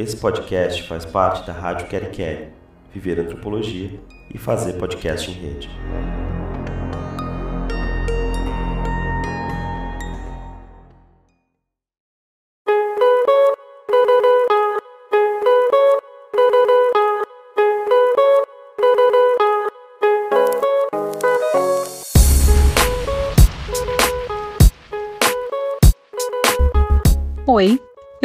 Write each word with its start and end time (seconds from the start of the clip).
Esse 0.00 0.16
podcast 0.16 0.82
faz 0.84 1.04
parte 1.04 1.46
da 1.46 1.52
Rádio 1.52 1.86
Quer 1.86 2.10
Quer, 2.10 2.52
viver 2.90 3.20
antropologia 3.20 4.00
e 4.32 4.38
fazer 4.38 4.78
podcast 4.78 5.30
em 5.30 5.34
rede. 5.34 5.68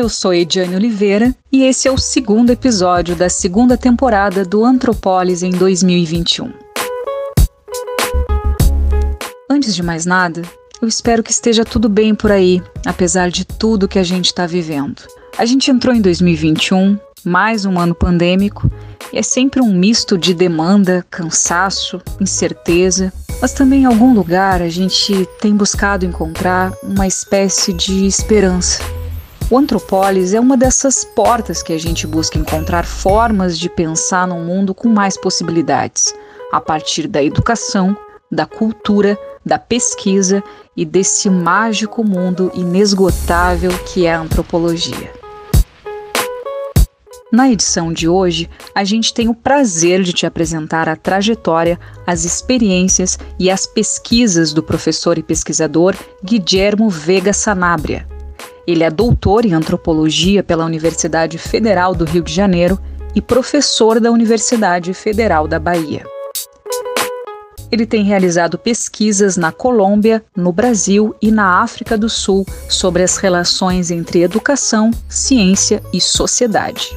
Eu 0.05 0.09
sou 0.09 0.31
Ediane 0.31 0.75
Oliveira 0.75 1.35
e 1.51 1.63
esse 1.63 1.87
é 1.87 1.91
o 1.91 1.97
segundo 1.97 2.51
episódio 2.51 3.15
da 3.15 3.27
segunda 3.27 3.75
temporada 3.75 4.45
do 4.45 4.63
Antropolis 4.63 5.41
em 5.41 5.49
2021. 5.49 6.53
Antes 9.49 9.73
de 9.73 9.81
mais 9.81 10.05
nada, 10.05 10.43
eu 10.79 10.87
espero 10.87 11.23
que 11.23 11.31
esteja 11.31 11.65
tudo 11.65 11.89
bem 11.89 12.13
por 12.13 12.31
aí, 12.31 12.61
apesar 12.85 13.31
de 13.31 13.45
tudo 13.45 13.87
que 13.87 13.97
a 13.97 14.03
gente 14.03 14.27
está 14.27 14.45
vivendo. 14.45 15.01
A 15.39 15.43
gente 15.43 15.71
entrou 15.71 15.95
em 15.95 16.01
2021, 16.01 16.99
mais 17.23 17.65
um 17.65 17.79
ano 17.79 17.95
pandêmico, 17.95 18.69
e 19.11 19.17
é 19.17 19.23
sempre 19.23 19.59
um 19.59 19.73
misto 19.73 20.19
de 20.19 20.35
demanda, 20.35 21.03
cansaço, 21.09 21.99
incerteza, 22.21 23.11
mas 23.41 23.53
também 23.53 23.81
em 23.81 23.85
algum 23.85 24.13
lugar 24.13 24.61
a 24.61 24.69
gente 24.69 25.27
tem 25.41 25.55
buscado 25.55 26.05
encontrar 26.05 26.71
uma 26.83 27.07
espécie 27.07 27.73
de 27.73 28.05
esperança 28.05 28.83
o 29.49 29.57
Antropolis 29.57 30.33
é 30.33 30.39
uma 30.39 30.57
dessas 30.57 31.05
portas 31.05 31.61
que 31.61 31.71
a 31.71 31.77
gente 31.77 32.07
busca 32.07 32.37
encontrar 32.37 32.83
formas 32.83 33.59
de 33.59 33.69
pensar 33.69 34.27
num 34.27 34.43
mundo 34.43 34.73
com 34.73 34.89
mais 34.89 35.17
possibilidades, 35.17 36.13
a 36.51 36.59
partir 36.59 37.07
da 37.07 37.23
educação, 37.23 37.95
da 38.31 38.45
cultura, 38.45 39.17
da 39.45 39.59
pesquisa 39.59 40.43
e 40.75 40.83
desse 40.83 41.29
mágico 41.29 42.03
mundo 42.03 42.51
inesgotável 42.55 43.71
que 43.85 44.07
é 44.07 44.15
a 44.15 44.19
antropologia. 44.19 45.13
Na 47.31 47.51
edição 47.51 47.91
de 47.91 48.07
hoje, 48.07 48.49
a 48.73 48.83
gente 48.83 49.13
tem 49.13 49.27
o 49.27 49.35
prazer 49.35 50.01
de 50.01 50.13
te 50.13 50.25
apresentar 50.25 50.87
a 50.87 50.95
trajetória, 50.95 51.79
as 52.07 52.23
experiências 52.23 53.19
e 53.37 53.51
as 53.51 53.67
pesquisas 53.67 54.53
do 54.53 54.63
professor 54.63 55.17
e 55.17 55.23
pesquisador 55.23 55.95
Guillermo 56.23 56.89
Vega 56.89 57.33
Sanabria 57.33 58.14
ele 58.67 58.83
é 58.83 58.89
doutor 58.89 59.45
em 59.45 59.53
antropologia 59.53 60.43
pela 60.43 60.65
Universidade 60.65 61.37
Federal 61.37 61.93
do 61.93 62.05
Rio 62.05 62.23
de 62.23 62.33
Janeiro 62.33 62.79
e 63.13 63.21
professor 63.21 63.99
da 63.99 64.11
Universidade 64.11 64.93
Federal 64.93 65.47
da 65.47 65.59
Bahia. 65.59 66.05
Ele 67.71 67.85
tem 67.85 68.03
realizado 68.03 68.57
pesquisas 68.57 69.37
na 69.37 69.51
Colômbia, 69.51 70.23
no 70.35 70.51
Brasil 70.51 71.15
e 71.21 71.31
na 71.31 71.61
África 71.61 71.97
do 71.97 72.09
Sul 72.09 72.45
sobre 72.69 73.03
as 73.03 73.17
relações 73.17 73.91
entre 73.91 74.21
educação, 74.21 74.91
ciência 75.09 75.81
e 75.91 75.99
sociedade. 75.99 76.89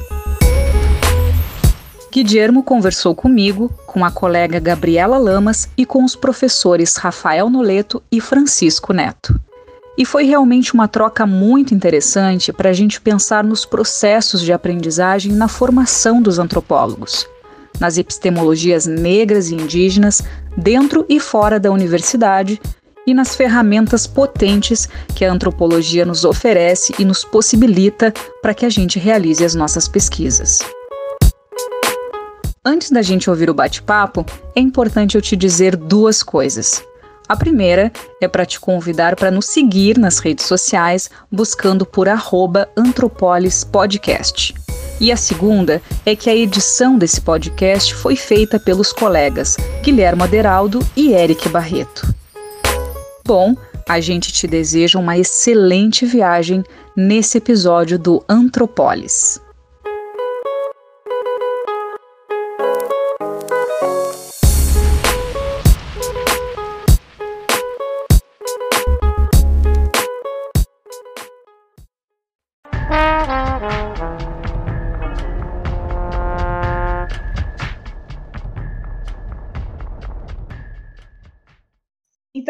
Guilhermo 2.11 2.63
conversou 2.63 3.13
comigo, 3.13 3.71
com 3.85 4.03
a 4.03 4.11
colega 4.11 4.59
Gabriela 4.59 5.17
Lamas 5.17 5.69
e 5.77 5.85
com 5.85 6.03
os 6.03 6.15
professores 6.15 6.97
Rafael 6.97 7.49
Noleto 7.49 8.01
e 8.11 8.19
Francisco 8.19 8.93
Neto. 8.93 9.39
E 9.99 10.05
foi 10.05 10.23
realmente 10.23 10.73
uma 10.73 10.87
troca 10.87 11.25
muito 11.27 11.75
interessante 11.75 12.53
para 12.53 12.69
a 12.69 12.73
gente 12.73 13.01
pensar 13.01 13.43
nos 13.43 13.65
processos 13.65 14.39
de 14.39 14.53
aprendizagem 14.53 15.33
na 15.33 15.49
formação 15.49 16.21
dos 16.21 16.39
antropólogos, 16.39 17.27
nas 17.81 17.97
epistemologias 17.97 18.85
negras 18.85 19.51
e 19.51 19.55
indígenas, 19.55 20.23
dentro 20.55 21.05
e 21.09 21.19
fora 21.19 21.59
da 21.59 21.69
universidade, 21.69 22.61
e 23.05 23.13
nas 23.13 23.35
ferramentas 23.35 24.07
potentes 24.07 24.87
que 25.13 25.25
a 25.25 25.33
antropologia 25.33 26.05
nos 26.05 26.23
oferece 26.23 26.93
e 26.97 27.03
nos 27.03 27.25
possibilita 27.25 28.13
para 28.41 28.53
que 28.53 28.65
a 28.65 28.69
gente 28.69 28.99
realize 28.99 29.43
as 29.43 29.53
nossas 29.53 29.89
pesquisas. 29.89 30.59
Antes 32.63 32.89
da 32.89 33.01
gente 33.01 33.29
ouvir 33.29 33.49
o 33.49 33.53
bate-papo, 33.53 34.25
é 34.55 34.61
importante 34.61 35.15
eu 35.15 35.21
te 35.21 35.35
dizer 35.35 35.75
duas 35.75 36.23
coisas. 36.23 36.83
A 37.29 37.35
primeira 37.35 37.91
é 38.19 38.27
para 38.27 38.43
te 38.43 38.59
convidar 38.59 39.15
para 39.15 39.29
nos 39.29 39.45
seguir 39.45 39.99
nas 39.99 40.17
redes 40.17 40.47
sociais, 40.47 41.11
buscando 41.31 41.85
por 41.85 42.07
antropolispodcast. 42.75 44.55
E 44.99 45.11
a 45.11 45.15
segunda 45.15 45.79
é 46.03 46.15
que 46.15 46.27
a 46.27 46.35
edição 46.35 46.97
desse 46.97 47.21
podcast 47.21 47.93
foi 47.93 48.15
feita 48.15 48.59
pelos 48.59 48.91
colegas 48.91 49.57
Guilherme 49.83 50.23
Aderaldo 50.23 50.79
e 50.95 51.13
Eric 51.13 51.47
Barreto. 51.49 52.11
Bom, 53.23 53.55
a 53.87 53.99
gente 53.99 54.33
te 54.33 54.47
deseja 54.47 54.97
uma 54.97 55.15
excelente 55.15 56.07
viagem 56.07 56.63
nesse 56.95 57.37
episódio 57.37 57.99
do 57.99 58.25
Antropolis. 58.27 59.39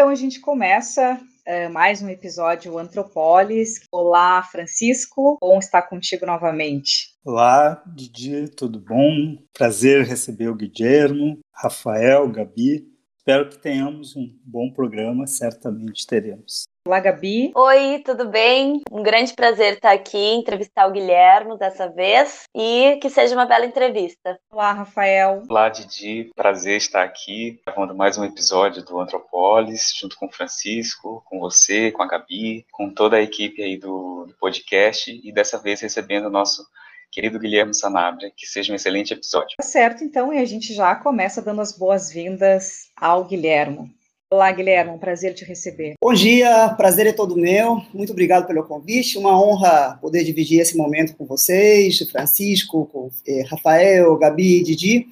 A 0.10 0.16
gente 0.16 0.40
começa 0.40 1.22
uh, 1.22 1.72
mais 1.72 2.02
um 2.02 2.10
episódio 2.10 2.80
Antropolis. 2.80 3.82
Olá, 3.92 4.42
Francisco, 4.42 5.38
bom 5.40 5.60
estar 5.60 5.84
contigo 5.84 6.26
novamente. 6.26 7.14
Olá, 7.24 7.84
Didi, 7.86 8.50
tudo 8.50 8.80
bom? 8.80 9.38
Prazer 9.54 10.04
receber 10.04 10.48
o 10.48 10.56
Guilhermo, 10.56 11.38
Rafael, 11.54 12.28
Gabi. 12.28 12.88
Espero 13.20 13.50
que 13.50 13.60
tenhamos 13.60 14.16
um 14.16 14.28
bom 14.44 14.74
programa, 14.74 15.28
certamente 15.28 16.08
teremos. 16.08 16.64
Olá, 16.88 17.00
Gabi. 17.00 17.52
Oi, 17.56 18.02
tudo 18.06 18.30
bem? 18.30 18.82
Um 18.90 19.04
grande 19.04 19.34
prazer 19.34 19.74
estar 19.74 19.92
aqui, 19.92 20.18
entrevistar 20.18 20.88
o 20.88 20.92
Guilherme 20.92 21.58
dessa 21.58 21.90
vez 21.90 22.44
e 22.56 22.98
que 23.02 23.10
seja 23.10 23.36
uma 23.36 23.46
bela 23.46 23.66
entrevista. 23.66 24.40
Olá, 24.50 24.72
Rafael. 24.72 25.44
Olá, 25.50 25.68
Didi. 25.70 26.32
Prazer 26.36 26.78
estar 26.78 27.04
aqui 27.04 27.60
gravando 27.66 27.94
mais 27.94 28.18
um 28.18 28.24
episódio 28.24 28.84
do 28.84 29.00
Antropolis, 29.00 29.94
junto 30.00 30.18
com 30.18 30.28
o 30.28 30.32
Francisco, 30.32 31.22
com 31.26 31.40
você, 31.40 31.92
com 31.92 32.02
a 32.02 32.08
Gabi, 32.08 32.66
com 32.72 32.90
toda 32.90 33.18
a 33.18 33.22
equipe 33.22 33.62
aí 33.62 33.78
do, 33.78 34.26
do 34.26 34.34
podcast 34.40 35.12
e 35.24 35.32
dessa 35.34 35.60
vez 35.60 35.82
recebendo 35.82 36.28
o 36.28 36.32
nosso 36.32 36.66
querido 37.12 37.40
Guilherme 37.40 37.76
Sanabria, 37.76 38.32
que 38.36 38.48
seja 38.48 38.72
um 38.72 38.76
excelente 38.76 39.14
episódio. 39.14 39.58
Tá 39.58 39.64
certo, 39.64 40.04
então, 40.04 40.34
e 40.34 40.38
a 40.38 40.46
gente 40.46 40.74
já 40.74 40.96
começa 40.96 41.42
dando 41.42 41.62
as 41.62 41.78
boas-vindas 41.78 42.90
ao 42.96 43.26
Guilherme. 43.26 43.99
Olá, 44.32 44.52
Guilherme, 44.52 44.92
um 44.92 45.00
prazer 45.00 45.34
te 45.34 45.44
receber. 45.44 45.96
Bom 46.00 46.14
dia, 46.14 46.70
prazer 46.78 47.08
é 47.08 47.12
todo 47.12 47.36
meu. 47.36 47.82
Muito 47.92 48.12
obrigado 48.12 48.46
pelo 48.46 48.64
convite. 48.64 49.18
Uma 49.18 49.42
honra 49.42 49.98
poder 50.00 50.24
dividir 50.24 50.60
esse 50.60 50.78
momento 50.78 51.16
com 51.16 51.26
vocês, 51.26 51.98
Francisco, 52.12 52.86
com 52.94 53.10
eh, 53.28 53.42
Rafael, 53.50 54.16
Gabi, 54.20 54.62
Didi. 54.62 55.08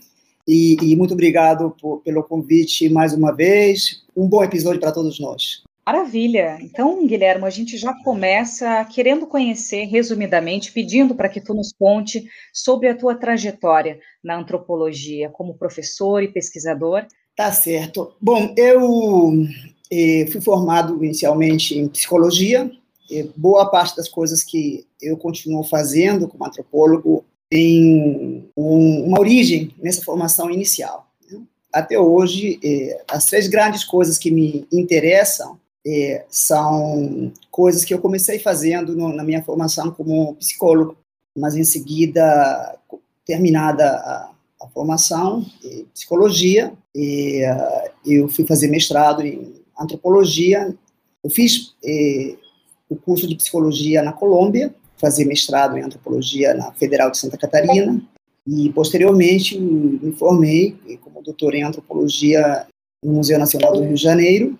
E, 0.47 0.77
e 0.83 0.95
muito 0.95 1.15
obrigado 1.15 1.75
por, 1.81 2.03
pelo 2.03 2.23
convite 2.23 2.87
mais 2.89 3.11
uma 3.11 3.35
vez. 3.35 4.05
Um 4.15 4.29
bom 4.29 4.43
episódio 4.43 4.79
para 4.79 4.91
todos 4.91 5.19
nós. 5.19 5.63
Maravilha. 5.83 6.59
Então, 6.61 7.03
Guilherme, 7.07 7.45
a 7.45 7.49
gente 7.49 7.75
já 7.75 7.95
começa 8.03 8.85
querendo 8.85 9.25
conhecer, 9.25 9.85
resumidamente, 9.85 10.71
pedindo 10.71 11.15
para 11.15 11.29
que 11.29 11.41
tu 11.41 11.55
nos 11.55 11.73
conte 11.73 12.29
sobre 12.53 12.87
a 12.87 12.95
tua 12.95 13.15
trajetória 13.15 13.99
na 14.23 14.37
antropologia 14.37 15.27
como 15.29 15.57
professor 15.57 16.21
e 16.21 16.27
pesquisador 16.27 17.07
Tá 17.37 17.51
certo. 17.51 18.13
Bom, 18.19 18.51
eu 18.57 19.45
eh, 19.91 20.25
fui 20.31 20.41
formado 20.41 21.05
inicialmente 21.05 21.77
em 21.77 21.87
psicologia. 21.87 22.71
boa 23.35 23.69
parte 23.69 23.95
das 23.95 24.09
coisas 24.09 24.43
que 24.43 24.87
eu 24.99 25.15
continuo 25.15 25.63
fazendo 25.63 26.27
como 26.27 26.43
antropólogo 26.43 27.23
tem 27.47 28.49
um, 28.57 29.03
uma 29.05 29.19
origem 29.19 29.71
nessa 29.77 30.03
formação 30.03 30.49
inicial. 30.49 31.07
Né? 31.29 31.39
Até 31.71 31.99
hoje, 31.99 32.59
eh, 32.63 33.03
as 33.07 33.25
três 33.25 33.47
grandes 33.47 33.83
coisas 33.83 34.17
que 34.17 34.31
me 34.31 34.67
interessam 34.71 35.59
eh, 35.85 36.25
são 36.31 37.31
coisas 37.51 37.85
que 37.85 37.93
eu 37.93 37.99
comecei 37.99 38.39
fazendo 38.39 38.95
no, 38.95 39.13
na 39.13 39.23
minha 39.23 39.43
formação 39.43 39.91
como 39.91 40.35
psicólogo, 40.37 40.97
mas 41.37 41.55
em 41.55 41.63
seguida, 41.63 42.79
terminada 43.23 43.85
a 43.85 44.31
formação 44.67 45.45
em 45.63 45.85
psicologia, 45.93 46.73
e, 46.95 47.43
uh, 47.45 47.91
eu 48.05 48.29
fui 48.29 48.45
fazer 48.45 48.67
mestrado 48.67 49.21
em 49.25 49.55
antropologia, 49.79 50.75
eu 51.23 51.29
fiz 51.29 51.75
eh, 51.83 52.35
o 52.89 52.95
curso 52.95 53.27
de 53.27 53.35
psicologia 53.35 54.01
na 54.01 54.13
Colômbia, 54.13 54.73
fazer 54.97 55.25
mestrado 55.25 55.77
em 55.77 55.83
antropologia 55.83 56.53
na 56.53 56.71
Federal 56.73 57.11
de 57.11 57.17
Santa 57.17 57.37
Catarina 57.37 58.01
e 58.47 58.69
posteriormente 58.71 59.59
me 59.59 60.11
formei 60.13 60.77
como 61.01 61.21
doutor 61.21 61.53
em 61.53 61.63
antropologia 61.63 62.65
no 63.03 63.13
Museu 63.13 63.37
Nacional 63.37 63.73
do 63.73 63.81
Rio 63.81 63.93
de 63.93 64.01
Janeiro, 64.01 64.57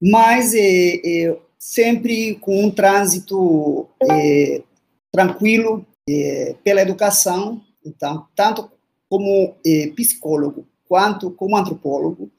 mas 0.00 0.54
é, 0.54 1.00
é, 1.04 1.38
sempre 1.58 2.34
com 2.36 2.64
um 2.64 2.70
trânsito 2.70 3.88
é, 4.10 4.62
tranquilo 5.10 5.84
é, 6.08 6.54
pela 6.62 6.82
educação, 6.82 7.60
então 7.84 8.26
tanto 8.36 8.70
como 9.08 9.56
é, 9.64 9.88
psicólogo 9.96 10.66
quanto 10.88 11.30
como 11.30 11.56
antropólogo, 11.56 12.30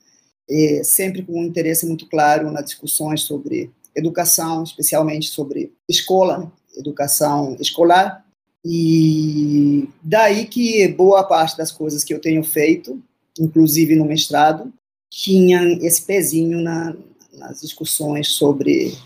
é, 0.50 0.84
sempre 0.84 1.22
com 1.22 1.40
um 1.40 1.46
interesse 1.46 1.86
muito 1.86 2.08
claro 2.08 2.52
nas 2.52 2.66
discussões 2.66 3.22
sobre 3.22 3.72
educação, 3.96 4.64
especialmente 4.64 5.30
sobre 5.30 5.72
escola, 5.88 6.40
né? 6.40 6.52
educação 6.76 7.56
escolar, 7.60 8.26
e 8.66 9.88
daí 10.04 10.46
que 10.46 10.88
boa 10.90 11.24
parte 11.24 11.58
das 11.58 11.72
coisas 11.72 12.04
que 12.04 12.14
eu 12.14 12.20
tenho 12.20 12.44
feito, 12.44 13.02
inclusive 13.40 13.96
no 13.96 14.06
mestrado, 14.06 14.74
tinham 15.10 15.64
esse 15.82 16.02
pezinho 16.02 16.60
na, 16.62 16.96
nas 17.34 17.62
discussões 17.62 18.30
sobre 18.30 18.98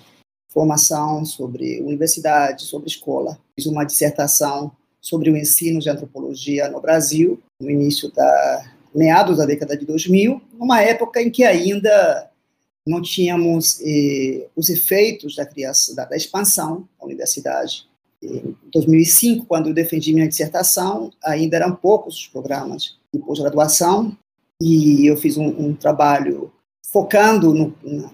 formação, 0.50 1.26
sobre 1.26 1.82
universidade, 1.82 2.64
sobre 2.64 2.88
escola. 2.88 3.40
Fiz 3.56 3.66
uma 3.66 3.84
dissertação 3.84 4.72
sobre 5.02 5.30
o 5.30 5.38
ensino 5.38 5.80
de 5.80 5.90
antropologia 5.90 6.70
no 6.70 6.80
Brasil, 6.80 7.42
no 7.64 7.72
início 7.72 8.12
da 8.12 8.74
meados 8.94 9.38
da 9.38 9.46
década 9.46 9.76
de 9.76 9.86
2000, 9.86 10.40
numa 10.54 10.82
época 10.82 11.22
em 11.22 11.32
que 11.32 11.44
ainda 11.44 12.30
não 12.86 13.02
tínhamos 13.02 13.80
eh, 13.82 14.48
os 14.56 14.70
efeitos 14.70 15.36
da 15.36 15.46
criação, 15.46 15.96
da, 15.96 16.06
da, 16.06 16.16
expansão 16.16 16.88
da 17.00 17.06
universidade. 17.06 17.88
Em 18.22 18.56
2005, 18.72 19.46
quando 19.46 19.70
eu 19.70 19.74
defendi 19.74 20.14
minha 20.14 20.28
dissertação, 20.28 21.12
ainda 21.24 21.58
eram 21.58 21.76
poucos 21.76 22.18
os 22.18 22.28
programas 22.28 22.98
de 23.14 23.20
pós-graduação 23.20 24.16
e 24.62 25.08
eu 25.08 25.18
fiz 25.18 25.38
um, 25.38 25.48
um 25.48 25.74
trabalho 25.74 26.52
focando 26.92 27.54
no, 27.54 27.76
na, 27.84 28.12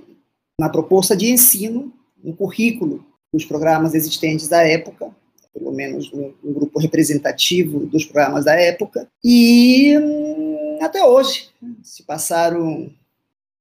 na, 0.62 0.70
proposta 0.70 1.16
de 1.16 1.30
ensino, 1.32 1.92
no 2.24 2.36
currículo 2.36 3.06
dos 3.34 3.46
programas 3.46 3.94
existentes 3.94 4.48
da 4.48 4.66
época, 4.66 5.14
pelo 5.54 5.72
menos 5.72 6.12
um, 6.14 6.34
um 6.44 6.54
grupo 6.54 6.80
representativo 6.80 7.80
dos 7.88 8.06
programas 8.06 8.46
da 8.46 8.54
época, 8.56 9.08
e 9.24 9.98
hum, 9.98 10.78
até 10.82 11.04
hoje 11.04 11.50
se 11.84 12.04
passaram 12.04 12.92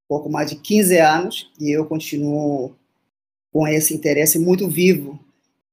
pouco 0.08 0.30
mais 0.30 0.50
de 0.50 0.56
15 0.56 0.98
anos 0.98 1.52
e 1.60 1.70
eu 1.70 1.84
continuo 1.84 2.74
com 3.52 3.68
esse 3.68 3.94
interesse 3.94 4.38
muito 4.38 4.66
vivo 4.68 5.18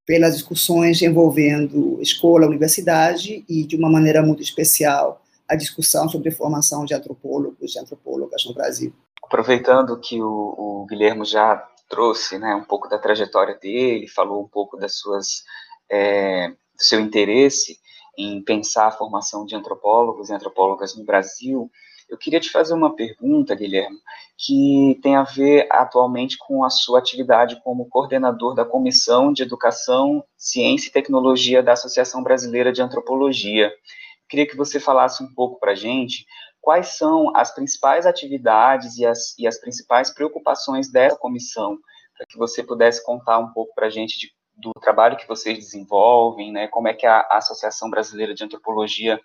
pelas 0.05 0.35
discussões 0.35 1.01
envolvendo 1.01 1.99
escola, 2.01 2.45
universidade 2.45 3.43
e, 3.49 3.63
de 3.63 3.75
uma 3.75 3.89
maneira 3.89 4.21
muito 4.21 4.43
especial, 4.43 5.21
a 5.47 5.55
discussão 5.55 6.07
sobre 6.07 6.29
formação 6.31 6.85
de 6.85 6.93
antropólogos 6.93 7.75
e 7.75 7.79
antropólogas 7.79 8.45
no 8.45 8.53
Brasil. 8.53 8.93
Aproveitando 9.23 9.99
que 9.99 10.21
o, 10.21 10.27
o 10.27 10.85
Guilherme 10.87 11.25
já 11.25 11.57
trouxe 11.89 12.37
né, 12.37 12.53
um 12.55 12.63
pouco 12.63 12.87
da 12.87 12.99
trajetória 12.99 13.55
dele, 13.55 14.07
falou 14.07 14.43
um 14.43 14.47
pouco 14.47 14.77
das 14.77 14.95
suas, 14.95 15.43
é, 15.89 16.49
do 16.49 16.83
seu 16.83 16.99
interesse 16.99 17.77
em 18.17 18.41
pensar 18.41 18.87
a 18.87 18.91
formação 18.91 19.45
de 19.45 19.55
antropólogos 19.55 20.29
e 20.29 20.33
antropólogas 20.33 20.95
no 20.95 21.03
Brasil, 21.03 21.69
eu 22.07 22.17
queria 22.17 22.39
te 22.39 22.51
fazer 22.51 22.73
uma 22.73 22.95
pergunta, 22.95 23.55
Guilherme, 23.55 23.97
que 24.37 24.99
tem 25.01 25.15
a 25.15 25.23
ver 25.23 25.67
atualmente 25.71 26.37
com 26.37 26.63
a 26.63 26.69
sua 26.69 26.99
atividade 26.99 27.59
como 27.63 27.89
coordenador 27.89 28.53
da 28.53 28.63
Comissão 28.63 29.33
de 29.33 29.41
Educação, 29.41 30.23
Ciência 30.37 30.89
e 30.89 30.91
Tecnologia 30.91 31.63
da 31.63 31.73
Associação 31.73 32.21
Brasileira 32.21 32.71
de 32.71 32.81
Antropologia. 32.81 33.67
Eu 33.67 34.27
queria 34.29 34.47
que 34.47 34.55
você 34.55 34.79
falasse 34.79 35.23
um 35.23 35.33
pouco 35.33 35.59
para 35.59 35.71
a 35.71 35.75
gente 35.75 36.25
quais 36.61 36.97
são 36.97 37.35
as 37.35 37.53
principais 37.53 38.05
atividades 38.05 38.97
e 38.97 39.05
as, 39.05 39.37
e 39.37 39.47
as 39.47 39.59
principais 39.59 40.13
preocupações 40.13 40.91
dessa 40.91 41.15
comissão, 41.17 41.77
para 42.17 42.25
que 42.27 42.37
você 42.37 42.63
pudesse 42.63 43.03
contar 43.03 43.39
um 43.39 43.51
pouco 43.51 43.73
para 43.75 43.87
a 43.87 43.89
gente 43.89 44.19
de, 44.19 44.31
do 44.57 44.71
trabalho 44.81 45.17
que 45.17 45.27
vocês 45.27 45.57
desenvolvem, 45.57 46.51
né, 46.51 46.67
como 46.67 46.87
é 46.87 46.93
que 46.93 47.05
a, 47.05 47.25
Associação 47.31 47.89
Brasileira 47.89 48.33
de 48.33 48.43
Antropologia 48.43 49.19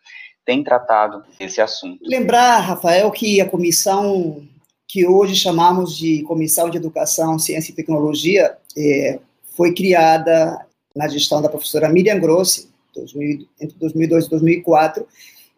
tem 0.45 0.65
tratado 0.65 1.25
esse 1.39 1.61
assunto. 1.61 2.01
Lembrar, 2.03 2.59
Rafael, 2.59 3.11
que 3.11 3.41
a 3.41 3.49
comissão 3.49 4.43
que 4.89 5.07
hoje 5.07 5.37
chamamos 5.37 5.97
de 5.97 6.23
Comissão 6.25 6.69
de 6.69 6.77
Educação, 6.77 7.39
Ciência 7.39 7.71
e 7.71 7.75
Tecnologia 7.75 8.57
é, 8.77 9.21
foi 9.57 9.73
criada 9.73 10.67
na 10.97 11.07
gestão 11.07 11.41
da 11.41 11.49
professora 11.49 11.89
Miriam 11.89 12.19
Grossi, 12.19 12.69
2000, 12.95 13.47
entre 13.61 13.79
2002 13.79 14.27
e 14.27 14.31
2004, 14.31 15.07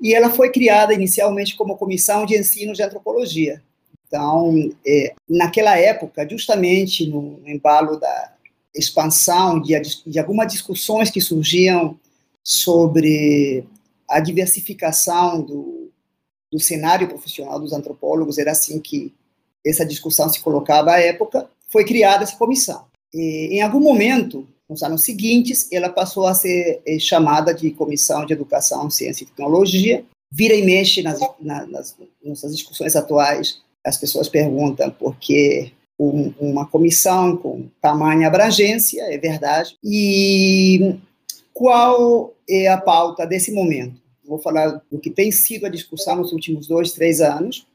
e 0.00 0.14
ela 0.14 0.28
foi 0.28 0.50
criada 0.50 0.92
inicialmente 0.92 1.56
como 1.56 1.78
Comissão 1.78 2.26
de 2.26 2.36
Ensino 2.36 2.74
de 2.74 2.82
Antropologia. 2.82 3.62
Então, 4.06 4.52
é, 4.86 5.14
naquela 5.26 5.78
época, 5.78 6.28
justamente 6.28 7.06
no 7.06 7.40
embalo 7.46 7.98
da 7.98 8.31
expansão 8.74 9.60
de, 9.60 9.74
algumas 10.18 10.52
discussões 10.52 11.10
que 11.10 11.20
surgiam 11.20 11.98
sobre 12.42 13.64
a 14.08 14.20
diversificação 14.20 15.42
do, 15.42 15.90
do 16.50 16.58
cenário 16.58 17.08
profissional 17.08 17.60
dos 17.60 17.72
antropólogos, 17.72 18.38
era 18.38 18.52
assim 18.52 18.80
que 18.80 19.14
essa 19.64 19.84
discussão 19.84 20.28
se 20.28 20.40
colocava 20.40 20.92
à 20.92 21.00
época, 21.00 21.48
foi 21.68 21.84
criada 21.84 22.24
essa 22.24 22.36
comissão. 22.36 22.84
E, 23.14 23.48
em 23.52 23.62
algum 23.62 23.80
momento, 23.80 24.46
nos 24.68 24.82
anos 24.82 25.02
seguintes, 25.02 25.68
ela 25.70 25.88
passou 25.88 26.26
a 26.26 26.34
ser 26.34 26.82
eh, 26.86 26.98
chamada 26.98 27.54
de 27.54 27.70
Comissão 27.70 28.24
de 28.24 28.32
Educação, 28.32 28.90
Ciência 28.90 29.24
e 29.24 29.26
Tecnologia. 29.26 30.04
Vira 30.30 30.54
e 30.54 30.62
mexe 30.62 31.02
nas, 31.02 31.20
nas 31.40 31.96
nossas 32.24 32.56
discussões 32.56 32.96
atuais, 32.96 33.60
as 33.84 33.98
pessoas 33.98 34.28
perguntam 34.28 34.90
por 34.90 35.16
que 35.16 35.72
um, 36.08 36.34
uma 36.40 36.66
comissão 36.66 37.36
com 37.36 37.68
tamanha 37.80 38.28
abrangência, 38.28 39.02
é 39.02 39.18
verdade, 39.18 39.76
e 39.84 40.96
qual 41.52 42.34
é 42.48 42.68
a 42.68 42.78
pauta 42.78 43.26
desse 43.26 43.52
momento? 43.52 44.00
Vou 44.26 44.38
falar 44.38 44.80
do 44.90 44.98
que 44.98 45.10
tem 45.10 45.30
sido 45.30 45.66
a 45.66 45.68
discussão 45.68 46.16
nos 46.16 46.32
últimos 46.32 46.66
dois, 46.66 46.92
três 46.92 47.20
anos. 47.20 47.66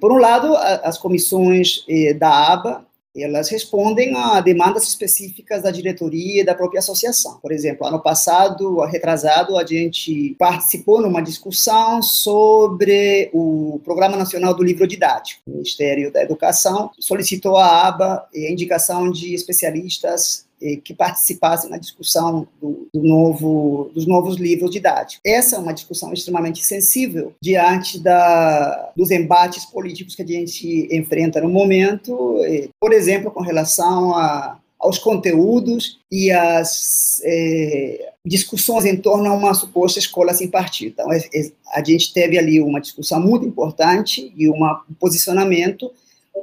Por 0.00 0.12
um 0.12 0.18
lado, 0.18 0.56
as 0.56 0.98
comissões 0.98 1.84
eh, 1.88 2.14
da 2.14 2.52
ABA 2.52 2.87
elas 3.16 3.48
respondem 3.48 4.14
a 4.16 4.40
demandas 4.40 4.84
específicas 4.84 5.62
da 5.62 5.70
diretoria 5.70 6.42
e 6.42 6.44
da 6.44 6.54
própria 6.54 6.78
associação. 6.78 7.38
Por 7.40 7.52
exemplo, 7.52 7.86
ano 7.86 8.00
passado, 8.00 8.80
retrasado, 8.84 9.56
a 9.56 9.64
gente 9.64 10.34
participou 10.38 11.00
numa 11.00 11.22
discussão 11.22 12.02
sobre 12.02 13.30
o 13.32 13.80
Programa 13.84 14.16
Nacional 14.16 14.54
do 14.54 14.62
Livro 14.62 14.86
Didático. 14.86 15.42
O 15.46 15.52
Ministério 15.52 16.12
da 16.12 16.22
Educação 16.22 16.90
solicitou 16.98 17.56
à 17.56 17.88
aba 17.88 18.28
a 18.34 18.50
indicação 18.50 19.10
de 19.10 19.34
especialistas 19.34 20.47
que 20.84 20.94
participassem 20.94 21.70
na 21.70 21.78
discussão 21.78 22.46
do, 22.60 22.88
do 22.92 23.02
novo, 23.02 23.90
dos 23.94 24.06
novos 24.06 24.36
livros 24.36 24.70
didáticos. 24.70 25.20
Essa 25.24 25.56
é 25.56 25.58
uma 25.58 25.72
discussão 25.72 26.12
extremamente 26.12 26.64
sensível 26.64 27.32
diante 27.40 28.00
da, 28.00 28.90
dos 28.96 29.10
embates 29.10 29.64
políticos 29.64 30.14
que 30.14 30.22
a 30.22 30.26
gente 30.26 30.88
enfrenta 30.90 31.40
no 31.40 31.48
momento, 31.48 32.38
por 32.80 32.92
exemplo, 32.92 33.30
com 33.30 33.40
relação 33.40 34.14
a, 34.14 34.58
aos 34.78 34.98
conteúdos 34.98 35.98
e 36.10 36.30
às 36.30 37.20
é, 37.24 38.12
discussões 38.24 38.84
em 38.84 38.96
torno 38.96 39.28
a 39.28 39.34
uma 39.34 39.52
suposta 39.54 39.98
escola 39.98 40.32
sem 40.32 40.48
partido. 40.48 40.92
Então, 40.92 41.12
é, 41.12 41.18
é, 41.34 41.50
a 41.72 41.82
gente 41.82 42.12
teve 42.12 42.38
ali 42.38 42.60
uma 42.60 42.80
discussão 42.80 43.20
muito 43.20 43.44
importante 43.44 44.32
e 44.36 44.48
uma, 44.48 44.84
um 44.88 44.94
posicionamento 44.94 45.90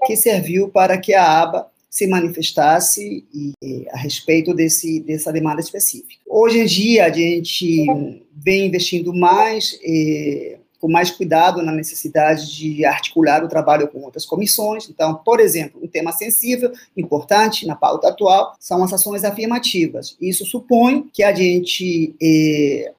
que 0.05 0.15
serviu 0.15 0.67
para 0.67 0.97
que 0.97 1.13
a 1.13 1.41
aba 1.41 1.67
se 1.95 2.07
manifestasse 2.07 3.25
e, 3.33 3.87
a 3.89 3.97
respeito 3.97 4.53
desse, 4.53 4.99
dessa 4.99 5.31
demanda 5.31 5.61
específica. 5.61 6.19
Hoje 6.27 6.59
em 6.59 6.65
dia, 6.65 7.05
a 7.05 7.09
gente 7.09 7.85
vem 8.35 8.65
investindo 8.67 9.13
mais, 9.13 9.79
com 10.77 10.89
mais 10.89 11.09
cuidado 11.09 11.61
na 11.61 11.71
necessidade 11.71 12.53
de 12.53 12.83
articular 12.83 13.45
o 13.45 13.47
trabalho 13.47 13.87
com 13.87 14.01
outras 14.01 14.25
comissões. 14.25 14.89
Então, 14.89 15.15
por 15.15 15.39
exemplo, 15.39 15.79
um 15.81 15.87
tema 15.87 16.11
sensível, 16.11 16.69
importante 16.97 17.65
na 17.65 17.77
pauta 17.77 18.09
atual, 18.09 18.57
são 18.59 18.83
as 18.83 18.91
ações 18.91 19.23
afirmativas. 19.23 20.17
Isso 20.19 20.45
supõe 20.45 21.09
que 21.13 21.23
a 21.23 21.33
gente 21.33 22.13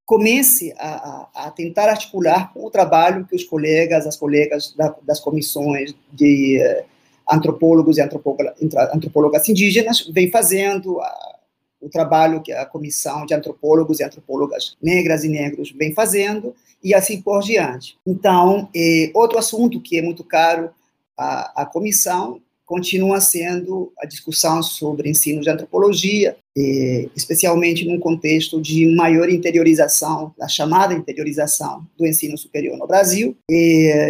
comece 0.06 0.72
a, 0.78 1.28
a, 1.34 1.50
tentar 1.50 1.90
articular 1.90 2.50
com 2.54 2.64
o 2.64 2.70
trabalho 2.70 3.26
que 3.26 3.36
os 3.36 3.44
colegas, 3.44 4.06
as 4.06 4.16
colegas 4.16 4.72
da, 4.74 4.96
das 5.02 5.20
comissões 5.20 5.94
de 6.14 6.62
eh, 6.62 6.84
antropólogos 7.28 7.98
e 7.98 8.02
antropólogas 8.02 9.48
indígenas 9.48 10.08
vem 10.12 10.30
fazendo 10.30 11.00
a, 11.00 11.36
o 11.80 11.88
trabalho 11.88 12.42
que 12.42 12.52
a 12.52 12.64
comissão 12.64 13.26
de 13.26 13.34
antropólogos 13.34 14.00
e 14.00 14.04
antropólogas 14.04 14.76
negras 14.82 15.24
e 15.24 15.28
negros 15.28 15.72
vem 15.72 15.94
fazendo 15.94 16.54
e 16.82 16.94
assim 16.94 17.20
por 17.20 17.40
diante. 17.40 17.98
Então, 18.06 18.68
é, 18.74 19.10
outro 19.14 19.38
assunto 19.38 19.80
que 19.80 19.98
é 19.98 20.02
muito 20.02 20.22
caro 20.22 20.70
à 21.16 21.66
comissão 21.72 22.40
continua 22.66 23.20
sendo 23.20 23.92
a 23.98 24.04
discussão 24.04 24.60
sobre 24.62 25.08
ensino 25.08 25.40
de 25.40 25.48
antropologia, 25.48 26.36
especialmente 27.14 27.86
num 27.86 28.00
contexto 28.00 28.60
de 28.60 28.86
maior 28.94 29.30
interiorização, 29.30 30.34
da 30.36 30.48
chamada 30.48 30.92
interiorização 30.92 31.86
do 31.96 32.04
ensino 32.04 32.36
superior 32.36 32.76
no 32.76 32.86
Brasil. 32.86 33.36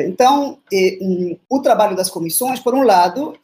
Então, 0.08 0.58
o 1.50 1.60
trabalho 1.60 1.94
das 1.94 2.08
comissões, 2.08 2.58
por 2.58 2.74
um 2.74 2.82
lado, 2.82 3.38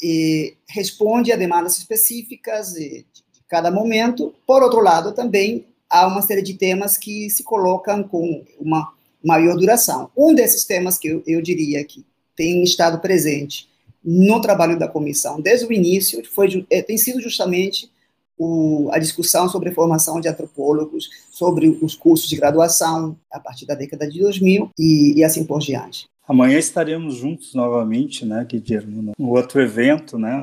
responde 0.69 1.31
a 1.31 1.37
demandas 1.37 1.77
específicas 1.77 2.73
de 2.73 3.05
cada 3.49 3.71
momento, 3.71 4.35
por 4.47 4.63
outro 4.63 4.81
lado, 4.81 5.13
também 5.13 5.67
há 5.91 6.07
uma 6.07 6.23
série 6.23 6.41
de 6.41 6.55
temas 6.55 6.97
que 6.97 7.29
se 7.29 7.43
colocam 7.43 8.03
com 8.03 8.43
uma 8.59 8.95
maior 9.23 9.57
duração. 9.57 10.11
Um 10.17 10.35
desses 10.35 10.65
temas 10.65 10.97
que 10.97 11.23
eu 11.27 11.43
diria 11.43 11.85
que 11.85 12.03
tem 12.35 12.63
estado 12.63 12.99
presente 12.99 13.69
no 14.05 14.41
trabalho 14.41 14.79
da 14.79 14.89
comissão 14.89 15.41
desde 15.41 15.67
o 15.67 15.73
início 15.73 16.23
foi 16.35 16.67
é, 16.71 16.83
tem 16.83 16.99
sido 16.99 17.21
justamente 17.21 17.91
o, 18.37 18.89
a 18.93 18.99
discussão 18.99 19.49
sobre 19.49 19.69
a 19.69 19.75
formação 19.75 20.21
de 20.21 20.29
antropólogos, 20.29 21.09
sobre 21.31 21.69
os 21.69 21.95
cursos 21.95 22.29
de 22.29 22.37
graduação 22.37 23.17
a 23.31 23.39
partir 23.39 23.67
da 23.67 23.75
década 23.75 24.09
de 24.09 24.21
2000 24.21 24.71
e, 24.79 25.19
e 25.19 25.25
assim 25.25 25.45
por 25.45 25.61
diante. 25.61 26.07
Amanhã 26.27 26.57
estaremos 26.57 27.17
juntos 27.17 27.53
novamente, 27.53 28.25
né, 28.25 28.47
Guilherme, 28.49 29.13
no 29.19 29.29
outro 29.31 29.61
evento, 29.61 30.17
né, 30.17 30.43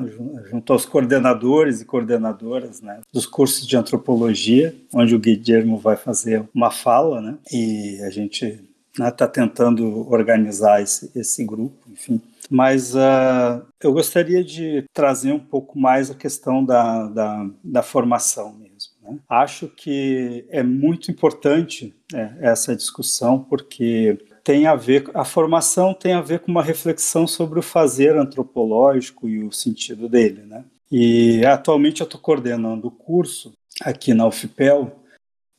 junto 0.50 0.72
aos 0.72 0.84
coordenadores 0.84 1.80
e 1.80 1.86
coordenadoras, 1.86 2.82
né, 2.82 3.00
dos 3.12 3.24
cursos 3.24 3.66
de 3.66 3.76
antropologia, 3.76 4.74
onde 4.94 5.14
o 5.14 5.18
Guilherme 5.18 5.78
vai 5.78 5.96
fazer 5.96 6.46
uma 6.54 6.70
fala, 6.70 7.22
né, 7.22 7.38
e 7.50 7.98
a 8.02 8.10
gente 8.10 8.62
está 8.92 9.26
né, 9.26 9.32
tentando 9.32 10.10
organizar 10.10 10.82
esse, 10.82 11.10
esse 11.14 11.44
grupo, 11.44 11.78
enfim. 11.90 12.20
Mas 12.50 12.94
uh, 12.94 13.64
eu 13.80 13.92
gostaria 13.92 14.42
de 14.42 14.84
trazer 14.92 15.32
um 15.32 15.38
pouco 15.38 15.78
mais 15.78 16.10
a 16.10 16.14
questão 16.14 16.64
da, 16.64 17.06
da, 17.06 17.50
da 17.62 17.82
formação 17.82 18.52
mesmo. 18.52 18.92
Né? 19.02 19.18
Acho 19.28 19.68
que 19.68 20.44
é 20.50 20.62
muito 20.62 21.10
importante 21.10 21.94
é, 22.12 22.32
essa 22.40 22.74
discussão, 22.74 23.38
porque 23.38 24.18
tem 24.42 24.66
a 24.66 24.74
ver, 24.74 25.08
a 25.14 25.24
formação 25.24 25.94
tem 25.94 26.12
a 26.12 26.20
ver 26.20 26.40
com 26.40 26.50
uma 26.50 26.62
reflexão 26.62 27.26
sobre 27.26 27.60
o 27.60 27.62
fazer 27.62 28.16
antropológico 28.16 29.28
e 29.28 29.44
o 29.44 29.52
sentido 29.52 30.08
dele. 30.08 30.42
Né? 30.42 30.64
E 30.90 31.44
atualmente 31.46 32.00
eu 32.00 32.04
estou 32.04 32.20
coordenando 32.20 32.88
o 32.88 32.90
curso 32.90 33.52
aqui 33.80 34.12
na 34.12 34.26
UFPEL, 34.26 34.99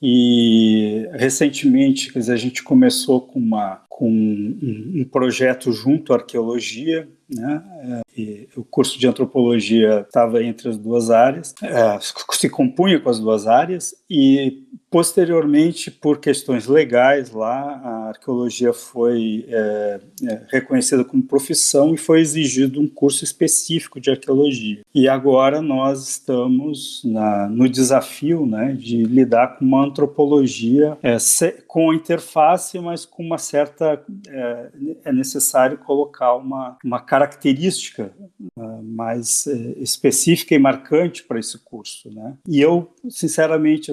e 0.01 1.08
recentemente, 1.13 2.12
quer 2.12 2.20
dizer, 2.20 2.34
a 2.34 2.38
gente 2.38 2.63
começou 2.63 3.22
com, 3.22 3.39
uma, 3.39 3.81
com 4.01 4.10
um, 4.10 5.05
projeto 5.12 5.72
junto 5.72 6.12
à 6.12 6.15
arqueologia, 6.15 7.08
né? 7.29 8.01
E 8.17 8.48
o 8.55 8.63
curso 8.63 9.00
de 9.00 9.08
antropologia 9.08 10.01
estava 10.01 10.43
entre 10.43 10.70
as 10.70 10.77
duas 10.77 11.12
áreas, 11.12 11.53
é, 11.62 12.00
se 12.31 12.50
compunha 12.50 13.00
com 13.00 13.12
as 13.12 13.20
duas 13.20 13.46
áreas, 13.46 13.93
e 14.10 14.63
posteriormente, 14.91 15.89
por 15.89 16.20
questões 16.20 16.67
legais 16.67 17.31
lá, 17.31 17.81
a 17.81 18.10
arqueologia 18.10 18.74
foi 18.74 19.46
é, 19.48 20.01
é, 20.27 20.41
reconhecida 20.50 21.05
como 21.05 21.24
profissão 21.24 21.93
e 21.93 21.98
foi 21.98 22.20
exigido 22.20 22.81
um 22.81 22.88
curso 22.88 23.24
específico 23.24 24.01
de 24.01 24.12
arqueologia. 24.12 24.81
E 24.93 25.08
agora 25.08 25.62
nós 25.62 26.10
estamos 26.10 27.01
na, 27.05 27.48
no 27.48 27.70
desafio 27.70 28.46
né, 28.46 28.75
de 28.77 29.03
lidar 29.05 29.58
com 29.58 29.63
uma 29.63 29.86
antropologia 29.86 30.98
é, 31.01 31.15
com 31.65 31.93
interface, 31.93 32.77
mas 32.77 33.05
com 33.05 33.24
uma 33.24 33.38
certa. 33.38 33.90
É, 34.27 34.71
é 35.05 35.13
necessário 35.13 35.77
colocar 35.77 36.36
uma, 36.36 36.77
uma 36.83 37.00
característica 37.00 38.13
uh, 38.55 38.83
mais 38.83 39.45
uh, 39.45 39.74
específica 39.77 40.55
e 40.55 40.60
marcante 40.60 41.24
para 41.24 41.39
esse 41.39 41.57
curso. 41.60 42.10
Né? 42.13 42.38
E 42.48 42.60
eu, 42.60 42.93
sinceramente, 43.10 43.91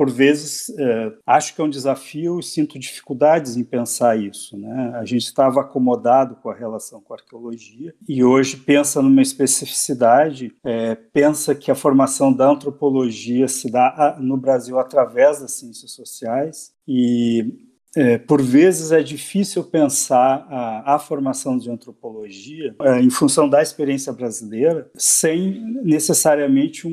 por 0.00 0.10
vezes, 0.10 0.70
uh, 0.70 1.14
acho 1.26 1.54
que 1.54 1.60
é 1.60 1.64
um 1.64 1.68
desafio 1.68 2.40
e 2.40 2.42
sinto 2.42 2.78
dificuldades 2.78 3.58
em 3.58 3.62
pensar 3.62 4.18
isso. 4.18 4.56
Né? 4.56 4.92
A 4.94 5.04
gente 5.04 5.24
estava 5.24 5.60
acomodado 5.60 6.36
com 6.36 6.48
a 6.48 6.54
relação 6.54 7.02
com 7.02 7.12
a 7.12 7.18
arqueologia 7.18 7.92
e 8.08 8.24
hoje 8.24 8.56
pensa 8.56 9.02
numa 9.02 9.20
especificidade, 9.20 10.54
é, 10.64 10.94
pensa 10.94 11.54
que 11.54 11.70
a 11.70 11.74
formação 11.74 12.32
da 12.32 12.48
antropologia 12.48 13.46
se 13.46 13.70
dá 13.70 14.16
no 14.18 14.38
Brasil 14.38 14.78
através 14.78 15.40
das 15.40 15.52
ciências 15.52 15.92
sociais 15.92 16.72
e 16.88 17.69
é, 17.96 18.18
por 18.18 18.40
vezes 18.40 18.92
é 18.92 19.02
difícil 19.02 19.64
pensar 19.64 20.46
a, 20.48 20.94
a 20.94 20.98
formação 20.98 21.58
de 21.58 21.70
antropologia 21.70 22.74
é, 22.82 23.00
em 23.00 23.10
função 23.10 23.48
da 23.48 23.60
experiência 23.60 24.12
brasileira 24.12 24.88
sem 24.94 25.60
necessariamente 25.82 26.86
um, 26.86 26.90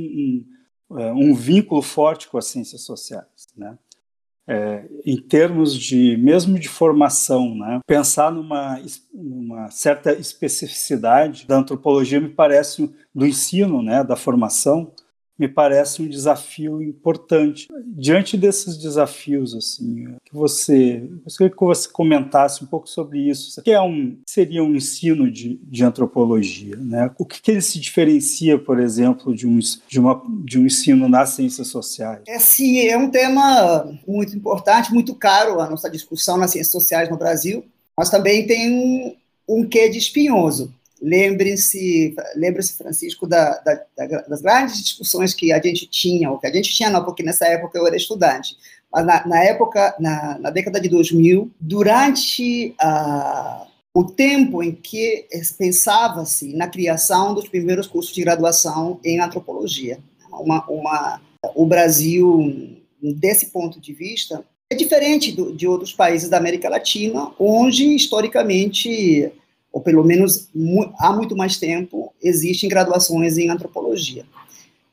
um, 0.89 0.99
é, 0.99 1.13
um 1.13 1.35
vínculo 1.35 1.81
forte 1.81 2.27
com 2.27 2.37
as 2.37 2.47
ciências 2.47 2.81
sociais, 2.81 3.47
né? 3.55 3.77
É, 4.49 4.85
em 5.05 5.17
termos 5.17 5.77
de 5.77 6.15
mesmo 6.15 6.57
de 6.57 6.69
formação, 6.69 7.53
né? 7.53 7.81
pensar 7.85 8.31
numa, 8.31 8.81
numa 9.13 9.69
certa 9.69 10.13
especificidade 10.13 11.45
da 11.45 11.57
antropologia 11.57 12.21
me 12.21 12.29
parece 12.29 12.89
do 13.13 13.27
ensino, 13.27 13.83
né? 13.83 14.05
da 14.05 14.15
formação 14.15 14.93
me 15.37 15.47
parece 15.47 16.01
um 16.01 16.07
desafio 16.07 16.81
importante. 16.81 17.67
Diante 17.85 18.35
desses 18.35 18.77
desafios, 18.77 19.53
assim, 19.53 20.15
que 20.25 20.33
você, 20.33 21.07
gostaria 21.23 21.51
que 21.51 21.63
você 21.63 21.89
comentasse 21.89 22.63
um 22.63 22.67
pouco 22.67 22.89
sobre 22.89 23.19
isso. 23.19 23.59
O 23.59 23.63
que 23.63 23.71
é 23.71 23.81
um, 23.81 24.17
seria 24.25 24.63
um 24.63 24.75
ensino 24.75 25.29
de, 25.29 25.59
de 25.63 25.83
antropologia? 25.83 26.75
Né? 26.77 27.11
O 27.17 27.25
que, 27.25 27.41
que, 27.41 27.51
ele 27.51 27.61
se 27.61 27.79
diferencia, 27.79 28.57
por 28.57 28.79
exemplo, 28.79 29.35
de 29.35 29.45
um, 29.47 29.59
de, 29.87 29.99
uma, 29.99 30.21
de 30.43 30.59
um 30.59 30.65
ensino 30.65 31.07
nas 31.07 31.29
ciências 31.31 31.67
sociais? 31.67 32.21
Sim, 32.39 32.79
é 32.79 32.97
um 32.97 33.09
tema 33.11 33.89
muito 34.07 34.35
importante, 34.35 34.93
muito 34.93 35.13
caro 35.13 35.59
a 35.59 35.69
nossa 35.69 35.89
discussão 35.89 36.37
nas 36.37 36.51
ciências 36.51 36.71
sociais 36.71 37.09
no 37.09 37.17
Brasil, 37.17 37.63
mas 37.95 38.09
também 38.09 38.47
tem 38.47 38.71
um, 38.71 39.15
um 39.47 39.67
quê 39.67 39.89
de 39.89 39.97
espinhoso 39.97 40.73
Lembre-se, 41.01 42.15
lembre-se, 42.35 42.77
Francisco, 42.77 43.27
da, 43.27 43.57
da, 43.59 44.21
das 44.27 44.41
grandes 44.41 44.83
discussões 44.83 45.33
que 45.33 45.51
a 45.51 45.61
gente 45.61 45.87
tinha, 45.87 46.31
ou 46.31 46.39
que 46.39 46.47
a 46.47 46.51
gente 46.51 46.73
tinha 46.73 46.89
não, 46.89 47.05
porque 47.05 47.21
nessa 47.21 47.45
época 47.45 47.77
eu 47.77 47.85
era 47.85 47.95
estudante, 47.95 48.55
mas 48.91 49.05
na, 49.05 49.27
na 49.27 49.43
época, 49.43 49.95
na, 49.99 50.39
na, 50.39 50.49
década 50.49 50.79
de 50.79 50.89
2000, 50.89 51.51
durante 51.59 52.75
uh, 52.81 53.67
o 53.93 54.03
tempo 54.03 54.63
em 54.63 54.71
que 54.71 55.27
pensava-se 55.57 56.55
na 56.55 56.67
criação 56.67 57.33
dos 57.33 57.47
primeiros 57.47 57.87
cursos 57.87 58.13
de 58.13 58.21
graduação 58.21 58.99
em 59.03 59.19
antropologia. 59.19 59.99
Uma, 60.31 60.65
uma, 60.69 61.21
o 61.55 61.65
Brasil, 61.65 62.77
desse 63.01 63.47
ponto 63.47 63.79
de 63.79 63.93
vista, 63.93 64.43
é 64.69 64.75
diferente 64.75 65.31
do, 65.31 65.53
de 65.53 65.67
outros 65.67 65.93
países 65.93 66.29
da 66.29 66.37
América 66.37 66.69
Latina, 66.69 67.31
onde, 67.39 67.95
historicamente, 67.95 69.31
ou 69.77 69.81
pelo 69.81 70.03
menos 70.03 70.49
há 70.97 71.13
muito 71.13 71.37
mais 71.37 71.57
tempo, 71.57 72.11
existem 72.19 72.67
graduações 72.67 73.37
em 73.37 73.47
antropologia. 73.47 74.25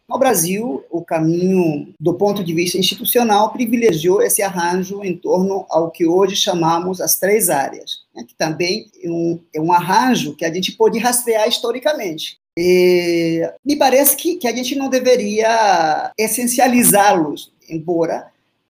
No 0.07 0.19
Brasil, 0.19 0.85
o 0.91 1.03
caminho, 1.03 1.89
do 1.99 2.13
ponto 2.13 2.45
de 2.45 2.53
vista 2.53 2.77
institucional, 2.77 3.51
privilegiou 3.51 4.21
esse 4.21 4.43
arranjo 4.43 5.03
em 5.03 5.17
torno 5.17 5.65
ao 5.71 5.91
que 5.91 6.07
hoje 6.07 6.37
chamamos 6.37 7.01
as 7.01 7.19
três 7.19 7.49
áreas, 7.49 8.03
né, 8.15 8.25
que 8.29 8.35
também 8.35 8.91
é 9.03 9.09
um, 9.09 9.41
é 9.55 9.59
um, 9.59 9.73
arranjo 9.73 10.37
que 10.37 10.45
a 10.45 10.53
gente 10.53 10.73
pode 10.73 10.99
rastrear 10.99 11.49
historicamente. 11.49 12.37
E 12.59 13.41
me 13.65 13.77
parece 13.77 14.15
que, 14.15 14.37
que 14.37 14.47
a 14.47 14.55
gente 14.55 14.77
não 14.77 14.91
deveria 14.91 16.13
essencializá-los, 16.19 17.51
embora 17.71 18.27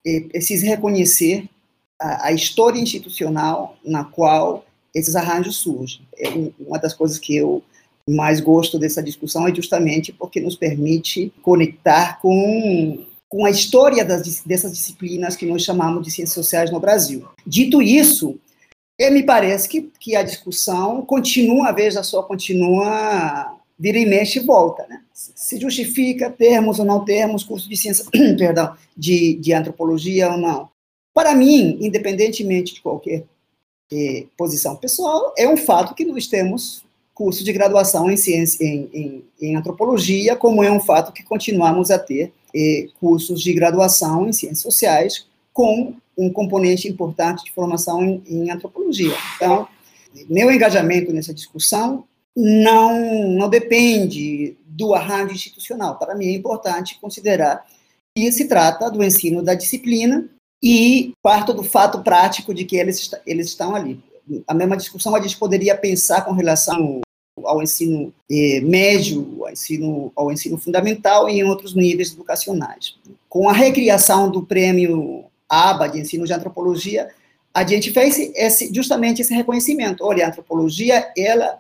é, 0.07 0.21
precise 0.21 0.65
reconhecer 0.65 1.49
a, 2.01 2.29
a 2.29 2.33
história 2.33 2.79
institucional 2.79 3.77
na 3.85 4.05
qual 4.05 4.65
esses 4.95 5.17
arranjos 5.17 5.57
surgem. 5.57 6.07
É 6.17 6.29
uma 6.61 6.79
das 6.79 6.95
coisas 6.95 7.19
que 7.19 7.37
eu 7.37 7.63
mais 8.09 8.41
gosto 8.41 8.79
dessa 8.79 9.03
discussão 9.03 9.49
é 9.49 9.55
justamente 9.55 10.13
porque 10.13 10.41
nos 10.41 10.57
permite 10.57 11.33
conectar 11.43 12.21
com, 12.21 13.05
com 13.29 13.45
a 13.45 13.51
história 13.51 14.05
das, 14.05 14.41
dessas 14.41 14.73
disciplinas 14.73 15.37
que 15.37 15.47
nós 15.47 15.63
chamamos 15.63 16.05
de 16.05 16.11
ciências 16.11 16.35
sociais 16.35 16.71
no 16.71 16.81
Brasil. 16.81 17.27
Dito 17.47 17.81
isso, 17.81 18.39
me 19.01 19.23
parece 19.23 19.69
que, 19.69 19.91
que 19.99 20.15
a 20.15 20.23
discussão 20.23 21.03
continua, 21.03 21.73
veja 21.73 22.03
só, 22.03 22.23
continua 22.23 23.59
vira 23.79 23.99
e 23.99 24.07
mexe 24.07 24.39
e 24.39 24.43
volta, 24.43 24.87
né? 24.89 25.01
Se 25.13 25.61
justifica 25.61 26.31
termos 26.31 26.79
ou 26.79 26.85
não 26.85 27.05
termos 27.05 27.45
curso 27.45 27.69
de 27.69 27.77
ciência, 27.77 28.05
perdão, 28.39 28.77
de, 28.97 29.35
de 29.37 29.53
antropologia 29.53 30.31
ou 30.31 30.39
não. 30.39 30.69
Para 31.13 31.35
mim, 31.35 31.79
independentemente 31.81 32.75
de 32.75 32.81
qualquer 32.81 33.25
posição 34.37 34.77
pessoal, 34.77 35.33
é 35.37 35.49
um 35.49 35.57
fato 35.57 35.95
que 35.95 36.05
nós 36.05 36.27
temos 36.27 36.85
curso 37.15 37.45
de 37.45 37.53
graduação 37.53 38.11
em 38.11 38.17
ciência, 38.17 38.65
em, 38.65 38.91
em, 38.93 39.25
em 39.41 39.57
antropologia, 39.57 40.35
como 40.35 40.65
é 40.65 40.71
um 40.71 40.81
fato 40.81 41.13
que 41.13 41.23
continuamos 41.23 41.91
a 41.91 41.99
ter 41.99 42.33
cursos 43.01 43.41
de 43.41 43.53
graduação 43.53 44.29
em 44.29 44.33
ciências 44.33 44.61
sociais 44.61 45.27
com 45.53 45.95
um 46.17 46.33
componente 46.33 46.89
importante 46.89 47.45
de 47.45 47.53
formação 47.53 48.03
em, 48.03 48.23
em 48.27 48.51
antropologia. 48.51 49.15
Então, 49.37 49.67
meu 50.29 50.51
engajamento 50.51 51.13
nessa 51.13 51.35
discussão 51.35 52.05
não, 52.37 53.31
não 53.31 53.49
depende 53.49 54.57
do 54.67 54.95
arranjo 54.95 55.35
institucional. 55.35 55.97
Para 55.97 56.15
mim 56.15 56.27
é 56.27 56.33
importante 56.33 56.99
considerar 57.01 57.65
que 58.15 58.31
se 58.33 58.47
trata 58.47 58.91
do 58.91 59.03
ensino 59.03 59.43
da 59.43 59.55
disciplina 59.55 60.29
e 60.65 61.13
parto 61.23 61.53
do 61.53 61.63
fato 61.63 62.03
prático 62.03 62.55
de 62.55 62.65
que 62.65 62.77
eles, 62.77 63.11
eles 63.27 63.49
estão 63.49 63.75
ali. 63.75 64.01
A 64.49 64.55
mesma 64.55 64.79
discussão 64.79 65.15
a 65.15 65.21
gente 65.21 65.37
poderia 65.37 65.77
pensar 65.77 66.25
com 66.25 66.33
relação 66.33 67.03
ao 67.45 67.63
ensino 67.63 68.11
eh, 68.31 68.63
médio, 68.63 69.45
ao 69.45 69.53
ensino, 69.53 70.13
ao 70.17 70.33
ensino 70.33 70.57
fundamental 70.57 71.29
e 71.29 71.35
em 71.35 71.45
outros 71.45 71.75
níveis 71.75 72.15
educacionais. 72.15 72.97
Com 73.29 73.47
a 73.47 73.53
recriação 73.53 74.31
do 74.31 74.43
prêmio 74.43 75.27
ABA 75.47 75.91
de 75.91 76.01
ensino 76.01 76.25
de 76.25 76.33
antropologia, 76.33 77.11
a 77.53 77.63
gente 77.67 77.93
fez 77.93 78.19
esse, 78.35 78.73
justamente 78.73 79.21
esse 79.21 79.35
reconhecimento. 79.35 80.03
Olha, 80.03 80.25
a 80.25 80.29
antropologia, 80.29 81.13
ela 81.15 81.59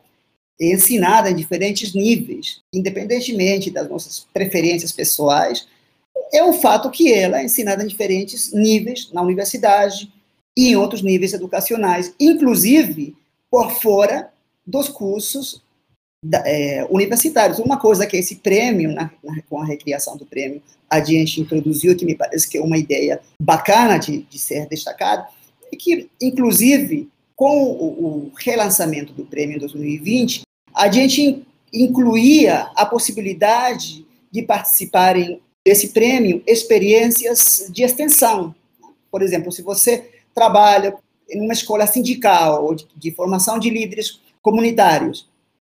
é 0.58 0.72
ensinada 0.72 1.30
em 1.30 1.36
diferentes 1.36 1.92
níveis, 1.92 2.62
independentemente 2.72 3.70
das 3.70 3.86
nossas 3.86 4.26
preferências 4.32 4.92
pessoais, 4.92 5.66
é 6.32 6.44
um 6.44 6.52
fato 6.52 6.90
que 6.90 7.12
ela 7.12 7.40
é 7.40 7.44
ensinada 7.44 7.82
em 7.82 7.86
diferentes 7.86 8.52
níveis, 8.52 9.10
na 9.12 9.22
universidade 9.22 10.12
e 10.56 10.68
em 10.68 10.76
outros 10.76 11.02
níveis 11.02 11.32
educacionais, 11.32 12.14
inclusive 12.18 13.16
por 13.50 13.70
fora 13.72 14.30
dos 14.66 14.88
cursos 14.88 15.62
da, 16.22 16.42
é, 16.46 16.86
universitários. 16.90 17.58
Uma 17.58 17.78
coisa 17.78 18.06
que 18.06 18.16
esse 18.16 18.36
prêmio, 18.36 18.92
na, 18.92 19.10
na, 19.22 19.42
com 19.42 19.60
a 19.60 19.66
recriação 19.66 20.16
do 20.16 20.24
prêmio, 20.24 20.62
a 20.88 21.02
gente 21.02 21.40
introduziu, 21.40 21.96
que 21.96 22.04
me 22.04 22.14
parece 22.14 22.48
que 22.48 22.58
é 22.58 22.62
uma 22.62 22.78
ideia 22.78 23.20
bacana 23.40 23.98
de, 23.98 24.22
de 24.22 24.38
ser 24.38 24.66
destacada, 24.68 25.28
é 25.72 25.76
que, 25.76 26.08
inclusive, 26.20 27.08
com 27.36 27.64
o, 27.64 28.04
o 28.28 28.32
relançamento 28.36 29.12
do 29.12 29.24
prêmio 29.24 29.56
em 29.56 29.60
2020, 29.60 30.42
a 30.72 30.90
gente 30.90 31.44
incluía 31.72 32.70
a 32.76 32.86
possibilidade 32.86 34.06
de 34.30 34.42
participarem 34.42 35.40
desse 35.66 35.88
prêmio 35.88 36.42
experiências 36.46 37.68
de 37.70 37.82
extensão. 37.82 38.54
Por 39.10 39.22
exemplo, 39.22 39.50
se 39.50 39.62
você 39.62 40.10
trabalha 40.34 40.96
em 41.30 41.40
uma 41.40 41.52
escola 41.52 41.86
sindical 41.86 42.64
ou 42.64 42.74
de, 42.74 42.86
de 42.96 43.10
formação 43.12 43.58
de 43.58 43.70
líderes 43.70 44.20
comunitários, 44.42 45.28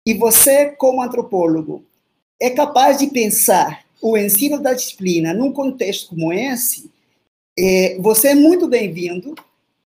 e 0.05 0.13
você, 0.13 0.67
como 0.67 1.01
antropólogo, 1.01 1.84
é 2.39 2.50
capaz 2.50 3.00
de 3.00 3.08
pensar 3.08 3.84
o 4.01 4.17
ensino 4.17 4.60
da 4.60 4.74
disciplina 4.74 5.34
num 5.34 5.51
contexto 5.51 6.10
como 6.10 6.31
esse, 6.31 6.89
é, 7.58 7.98
você 8.00 8.29
é 8.29 8.36
muito 8.36 8.67
bem-vindo 8.67 9.36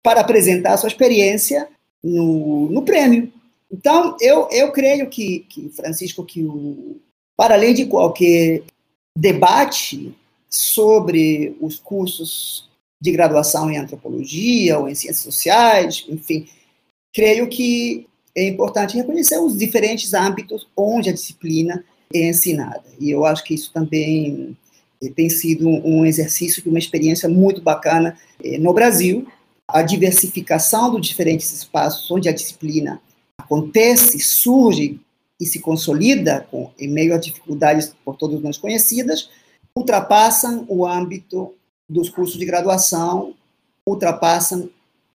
para 0.02 0.20
apresentar 0.20 0.74
a 0.74 0.76
sua 0.76 0.88
experiência 0.88 1.68
no, 2.02 2.68
no 2.70 2.82
prêmio. 2.82 3.32
Então, 3.70 4.16
eu, 4.20 4.48
eu 4.50 4.72
creio 4.72 5.08
que, 5.08 5.40
que, 5.48 5.68
Francisco, 5.68 6.24
que 6.24 6.42
o, 6.42 6.96
para 7.36 7.54
além 7.54 7.72
de 7.72 7.86
qualquer 7.86 8.62
debate 9.16 10.14
sobre 10.48 11.56
os 11.60 11.78
cursos 11.78 12.68
de 13.00 13.12
graduação 13.12 13.70
em 13.70 13.78
antropologia 13.78 14.78
ou 14.78 14.88
em 14.88 14.94
ciências 14.94 15.24
sociais, 15.24 16.04
enfim, 16.08 16.46
creio 17.12 17.48
que 17.48 18.06
é 18.36 18.46
importante 18.46 18.96
reconhecer 18.96 19.38
os 19.38 19.56
diferentes 19.56 20.14
âmbitos 20.14 20.68
onde 20.76 21.08
a 21.08 21.12
disciplina 21.12 21.84
é 22.12 22.28
ensinada. 22.28 22.84
E 22.98 23.10
eu 23.10 23.24
acho 23.24 23.42
que 23.44 23.54
isso 23.54 23.72
também 23.72 24.56
eh, 25.02 25.10
tem 25.10 25.28
sido 25.28 25.68
um 25.68 26.04
exercício, 26.04 26.62
uma 26.66 26.78
experiência 26.78 27.28
muito 27.28 27.60
bacana 27.60 28.16
eh, 28.42 28.58
no 28.58 28.72
Brasil. 28.72 29.26
A 29.66 29.82
diversificação 29.82 30.90
dos 30.90 31.06
diferentes 31.06 31.52
espaços 31.52 32.10
onde 32.10 32.28
a 32.28 32.32
disciplina 32.32 33.00
acontece, 33.38 34.18
surge 34.20 35.00
e 35.40 35.46
se 35.46 35.58
consolida 35.58 36.46
com, 36.50 36.70
em 36.78 36.88
meio 36.88 37.14
a 37.14 37.18
dificuldades 37.18 37.94
por 38.04 38.16
todos 38.16 38.42
nós 38.42 38.58
conhecidas, 38.58 39.30
ultrapassam 39.74 40.66
o 40.68 40.86
âmbito 40.86 41.54
dos 41.88 42.10
cursos 42.10 42.38
de 42.38 42.44
graduação, 42.44 43.34
ultrapassam 43.86 44.68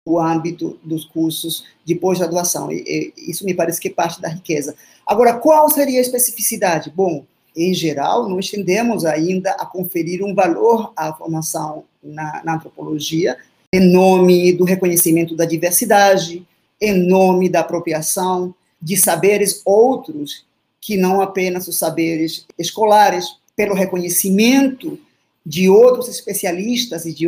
o 0.06 0.20
âmbito 0.20 0.80
dos 0.84 1.06
cursos 1.06 1.66
de 1.84 1.96
pós-graduação. 1.96 2.72
E, 2.72 3.14
e, 3.18 3.30
isso 3.30 3.46
me 3.46 3.54
parece 3.54 3.80
que 3.80 3.90
é 3.90 3.92
parte 3.92 4.22
da 4.22 4.30
riqueza. 4.30 4.76
Agora, 5.06 5.34
qual 5.34 5.70
seria 5.70 6.00
a 6.00 6.02
especificidade? 6.02 6.92
Bom, 6.96 7.26
em 7.56 7.74
geral, 7.74 8.28
nós 8.28 8.50
tendemos 8.50 9.06
ainda 9.06 9.52
a 9.52 9.66
conferir 9.66 10.24
um 10.24 10.34
valor 10.34 10.92
à 10.96 11.14
formação 11.14 11.84
na, 12.02 12.42
na 12.44 12.56
antropologia, 12.56 13.38
em 13.72 13.92
nome 13.92 14.54
do 14.54 14.64
reconhecimento 14.64 15.36
da 15.36 15.46
diversidade, 15.46 16.46
em 16.82 16.94
nome 17.08 17.50
da 17.50 17.60
apropriação 17.60 18.54
de 18.84 18.98
saberes 18.98 19.62
outros 19.64 20.46
que 20.82 20.98
não 20.98 21.22
apenas 21.22 21.68
os 21.70 21.78
saberes 21.78 22.46
escolares, 22.60 23.38
pelo 23.56 23.74
reconhecimento 23.74 25.00
de 25.46 25.70
outros 25.70 26.10
especialistas 26.10 27.06
e 27.06 27.14
de, 27.14 27.26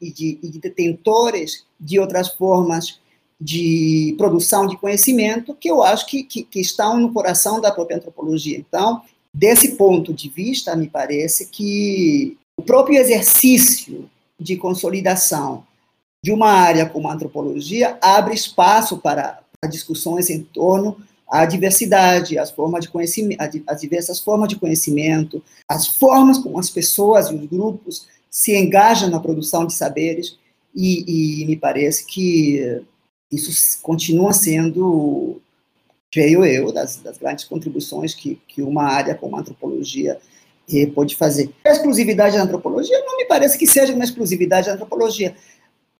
e 0.00 0.10
de, 0.10 0.38
e 0.42 0.48
de 0.48 0.58
detentores 0.58 1.64
de 1.78 2.00
outras 2.00 2.28
formas 2.28 2.98
de 3.40 4.14
produção 4.16 4.66
de 4.66 4.76
conhecimento 4.76 5.54
que 5.54 5.70
eu 5.70 5.82
acho 5.82 6.06
que, 6.06 6.22
que, 6.22 6.42
que, 6.42 6.60
estão 6.60 6.98
no 6.98 7.12
coração 7.12 7.60
da 7.60 7.70
própria 7.70 7.98
antropologia. 7.98 8.58
Então, 8.58 9.02
desse 9.32 9.76
ponto 9.76 10.12
de 10.12 10.28
vista, 10.28 10.74
me 10.74 10.88
parece 10.88 11.46
que 11.46 12.36
o 12.56 12.62
próprio 12.62 12.98
exercício 12.98 14.08
de 14.40 14.56
consolidação 14.56 15.64
de 16.24 16.32
uma 16.32 16.50
área 16.50 16.86
como 16.86 17.08
a 17.08 17.12
antropologia 17.12 17.98
abre 18.00 18.34
espaço 18.34 18.98
para, 18.98 19.40
discussões 19.66 20.30
em 20.30 20.42
torno 20.42 20.96
à 21.28 21.44
diversidade, 21.44 22.38
as 22.38 22.50
formas 22.50 22.84
de 22.84 22.90
conhecimento, 22.90 23.40
as 23.66 23.80
diversas 23.80 24.20
formas 24.20 24.48
de 24.48 24.56
conhecimento, 24.56 25.42
as 25.68 25.86
formas 25.86 26.38
como 26.38 26.58
as 26.58 26.70
pessoas 26.70 27.28
e 27.28 27.34
os 27.34 27.46
grupos 27.46 28.06
se 28.30 28.56
engajam 28.56 29.10
na 29.10 29.18
produção 29.18 29.66
de 29.66 29.72
saberes 29.72 30.38
e, 30.74 31.42
e 31.42 31.46
me 31.46 31.56
parece 31.56 32.06
que 32.06 32.82
isso 33.32 33.80
continua 33.82 34.32
sendo, 34.32 35.40
creio 36.12 36.44
eu, 36.44 36.70
das, 36.70 36.96
das 36.96 37.18
grandes 37.18 37.44
contribuições 37.44 38.14
que, 38.14 38.40
que 38.46 38.62
uma 38.62 38.84
área 38.84 39.14
como 39.14 39.36
a 39.36 39.40
antropologia 39.40 40.18
eh, 40.72 40.86
pode 40.86 41.16
fazer. 41.16 41.50
A 41.64 41.70
exclusividade 41.70 42.36
da 42.36 42.42
antropologia 42.42 42.98
não 43.04 43.16
me 43.16 43.24
parece 43.24 43.58
que 43.58 43.66
seja 43.66 43.94
uma 43.94 44.04
exclusividade 44.04 44.66
da 44.66 44.74
antropologia. 44.74 45.34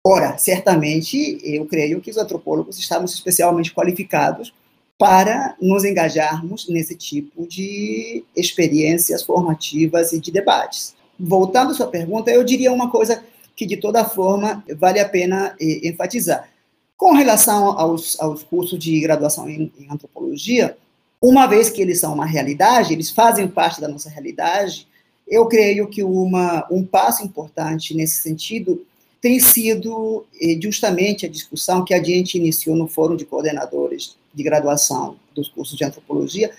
Ora, 0.09 0.39
certamente, 0.39 1.41
eu 1.43 1.67
creio 1.67 2.01
que 2.01 2.13
os 2.13 2.17
antropólogos 2.17 2.79
estamos 2.79 3.13
especialmente 3.13 3.75
qualificados 3.75 4.55
para 4.97 5.57
nos 5.61 5.83
engajarmos 5.83 6.69
nesse 6.69 6.95
tipo 6.95 7.45
de 7.45 8.23
experiências 8.37 9.25
formativas 9.25 10.13
e 10.13 10.21
de 10.21 10.31
debates. 10.31 10.95
Voltando 11.19 11.73
à 11.73 11.75
sua 11.75 11.89
pergunta, 11.89 12.31
eu 12.31 12.45
diria 12.45 12.73
uma 12.73 12.89
coisa 12.89 13.21
que, 13.57 13.67
de 13.67 13.79
toda 13.79 14.05
forma, 14.05 14.65
vale 14.79 15.01
a 15.01 15.09
pena 15.09 15.57
eh, 15.61 15.89
enfatizar. 15.89 16.51
Com 16.97 17.13
relação 17.13 17.77
aos, 17.77 18.17
aos 18.21 18.45
cursos 18.45 18.79
de 18.79 19.01
graduação 19.01 19.51
em, 19.51 19.73
em 19.77 19.91
antropologia, 19.91 20.79
uma 21.21 21.49
vez 21.49 21.69
que 21.69 21.83
eles 21.83 21.99
são 21.99 22.15
uma 22.15 22.27
realidade, 22.27 22.93
eles 22.93 23.11
fazem 23.11 23.49
parte 23.49 23.81
da 23.81 23.89
nossa 23.89 24.09
realidade, 24.09 24.87
eu 25.27 25.47
creio 25.47 25.89
que 25.89 26.05
uma, 26.05 26.65
um 26.71 26.85
passo 26.85 27.25
importante 27.25 27.93
nesse 27.93 28.23
sentido 28.23 28.87
tem 29.27 29.41
sido 29.41 30.25
eh, 30.41 30.57
justamente 30.63 31.27
a 31.27 31.29
discussão 31.29 31.85
que 31.85 31.93
a 31.93 32.01
gente 32.01 32.39
iniciou 32.39 32.77
no 32.77 32.87
Fórum 32.87 33.17
de 33.17 33.25
Coordenadores 33.25 34.17
de 34.33 34.41
Graduação 34.45 35.17
dos 35.35 35.49
cursos 35.49 35.77
de 35.77 35.83
Antropologia, 35.83 36.53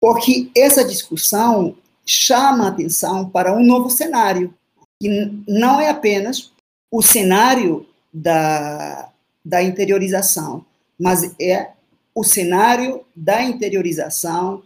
porque 0.00 0.48
essa 0.56 0.84
discussão 0.84 1.74
chama 2.06 2.66
a 2.66 2.68
atenção 2.68 3.28
para 3.28 3.52
um 3.52 3.64
novo 3.64 3.90
cenário, 3.90 4.54
que 5.02 5.08
não 5.48 5.80
é 5.80 5.88
apenas 5.88 6.52
o 6.88 7.02
cenário 7.02 7.84
da, 8.12 9.10
da 9.44 9.60
interiorização, 9.60 10.64
mas 10.96 11.34
é 11.40 11.70
o 12.14 12.22
cenário 12.22 13.00
da 13.16 13.42
interiorização 13.42 14.62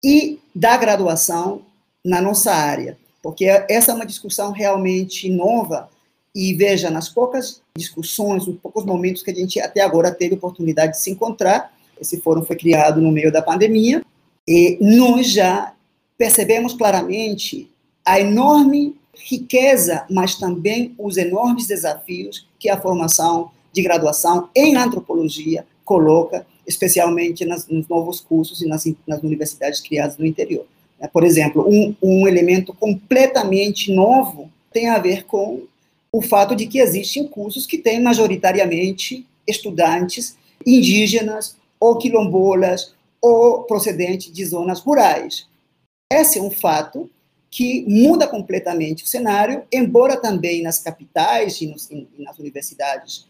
e 0.00 0.38
da 0.54 0.76
graduação 0.76 1.62
na 2.04 2.22
nossa 2.22 2.52
área, 2.52 2.96
porque 3.20 3.46
essa 3.68 3.90
é 3.90 3.94
uma 3.96 4.06
discussão 4.06 4.52
realmente 4.52 5.28
nova 5.28 5.92
e 6.34 6.52
veja, 6.54 6.90
nas 6.90 7.08
poucas 7.08 7.62
discussões, 7.76 8.46
nos 8.46 8.58
poucos 8.58 8.84
momentos 8.84 9.22
que 9.22 9.30
a 9.30 9.34
gente 9.34 9.60
até 9.60 9.80
agora 9.80 10.10
teve 10.10 10.34
oportunidade 10.34 10.92
de 10.92 11.00
se 11.00 11.10
encontrar, 11.10 11.72
esse 12.00 12.20
fórum 12.20 12.42
foi 12.42 12.56
criado 12.56 13.00
no 13.00 13.12
meio 13.12 13.30
da 13.30 13.40
pandemia, 13.40 14.04
e 14.46 14.76
nós 14.80 15.30
já 15.30 15.72
percebemos 16.18 16.74
claramente 16.74 17.70
a 18.04 18.20
enorme 18.20 18.96
riqueza, 19.16 20.04
mas 20.10 20.34
também 20.34 20.94
os 20.98 21.16
enormes 21.16 21.66
desafios 21.66 22.46
que 22.58 22.68
a 22.68 22.80
formação 22.80 23.50
de 23.72 23.82
graduação 23.82 24.48
em 24.54 24.76
antropologia 24.76 25.64
coloca, 25.84 26.46
especialmente 26.66 27.44
nas, 27.44 27.68
nos 27.68 27.88
novos 27.88 28.20
cursos 28.20 28.60
e 28.60 28.66
nas, 28.66 28.84
nas 29.06 29.22
universidades 29.22 29.80
criadas 29.80 30.18
no 30.18 30.26
interior. 30.26 30.66
Por 31.12 31.24
exemplo, 31.24 31.66
um, 31.68 31.94
um 32.02 32.26
elemento 32.26 32.72
completamente 32.72 33.92
novo 33.92 34.50
tem 34.72 34.88
a 34.88 34.98
ver 34.98 35.24
com 35.24 35.62
o 36.14 36.22
fato 36.22 36.54
de 36.54 36.68
que 36.68 36.78
existem 36.78 37.26
cursos 37.26 37.66
que 37.66 37.76
têm 37.76 38.00
majoritariamente 38.00 39.26
estudantes 39.44 40.38
indígenas 40.64 41.56
ou 41.80 41.98
quilombolas 41.98 42.94
ou 43.20 43.64
procedentes 43.64 44.32
de 44.32 44.44
zonas 44.44 44.78
rurais. 44.78 45.48
Esse 46.08 46.38
é 46.38 46.42
um 46.42 46.52
fato 46.52 47.10
que 47.50 47.84
muda 47.88 48.28
completamente 48.28 49.02
o 49.02 49.08
cenário, 49.08 49.64
embora 49.72 50.16
também 50.16 50.62
nas 50.62 50.78
capitais 50.78 51.60
e, 51.60 51.66
nos, 51.66 51.90
e 51.90 52.06
nas 52.18 52.38
universidades 52.38 53.26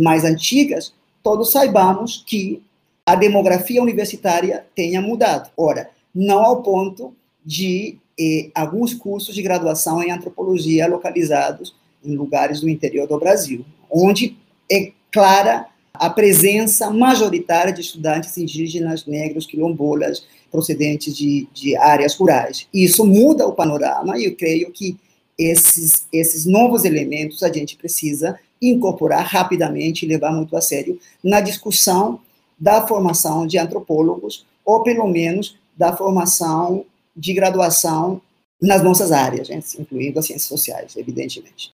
mais 0.00 0.24
antigas, 0.24 0.94
todos 1.22 1.52
saibamos 1.52 2.24
que 2.26 2.62
a 3.04 3.14
demografia 3.14 3.82
universitária 3.82 4.64
tenha 4.74 5.02
mudado. 5.02 5.50
Ora, 5.54 5.90
não 6.14 6.42
ao 6.42 6.62
ponto 6.62 7.14
de 7.44 7.98
eh, 8.18 8.50
alguns 8.54 8.94
cursos 8.94 9.34
de 9.34 9.42
graduação 9.42 10.02
em 10.02 10.10
antropologia 10.10 10.88
localizados 10.88 11.81
em 12.04 12.16
lugares 12.16 12.60
do 12.60 12.68
interior 12.68 13.06
do 13.06 13.18
Brasil, 13.18 13.64
onde 13.90 14.36
é 14.70 14.92
clara 15.10 15.66
a 15.94 16.08
presença 16.08 16.90
majoritária 16.90 17.72
de 17.72 17.80
estudantes 17.80 18.36
indígenas, 18.36 19.06
negros, 19.06 19.46
quilombolas, 19.46 20.24
procedentes 20.50 21.16
de, 21.16 21.46
de 21.52 21.76
áreas 21.76 22.14
rurais. 22.14 22.66
Isso 22.72 23.06
muda 23.06 23.46
o 23.46 23.52
panorama 23.52 24.18
e 24.18 24.24
eu 24.24 24.36
creio 24.36 24.70
que 24.70 24.96
esses, 25.38 26.06
esses 26.12 26.46
novos 26.46 26.84
elementos 26.84 27.42
a 27.42 27.52
gente 27.52 27.76
precisa 27.76 28.38
incorporar 28.60 29.24
rapidamente 29.24 30.04
e 30.04 30.08
levar 30.08 30.32
muito 30.32 30.56
a 30.56 30.60
sério 30.60 30.98
na 31.22 31.40
discussão 31.40 32.20
da 32.58 32.86
formação 32.86 33.46
de 33.46 33.58
antropólogos, 33.58 34.46
ou 34.64 34.82
pelo 34.82 35.08
menos 35.08 35.56
da 35.76 35.96
formação 35.96 36.84
de 37.16 37.32
graduação 37.32 38.20
nas 38.60 38.82
nossas 38.84 39.10
áreas, 39.10 39.48
né, 39.48 39.60
incluindo 39.78 40.18
as 40.18 40.26
ciências 40.26 40.48
sociais, 40.48 40.96
evidentemente. 40.96 41.72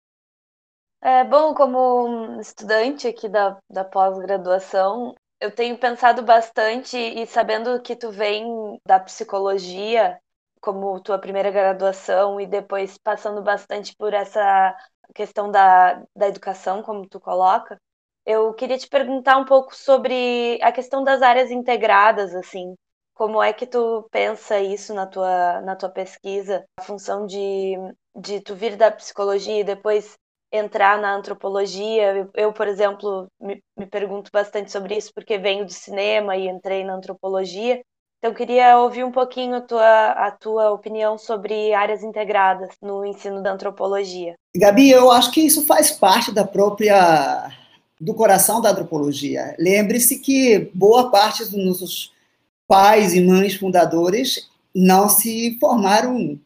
É, 1.01 1.23
bom, 1.25 1.55
como 1.55 2.41
estudante 2.41 3.07
aqui 3.07 3.29
da, 3.29 3.57
da 3.71 3.85
pós-graduação, 3.85 5.15
eu 5.41 5.51
tenho 5.55 5.79
pensado 5.79 6.23
bastante 6.23 6.97
e 6.97 7.25
sabendo 7.27 7.81
que 7.81 7.95
tu 7.95 8.11
vem 8.11 8.45
da 8.85 8.99
psicologia 8.99 10.19
como 10.61 11.01
tua 11.01 11.19
primeira 11.19 11.51
graduação 11.53 12.41
e 12.41 12.47
depois 12.47 12.99
passando 12.99 13.41
bastante 13.43 13.95
por 13.97 14.13
essa 14.13 14.77
questão 15.15 15.51
da, 15.51 16.03
da 16.17 16.27
educação, 16.29 16.83
como 16.83 17.09
tu 17.09 17.21
coloca, 17.21 17.79
eu 18.27 18.53
queria 18.55 18.77
te 18.77 18.89
perguntar 18.89 19.37
um 19.39 19.45
pouco 19.45 19.75
sobre 19.77 20.59
a 20.63 20.73
questão 20.73 21.03
das 21.05 21.23
áreas 21.23 21.51
integradas, 21.51 22.35
assim, 22.35 22.75
como 23.15 23.41
é 23.43 23.53
que 23.53 23.67
tu 23.67 24.07
pensa 24.11 24.59
isso 24.61 24.93
na 24.95 25.07
tua, 25.07 25.61
na 25.63 25.77
tua 25.77 25.89
pesquisa, 25.89 26.65
a 26.79 26.83
função 26.83 27.25
de, 27.25 27.77
de 28.17 28.41
tu 28.41 28.55
vir 28.57 28.77
da 28.77 28.91
psicologia 28.91 29.61
e 29.61 29.65
depois 29.65 30.19
entrar 30.53 31.01
na 31.01 31.15
antropologia. 31.15 32.29
Eu, 32.35 32.53
por 32.53 32.67
exemplo, 32.67 33.27
me, 33.41 33.63
me 33.77 33.87
pergunto 33.87 34.31
bastante 34.33 34.71
sobre 34.71 34.97
isso 34.97 35.13
porque 35.15 35.39
venho 35.39 35.65
do 35.65 35.73
cinema 35.73 36.37
e 36.37 36.49
entrei 36.49 36.85
na 36.85 36.95
antropologia. 36.95 37.81
Então, 38.19 38.35
queria 38.35 38.79
ouvir 38.79 39.05
um 39.05 39.13
pouquinho 39.13 39.55
a 39.55 39.61
tua, 39.61 40.11
a 40.11 40.31
tua 40.33 40.71
opinião 40.73 41.17
sobre 41.17 41.73
áreas 41.73 42.03
integradas 42.03 42.75
no 42.83 43.05
ensino 43.05 43.41
da 43.41 43.53
antropologia. 43.53 44.35
Gabi, 44.57 44.91
eu 44.91 45.11
acho 45.11 45.31
que 45.31 45.41
isso 45.41 45.65
faz 45.65 45.93
parte 45.93 46.33
da 46.33 46.45
própria 46.45 47.49
do 48.01 48.15
coração 48.15 48.61
da 48.61 48.71
antropologia. 48.71 49.57
Lembre-se 49.59 50.19
que 50.19 50.71
boa 50.75 51.11
parte 51.11 51.45
dos 51.45 51.65
nossos 51.65 52.13
pais 52.67 53.15
e 53.15 53.21
mães 53.21 53.55
fundadores 53.55 54.49
não 54.75 55.09
se 55.09 55.57
formaram 55.59 56.39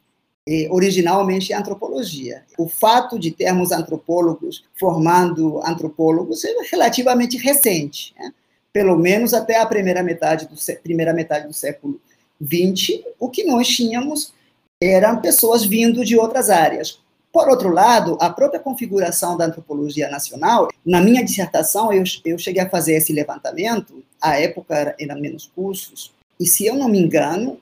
originalmente 0.69 1.51
em 1.51 1.55
antropologia. 1.55 2.43
O 2.57 2.67
fato 2.67 3.17
de 3.17 3.31
termos 3.31 3.71
antropólogos 3.71 4.65
formando 4.77 5.61
antropólogos 5.65 6.43
é 6.43 6.53
relativamente 6.69 7.37
recente, 7.37 8.13
né? 8.19 8.33
pelo 8.73 8.97
menos 8.97 9.33
até 9.33 9.59
a 9.59 9.65
primeira 9.65 10.03
metade 10.03 10.47
do, 10.47 10.55
primeira 10.81 11.13
metade 11.13 11.47
do 11.47 11.53
século 11.53 11.99
XX, 12.41 13.03
o 13.19 13.29
que 13.29 13.43
nós 13.45 13.67
tínhamos 13.67 14.33
eram 14.81 15.21
pessoas 15.21 15.63
vindo 15.63 16.03
de 16.03 16.17
outras 16.17 16.49
áreas. 16.49 16.99
Por 17.31 17.47
outro 17.47 17.69
lado, 17.69 18.17
a 18.19 18.29
própria 18.29 18.59
configuração 18.59 19.37
da 19.37 19.45
antropologia 19.45 20.09
nacional, 20.09 20.67
na 20.85 20.99
minha 20.99 21.23
dissertação, 21.23 21.91
eu, 21.91 22.03
eu 22.25 22.37
cheguei 22.37 22.61
a 22.61 22.69
fazer 22.69 22.93
esse 22.93 23.13
levantamento, 23.13 24.03
a 24.21 24.39
época 24.39 24.75
eram 24.75 24.93
era 24.99 25.15
menos 25.15 25.49
cursos, 25.55 26.13
e 26.39 26.45
se 26.45 26.65
eu 26.65 26.75
não 26.75 26.89
me 26.89 26.99
engano, 26.99 27.59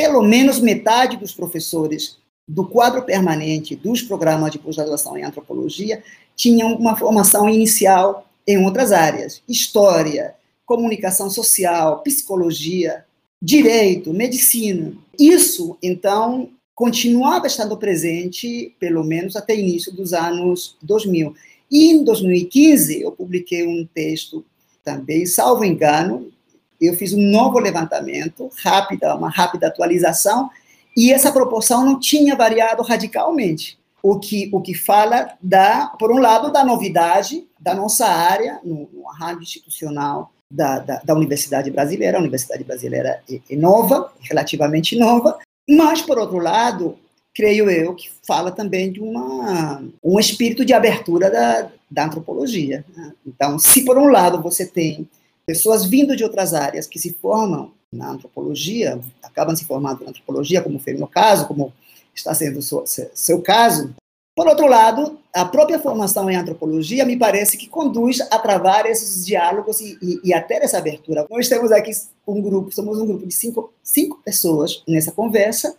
pelo 0.00 0.22
menos 0.22 0.58
metade 0.60 1.18
dos 1.18 1.34
professores 1.34 2.16
do 2.48 2.66
quadro 2.66 3.02
permanente 3.02 3.76
dos 3.76 4.00
programas 4.00 4.50
de 4.50 4.58
pós-graduação 4.58 5.14
em 5.14 5.24
antropologia 5.24 6.02
tinham 6.34 6.72
uma 6.72 6.96
formação 6.96 7.50
inicial 7.50 8.26
em 8.46 8.64
outras 8.64 8.92
áreas: 8.92 9.42
história, 9.46 10.34
comunicação 10.64 11.28
social, 11.28 11.98
psicologia, 11.98 13.04
direito, 13.42 14.14
medicina. 14.14 14.94
Isso, 15.18 15.76
então, 15.82 16.48
continuava 16.74 17.46
estando 17.46 17.76
presente, 17.76 18.74
pelo 18.80 19.04
menos 19.04 19.36
até 19.36 19.54
início 19.54 19.92
dos 19.94 20.14
anos 20.14 20.78
2000. 20.82 21.34
E 21.70 21.90
em 21.90 22.02
2015, 22.02 23.02
eu 23.02 23.12
publiquei 23.12 23.66
um 23.66 23.86
texto 23.92 24.42
também, 24.82 25.26
salvo 25.26 25.62
engano, 25.62 26.32
eu 26.80 26.94
fiz 26.94 27.12
um 27.12 27.20
novo 27.20 27.58
levantamento, 27.58 28.50
rápida, 28.62 29.14
uma 29.14 29.28
rápida 29.28 29.66
atualização, 29.66 30.50
e 30.96 31.12
essa 31.12 31.30
proporção 31.30 31.84
não 31.84 31.98
tinha 31.98 32.34
variado 32.34 32.82
radicalmente. 32.82 33.78
O 34.02 34.18
que, 34.18 34.48
o 34.52 34.60
que 34.60 34.74
fala, 34.74 35.34
da, 35.42 35.88
por 35.98 36.10
um 36.10 36.18
lado, 36.18 36.50
da 36.50 36.64
novidade 36.64 37.46
da 37.60 37.74
nossa 37.74 38.06
área 38.06 38.58
no, 38.64 38.88
no 38.92 39.42
institucional 39.42 40.32
da, 40.50 40.78
da, 40.78 41.00
da, 41.04 41.14
Universidade 41.14 41.70
Brasileira. 41.70 42.16
A 42.16 42.20
Universidade 42.20 42.64
Brasileira 42.64 43.22
é, 43.30 43.40
é 43.50 43.56
nova, 43.56 44.10
relativamente 44.20 44.96
nova, 44.98 45.38
mas, 45.68 46.00
por 46.00 46.18
outro 46.18 46.38
lado, 46.38 46.98
creio 47.34 47.70
eu 47.70 47.94
que 47.94 48.10
fala 48.26 48.50
também 48.50 48.90
de 48.90 49.00
uma, 49.00 49.82
um 50.02 50.18
espírito 50.18 50.64
de 50.64 50.72
abertura 50.72 51.30
da, 51.30 51.68
da 51.90 52.06
antropologia. 52.06 52.84
Né? 52.96 53.12
Então, 53.26 53.58
se 53.58 53.84
por 53.84 53.96
um 53.96 54.06
lado 54.06 54.42
você 54.42 54.66
tem 54.66 55.08
pessoas 55.46 55.84
vindo 55.84 56.16
de 56.16 56.24
outras 56.24 56.54
áreas 56.54 56.86
que 56.86 56.98
se 56.98 57.12
formam 57.14 57.72
na 57.92 58.10
antropologia, 58.10 59.00
acabam 59.22 59.54
se 59.54 59.64
formando 59.64 60.04
na 60.04 60.10
antropologia, 60.10 60.62
como 60.62 60.78
foi 60.78 60.94
meu 60.94 61.08
caso, 61.08 61.46
como 61.46 61.72
está 62.14 62.32
sendo 62.34 62.62
seu, 62.62 62.84
seu 62.86 63.42
caso. 63.42 63.94
Por 64.36 64.46
outro 64.46 64.66
lado, 64.66 65.18
a 65.34 65.44
própria 65.44 65.78
formação 65.78 66.30
em 66.30 66.36
antropologia 66.36 67.04
me 67.04 67.16
parece 67.16 67.58
que 67.58 67.68
conduz 67.68 68.20
a 68.20 68.38
travar 68.38 68.86
esses 68.86 69.26
diálogos 69.26 69.80
e, 69.80 69.98
e, 70.00 70.20
e 70.24 70.32
até 70.32 70.62
essa 70.64 70.78
abertura. 70.78 71.26
Nós 71.28 71.48
temos 71.48 71.72
aqui 71.72 71.90
um 72.26 72.40
grupo, 72.40 72.72
somos 72.72 72.98
um 72.98 73.06
grupo 73.06 73.26
de 73.26 73.34
cinco, 73.34 73.72
cinco 73.82 74.20
pessoas 74.24 74.82
nessa 74.86 75.12
conversa, 75.12 75.76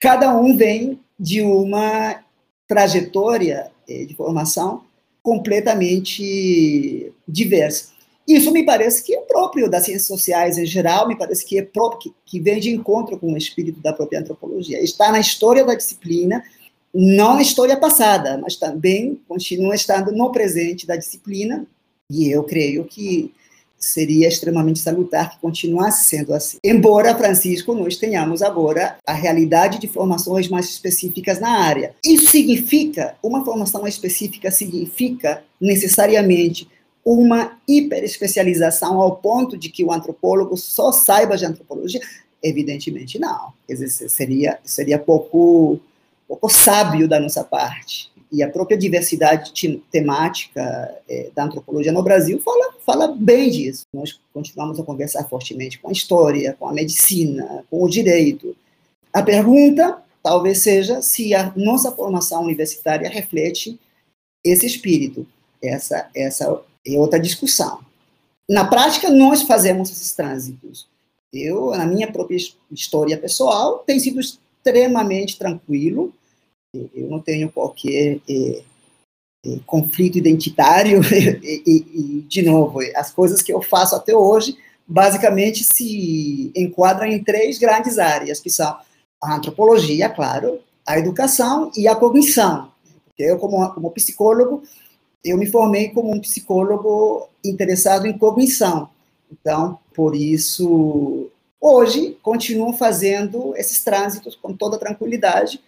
cada 0.00 0.34
um 0.36 0.56
vem 0.56 1.00
de 1.18 1.42
uma 1.42 2.22
trajetória 2.66 3.70
eh, 3.88 4.04
de 4.04 4.14
formação 4.14 4.84
completamente 5.22 7.12
diversa. 7.26 7.97
Isso 8.28 8.52
me 8.52 8.62
parece 8.62 9.02
que 9.02 9.14
é 9.14 9.20
próprio 9.22 9.70
das 9.70 9.86
ciências 9.86 10.06
sociais 10.06 10.58
em 10.58 10.66
geral, 10.66 11.08
me 11.08 11.16
parece 11.16 11.46
que 11.46 11.58
é 11.58 11.62
próprio, 11.62 11.98
que, 11.98 12.14
que 12.26 12.40
vem 12.40 12.60
de 12.60 12.68
encontro 12.68 13.18
com 13.18 13.32
o 13.32 13.36
espírito 13.38 13.80
da 13.80 13.90
própria 13.90 14.20
antropologia. 14.20 14.82
Está 14.84 15.10
na 15.10 15.18
história 15.18 15.64
da 15.64 15.74
disciplina, 15.74 16.44
não 16.94 17.36
na 17.36 17.42
história 17.42 17.76
passada, 17.76 18.36
mas 18.36 18.56
também 18.56 19.18
continua 19.26 19.74
estando 19.74 20.12
no 20.12 20.30
presente 20.30 20.86
da 20.86 20.94
disciplina, 20.94 21.66
e 22.10 22.30
eu 22.30 22.44
creio 22.44 22.84
que 22.84 23.32
seria 23.78 24.28
extremamente 24.28 24.80
salutar 24.80 25.30
que 25.30 25.38
continuasse 25.38 26.08
sendo 26.08 26.34
assim. 26.34 26.58
Embora, 26.64 27.16
Francisco, 27.16 27.72
nós 27.74 27.96
tenhamos 27.96 28.42
agora 28.42 28.98
a 29.06 29.12
realidade 29.12 29.78
de 29.78 29.86
formações 29.86 30.48
mais 30.48 30.66
específicas 30.66 31.38
na 31.38 31.60
área. 31.60 31.94
Isso 32.04 32.26
significa, 32.26 33.14
uma 33.22 33.44
formação 33.44 33.86
específica 33.86 34.50
significa 34.50 35.44
necessariamente 35.60 36.68
uma 37.08 37.58
hiperespecialização 37.66 39.00
ao 39.00 39.16
ponto 39.16 39.56
de 39.56 39.70
que 39.70 39.82
o 39.82 39.90
antropólogo 39.90 40.58
só 40.58 40.92
saiba 40.92 41.38
de 41.38 41.46
antropologia? 41.46 42.00
Evidentemente 42.42 43.18
não. 43.18 43.52
Dizer, 43.66 43.88
seria, 43.88 44.58
seria 44.62 44.98
pouco, 44.98 45.80
pouco 46.26 46.50
sábio 46.50 47.08
da 47.08 47.18
nossa 47.18 47.42
parte. 47.42 48.10
E 48.30 48.42
a 48.42 48.50
própria 48.50 48.76
diversidade 48.76 49.52
temática 49.90 50.94
é, 51.08 51.30
da 51.34 51.44
antropologia 51.44 51.90
no 51.90 52.02
Brasil 52.02 52.38
fala, 52.40 52.74
fala 52.84 53.16
bem 53.16 53.50
disso. 53.50 53.86
Nós 53.90 54.20
continuamos 54.34 54.78
a 54.78 54.82
conversar 54.82 55.26
fortemente 55.30 55.78
com 55.78 55.88
a 55.88 55.92
história, 55.92 56.54
com 56.58 56.68
a 56.68 56.74
medicina, 56.74 57.64
com 57.70 57.82
o 57.82 57.88
direito. 57.88 58.54
A 59.14 59.22
pergunta 59.22 60.02
talvez 60.22 60.58
seja 60.58 61.00
se 61.00 61.34
a 61.34 61.54
nossa 61.56 61.90
formação 61.90 62.42
universitária 62.42 63.08
reflete 63.08 63.80
esse 64.44 64.66
espírito, 64.66 65.26
essa, 65.62 66.10
essa 66.14 66.62
é 66.94 66.98
outra 66.98 67.18
discussão. 67.18 67.80
Na 68.48 68.64
prática, 68.64 69.10
nós 69.10 69.42
fazemos 69.42 69.90
esses 69.90 70.12
trânsitos. 70.14 70.88
Eu, 71.32 71.70
na 71.70 71.84
minha 71.84 72.10
própria 72.10 72.38
história 72.70 73.16
pessoal, 73.18 73.80
tem 73.80 74.00
sido 74.00 74.20
extremamente 74.20 75.38
tranquilo. 75.38 76.12
Eu 76.74 77.08
não 77.08 77.20
tenho 77.20 77.50
qualquer 77.50 78.20
é, 78.28 78.62
é, 79.44 79.58
conflito 79.66 80.16
identitário. 80.16 81.00
e, 81.12 81.62
e, 81.66 82.20
de 82.22 82.42
novo, 82.42 82.80
as 82.94 83.12
coisas 83.12 83.42
que 83.42 83.52
eu 83.52 83.60
faço 83.60 83.94
até 83.94 84.16
hoje 84.16 84.56
basicamente 84.86 85.62
se 85.64 86.50
enquadra 86.56 87.06
em 87.06 87.22
três 87.22 87.58
grandes 87.58 87.98
áreas, 87.98 88.40
que 88.40 88.48
são 88.48 88.74
a 89.22 89.36
antropologia, 89.36 90.08
claro, 90.08 90.60
a 90.86 90.98
educação 90.98 91.70
e 91.76 91.86
a 91.86 91.94
cognição. 91.94 92.72
Eu, 93.18 93.36
como, 93.38 93.68
como 93.74 93.90
psicólogo, 93.90 94.62
eu 95.24 95.36
me 95.36 95.46
formei 95.46 95.90
como 95.90 96.12
um 96.12 96.20
psicólogo 96.20 97.28
interessado 97.44 98.06
em 98.06 98.16
cognição. 98.16 98.90
Então, 99.30 99.78
por 99.94 100.14
isso, 100.14 101.30
hoje, 101.60 102.16
continuo 102.22 102.72
fazendo 102.72 103.54
esses 103.56 103.82
trânsitos 103.82 104.34
com 104.34 104.52
toda 104.54 104.78
tranquilidade. 104.78 105.62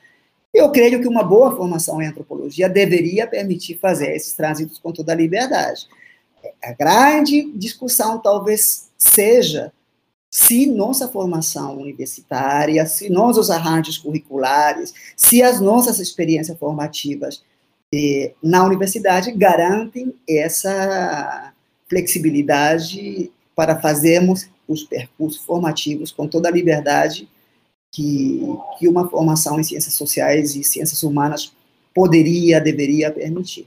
Eu 0.53 0.71
creio 0.71 1.01
que 1.01 1.09
uma 1.09 1.23
boa 1.23 1.55
formação 1.55 2.01
em 2.01 2.07
antropologia 2.07 2.69
deveria 2.69 3.27
permitir 3.27 3.79
fazer 3.79 4.15
esses 4.15 4.33
trânsitos 4.33 4.79
com 4.79 4.93
toda 4.93 5.13
a 5.13 5.17
liberdade. 5.17 5.89
A 6.63 6.73
grande 6.73 7.53
discussão 7.53 8.19
talvez 8.19 8.91
seja 8.97 9.73
se 10.31 10.67
nossa 10.67 11.09
formação 11.09 11.79
universitária, 11.79 12.87
se 12.87 13.11
nossos 13.11 13.51
arranjos 13.51 13.99
curriculares, 13.99 14.95
se 15.17 15.43
as 15.43 15.61
nossas 15.61 15.99
experiências 15.99 16.57
formativas 16.57 17.43
na 18.43 18.65
universidade 18.65 19.33
garantem 19.33 20.15
essa 20.29 21.53
flexibilidade 21.89 23.33
para 23.57 23.81
fazermos 23.81 24.49
os 24.69 24.85
percursos 24.85 25.45
formativos 25.45 26.13
com 26.13 26.29
toda 26.29 26.49
a 26.49 26.53
liberdade 26.53 27.29
que, 27.93 28.41
que 28.79 28.87
uma 28.87 29.09
formação 29.09 29.59
em 29.59 29.65
ciências 29.65 29.95
sociais 29.95 30.55
e 30.55 30.63
ciências 30.63 31.03
humanas 31.03 31.53
poderia, 31.93 32.61
deveria 32.61 33.11
permitir. 33.11 33.67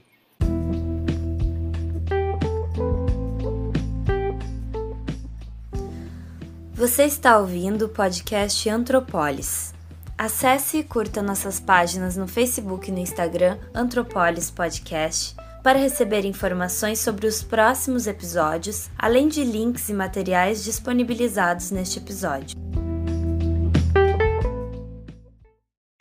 Você 6.72 7.04
está 7.04 7.38
ouvindo 7.38 7.86
o 7.86 7.88
podcast 7.90 8.68
Antropolis. 8.68 9.73
Acesse 10.24 10.78
e 10.78 10.82
curta 10.82 11.22
nossas 11.22 11.60
páginas 11.60 12.16
no 12.16 12.26
Facebook 12.26 12.88
e 12.88 12.92
no 12.92 12.98
Instagram 12.98 13.58
Antropolis 13.74 14.50
Podcast 14.50 15.36
para 15.62 15.78
receber 15.78 16.24
informações 16.24 16.98
sobre 16.98 17.26
os 17.26 17.42
próximos 17.42 18.06
episódios, 18.06 18.88
além 18.96 19.28
de 19.28 19.44
links 19.44 19.90
e 19.90 19.92
materiais 19.92 20.64
disponibilizados 20.64 21.70
neste 21.70 21.98
episódio. 21.98 22.56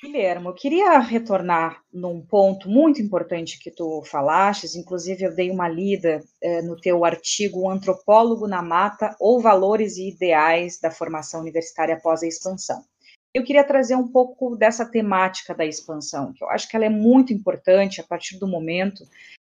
Guilherme, 0.02 0.46
eu 0.46 0.54
queria 0.54 1.00
retornar 1.00 1.82
num 1.94 2.26
ponto 2.26 2.70
muito 2.70 3.02
importante 3.02 3.60
que 3.60 3.72
tu 3.72 4.04
falaste, 4.06 4.74
inclusive 4.78 5.26
eu 5.26 5.36
dei 5.36 5.52
uma 5.52 5.68
lida 5.68 6.22
eh, 6.42 6.62
no 6.62 6.80
teu 6.80 7.04
artigo 7.04 7.70
Antropólogo 7.70 8.48
na 8.48 8.62
Mata 8.62 9.14
ou 9.20 9.42
Valores 9.42 9.98
e 9.98 10.12
Ideais 10.12 10.80
da 10.80 10.90
Formação 10.90 11.42
Universitária 11.42 11.96
após 11.96 12.24
a 12.24 12.28
Expansão. 12.28 12.86
Eu 13.34 13.44
queria 13.44 13.64
trazer 13.64 13.96
um 13.96 14.08
pouco 14.08 14.56
dessa 14.56 14.86
temática 14.86 15.56
da 15.56 15.66
expansão, 15.66 16.32
que 16.34 16.44
eu 16.44 16.50
acho 16.50 16.70
que 16.70 16.76
ela 16.76 16.86
é 16.86 16.90
muito 16.90 17.34
importante 17.34 18.00
a 18.00 18.04
partir 18.04 18.38
do 18.38 18.48
momento 18.48 19.04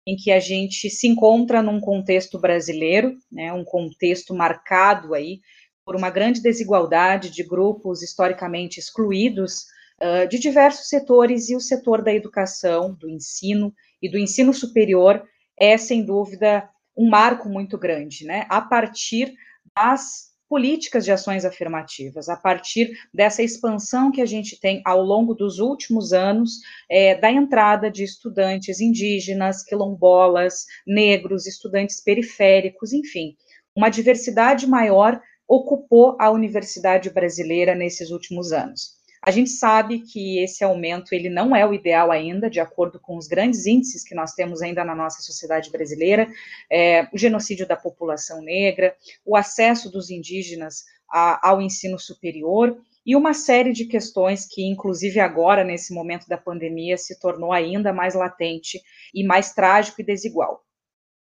em 0.06 0.16
que 0.16 0.30
a 0.30 0.40
gente 0.40 0.88
se 0.88 1.06
encontra 1.06 1.62
num 1.62 1.80
contexto 1.80 2.38
brasileiro, 2.38 3.16
né, 3.30 3.52
um 3.52 3.64
contexto 3.64 4.34
marcado 4.34 5.14
aí 5.14 5.40
por 5.84 5.96
uma 5.96 6.10
grande 6.10 6.40
desigualdade 6.40 7.30
de 7.30 7.42
grupos 7.42 8.02
historicamente 8.02 8.80
excluídos 8.80 9.66
uh, 10.00 10.26
de 10.28 10.38
diversos 10.38 10.88
setores, 10.88 11.50
e 11.50 11.56
o 11.56 11.60
setor 11.60 12.02
da 12.02 12.12
educação, 12.12 12.94
do 12.94 13.08
ensino 13.08 13.72
e 14.00 14.10
do 14.10 14.18
ensino 14.18 14.52
superior 14.52 15.22
é, 15.58 15.76
sem 15.76 16.04
dúvida, 16.04 16.68
um 16.96 17.08
marco 17.08 17.48
muito 17.48 17.78
grande, 17.78 18.24
né? 18.24 18.46
A 18.48 18.60
partir 18.60 19.34
das 19.76 20.33
políticas 20.54 21.04
de 21.04 21.10
ações 21.10 21.44
afirmativas, 21.44 22.28
a 22.28 22.36
partir 22.36 22.96
dessa 23.12 23.42
expansão 23.42 24.12
que 24.12 24.20
a 24.20 24.24
gente 24.24 24.60
tem 24.60 24.80
ao 24.84 25.02
longo 25.02 25.34
dos 25.34 25.58
últimos 25.58 26.12
anos, 26.12 26.60
é, 26.88 27.16
da 27.16 27.28
entrada 27.28 27.90
de 27.90 28.04
estudantes 28.04 28.78
indígenas, 28.78 29.64
quilombolas, 29.64 30.64
negros, 30.86 31.48
estudantes 31.48 32.00
periféricos, 32.00 32.92
enfim, 32.92 33.34
uma 33.74 33.88
diversidade 33.88 34.64
maior 34.64 35.20
ocupou 35.48 36.16
a 36.20 36.30
universidade 36.30 37.10
brasileira 37.10 37.74
nesses 37.74 38.12
últimos 38.12 38.52
anos. 38.52 38.92
A 39.26 39.30
gente 39.30 39.48
sabe 39.50 40.00
que 40.00 40.38
esse 40.38 40.62
aumento 40.62 41.14
ele 41.14 41.30
não 41.30 41.56
é 41.56 41.66
o 41.66 41.72
ideal 41.72 42.10
ainda, 42.10 42.50
de 42.50 42.60
acordo 42.60 43.00
com 43.00 43.16
os 43.16 43.26
grandes 43.26 43.64
índices 43.64 44.04
que 44.04 44.14
nós 44.14 44.34
temos 44.34 44.60
ainda 44.60 44.84
na 44.84 44.94
nossa 44.94 45.22
sociedade 45.22 45.70
brasileira, 45.70 46.28
é, 46.70 47.08
o 47.10 47.16
genocídio 47.16 47.66
da 47.66 47.74
população 47.74 48.42
negra, 48.42 48.94
o 49.24 49.34
acesso 49.34 49.90
dos 49.90 50.10
indígenas 50.10 50.84
a, 51.10 51.48
ao 51.48 51.62
ensino 51.62 51.98
superior 51.98 52.78
e 53.06 53.16
uma 53.16 53.32
série 53.32 53.72
de 53.72 53.86
questões 53.86 54.46
que, 54.46 54.62
inclusive 54.62 55.18
agora, 55.20 55.64
nesse 55.64 55.94
momento 55.94 56.28
da 56.28 56.36
pandemia, 56.36 56.98
se 56.98 57.18
tornou 57.18 57.50
ainda 57.50 57.94
mais 57.94 58.14
latente 58.14 58.82
e 59.14 59.24
mais 59.24 59.54
trágico 59.54 60.02
e 60.02 60.04
desigual. 60.04 60.62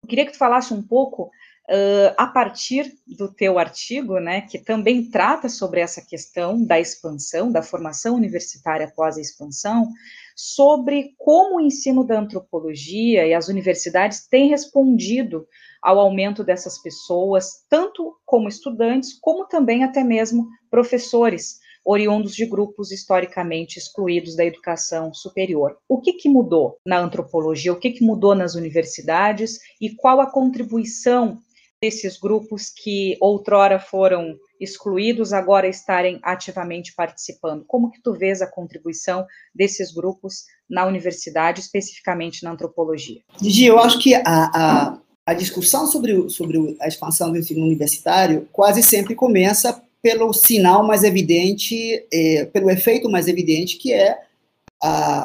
Eu 0.01 0.09
queria 0.09 0.25
que 0.25 0.31
tu 0.31 0.37
falasse 0.39 0.73
um 0.73 0.81
pouco 0.81 1.29
Uh, 1.69 2.11
a 2.17 2.27
partir 2.27 2.93
do 3.07 3.33
teu 3.33 3.57
artigo, 3.57 4.19
né, 4.19 4.41
que 4.41 4.59
também 4.59 5.09
trata 5.09 5.47
sobre 5.47 5.79
essa 5.79 6.01
questão 6.01 6.61
da 6.61 6.77
expansão, 6.77 7.49
da 7.49 7.61
formação 7.61 8.15
universitária 8.15 8.85
após 8.85 9.17
a 9.17 9.21
expansão, 9.21 9.87
sobre 10.35 11.13
como 11.17 11.55
o 11.55 11.61
ensino 11.61 12.05
da 12.05 12.19
antropologia 12.19 13.25
e 13.25 13.33
as 13.33 13.47
universidades 13.47 14.27
têm 14.27 14.49
respondido 14.49 15.47
ao 15.81 15.99
aumento 15.99 16.43
dessas 16.43 16.81
pessoas, 16.81 17.65
tanto 17.69 18.13
como 18.25 18.49
estudantes, 18.49 19.17
como 19.21 19.47
também 19.47 19.85
até 19.85 20.03
mesmo 20.03 20.47
professores, 20.69 21.59
oriundos 21.85 22.35
de 22.35 22.45
grupos 22.45 22.91
historicamente 22.91 23.77
excluídos 23.77 24.35
da 24.35 24.45
educação 24.45 25.13
superior. 25.13 25.77
O 25.87 25.99
que, 25.99 26.13
que 26.13 26.29
mudou 26.29 26.77
na 26.85 26.99
antropologia? 26.99 27.73
O 27.73 27.79
que, 27.79 27.91
que 27.91 28.03
mudou 28.03 28.33
nas 28.33 28.55
universidades? 28.55 29.59
E 29.81 29.89
qual 29.95 30.21
a 30.21 30.31
contribuição 30.31 31.37
desses 31.83 32.17
grupos 32.17 32.69
que 32.69 33.17
outrora 33.19 33.77
foram 33.77 34.37
excluídos 34.57 35.33
agora 35.33 35.67
estarem 35.67 36.17
ativamente 36.23 36.93
participando. 36.95 37.65
Como 37.67 37.91
que 37.91 38.01
tu 38.01 38.13
vês 38.13 38.41
a 38.41 38.47
contribuição 38.47 39.25
desses 39.53 39.93
grupos 39.93 40.45
na 40.69 40.85
universidade, 40.85 41.59
especificamente 41.59 42.41
na 42.41 42.53
antropologia? 42.53 43.19
Gigi, 43.41 43.65
eu 43.65 43.79
acho 43.79 43.99
que 43.99 44.15
a, 44.15 44.21
a, 44.25 44.97
a 45.25 45.33
discussão 45.33 45.85
sobre, 45.85 46.29
sobre 46.29 46.77
a 46.79 46.87
expansão 46.87 47.33
do 47.33 47.37
ensino 47.37 47.65
universitário 47.65 48.47
quase 48.53 48.81
sempre 48.81 49.13
começa 49.13 49.83
pelo 50.01 50.31
sinal 50.31 50.87
mais 50.87 51.03
evidente, 51.03 51.75
é, 52.13 52.45
pelo 52.45 52.69
efeito 52.69 53.11
mais 53.11 53.27
evidente, 53.27 53.75
que 53.77 53.91
é 53.91 54.19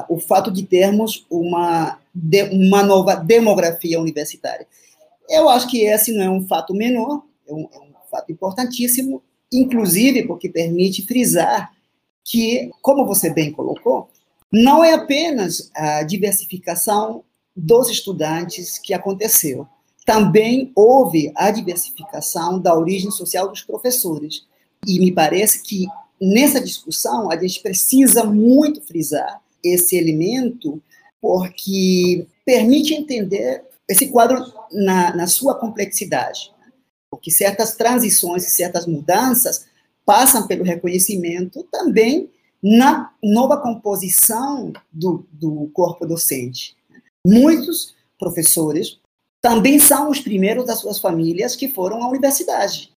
o 0.09 0.18
fato 0.21 0.53
de 0.53 0.64
termos 0.64 1.27
uma, 1.29 1.99
de, 2.14 2.44
uma 2.44 2.83
nova 2.83 3.14
demografia 3.14 4.01
universitária. 4.01 4.66
Eu 5.28 5.48
acho 5.48 5.68
que 5.68 5.84
esse 5.84 6.12
não 6.12 6.24
é 6.24 6.30
um 6.30 6.46
fato 6.46 6.74
menor, 6.74 7.22
é 7.46 7.52
um, 7.52 7.68
é 7.72 7.78
um 7.78 7.92
fato 8.10 8.32
importantíssimo, 8.32 9.22
inclusive 9.52 10.26
porque 10.26 10.48
permite 10.48 11.06
frisar 11.06 11.72
que, 12.24 12.70
como 12.82 13.06
você 13.06 13.30
bem 13.30 13.52
colocou, 13.52 14.08
não 14.52 14.82
é 14.82 14.94
apenas 14.94 15.70
a 15.74 16.02
diversificação 16.02 17.24
dos 17.54 17.88
estudantes 17.90 18.78
que 18.78 18.94
aconteceu. 18.94 19.66
Também 20.06 20.72
houve 20.74 21.32
a 21.34 21.50
diversificação 21.50 22.58
da 22.58 22.76
origem 22.76 23.10
social 23.10 23.48
dos 23.48 23.62
professores. 23.62 24.46
E 24.86 24.98
me 25.00 25.12
parece 25.12 25.62
que 25.62 25.86
nessa 26.20 26.60
discussão 26.60 27.30
a 27.30 27.36
gente 27.36 27.60
precisa 27.60 28.24
muito 28.24 28.80
frisar 28.80 29.42
esse 29.62 29.96
elemento, 29.96 30.80
porque 31.20 32.26
permite 32.44 32.94
entender 32.94 33.64
esse 33.88 34.09
quadro 34.09 34.44
na, 34.72 35.14
na 35.14 35.27
sua 35.27 35.55
complexidade, 35.55 36.53
porque 37.11 37.31
certas 37.31 37.74
transições 37.74 38.46
e 38.46 38.51
certas 38.51 38.87
mudanças 38.87 39.66
passam 40.05 40.46
pelo 40.46 40.64
reconhecimento 40.64 41.62
também 41.70 42.31
na 42.62 43.12
nova 43.22 43.57
composição 43.57 44.72
do, 44.92 45.27
do 45.33 45.70
corpo 45.72 46.07
docente. 46.07 46.77
Muitos 47.27 47.94
professores 48.18 48.98
também 49.40 49.79
são 49.79 50.11
os 50.11 50.20
primeiros 50.20 50.66
das 50.66 50.81
suas 50.81 50.98
famílias 50.98 51.55
que 51.55 51.68
foram 51.68 52.03
à 52.03 52.09
universidade. 52.09 52.90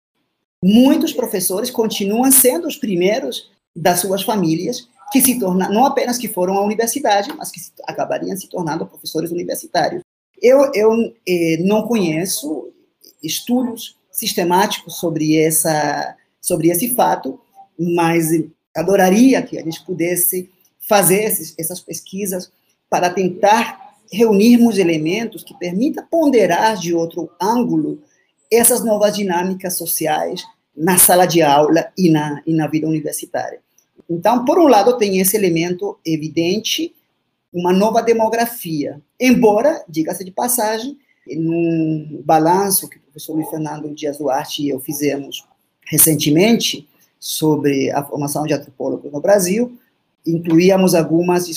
Muitos 0.63 1.13
professores 1.13 1.69
continuam 1.69 2.31
sendo 2.31 2.67
os 2.67 2.75
primeiros 2.75 3.51
das 3.75 3.99
suas 3.99 4.23
famílias 4.23 4.87
que 5.11 5.21
se 5.21 5.39
tornam, 5.39 5.71
não 5.71 5.85
apenas 5.85 6.17
que 6.17 6.27
foram 6.27 6.55
à 6.55 6.61
universidade, 6.63 7.33
mas 7.35 7.51
que 7.51 7.59
acabariam 7.85 8.35
se 8.37 8.47
tornando 8.47 8.85
professores 8.85 9.31
universitários. 9.31 10.01
Eu, 10.41 10.71
eu 10.73 10.91
eh, 11.27 11.57
não 11.61 11.83
conheço 11.83 12.71
estudos 13.21 13.97
sistemáticos 14.11 14.97
sobre, 14.97 15.37
essa, 15.37 16.15
sobre 16.41 16.69
esse 16.69 16.93
fato, 16.95 17.39
mas 17.77 18.27
adoraria 18.75 19.41
que 19.41 19.57
a 19.57 19.63
gente 19.63 19.83
pudesse 19.85 20.49
fazer 20.87 21.23
esses, 21.23 21.53
essas 21.57 21.79
pesquisas 21.79 22.51
para 22.89 23.09
tentar 23.09 23.95
reunirmos 24.11 24.77
elementos 24.77 25.43
que 25.43 25.57
permitam 25.57 26.05
ponderar 26.09 26.77
de 26.77 26.93
outro 26.93 27.29
ângulo 27.41 28.01
essas 28.51 28.83
novas 28.83 29.15
dinâmicas 29.15 29.77
sociais 29.77 30.43
na 30.75 30.97
sala 30.97 31.25
de 31.25 31.41
aula 31.41 31.91
e 31.97 32.09
na, 32.09 32.41
e 32.45 32.53
na 32.53 32.67
vida 32.67 32.87
universitária. 32.87 33.59
Então, 34.09 34.43
por 34.43 34.59
um 34.59 34.67
lado, 34.67 34.97
tem 34.97 35.19
esse 35.19 35.37
elemento 35.37 35.97
evidente, 36.05 36.93
uma 37.53 37.73
nova 37.73 38.01
demografia. 38.01 39.01
Embora, 39.19 39.83
diga-se 39.87 40.23
de 40.23 40.31
passagem, 40.31 40.97
num 41.27 42.21
balanço 42.25 42.89
que 42.89 42.97
o 42.97 43.01
professor 43.01 43.33
Luiz 43.33 43.49
Fernando 43.49 43.93
Dias 43.93 44.17
Duarte 44.17 44.63
e 44.63 44.69
eu 44.69 44.79
fizemos 44.79 45.45
recentemente 45.85 46.87
sobre 47.19 47.91
a 47.91 48.03
formação 48.03 48.45
de 48.45 48.53
antropólogos 48.53 49.11
no 49.11 49.21
Brasil, 49.21 49.77
incluíamos 50.25 50.95
algumas 50.95 51.47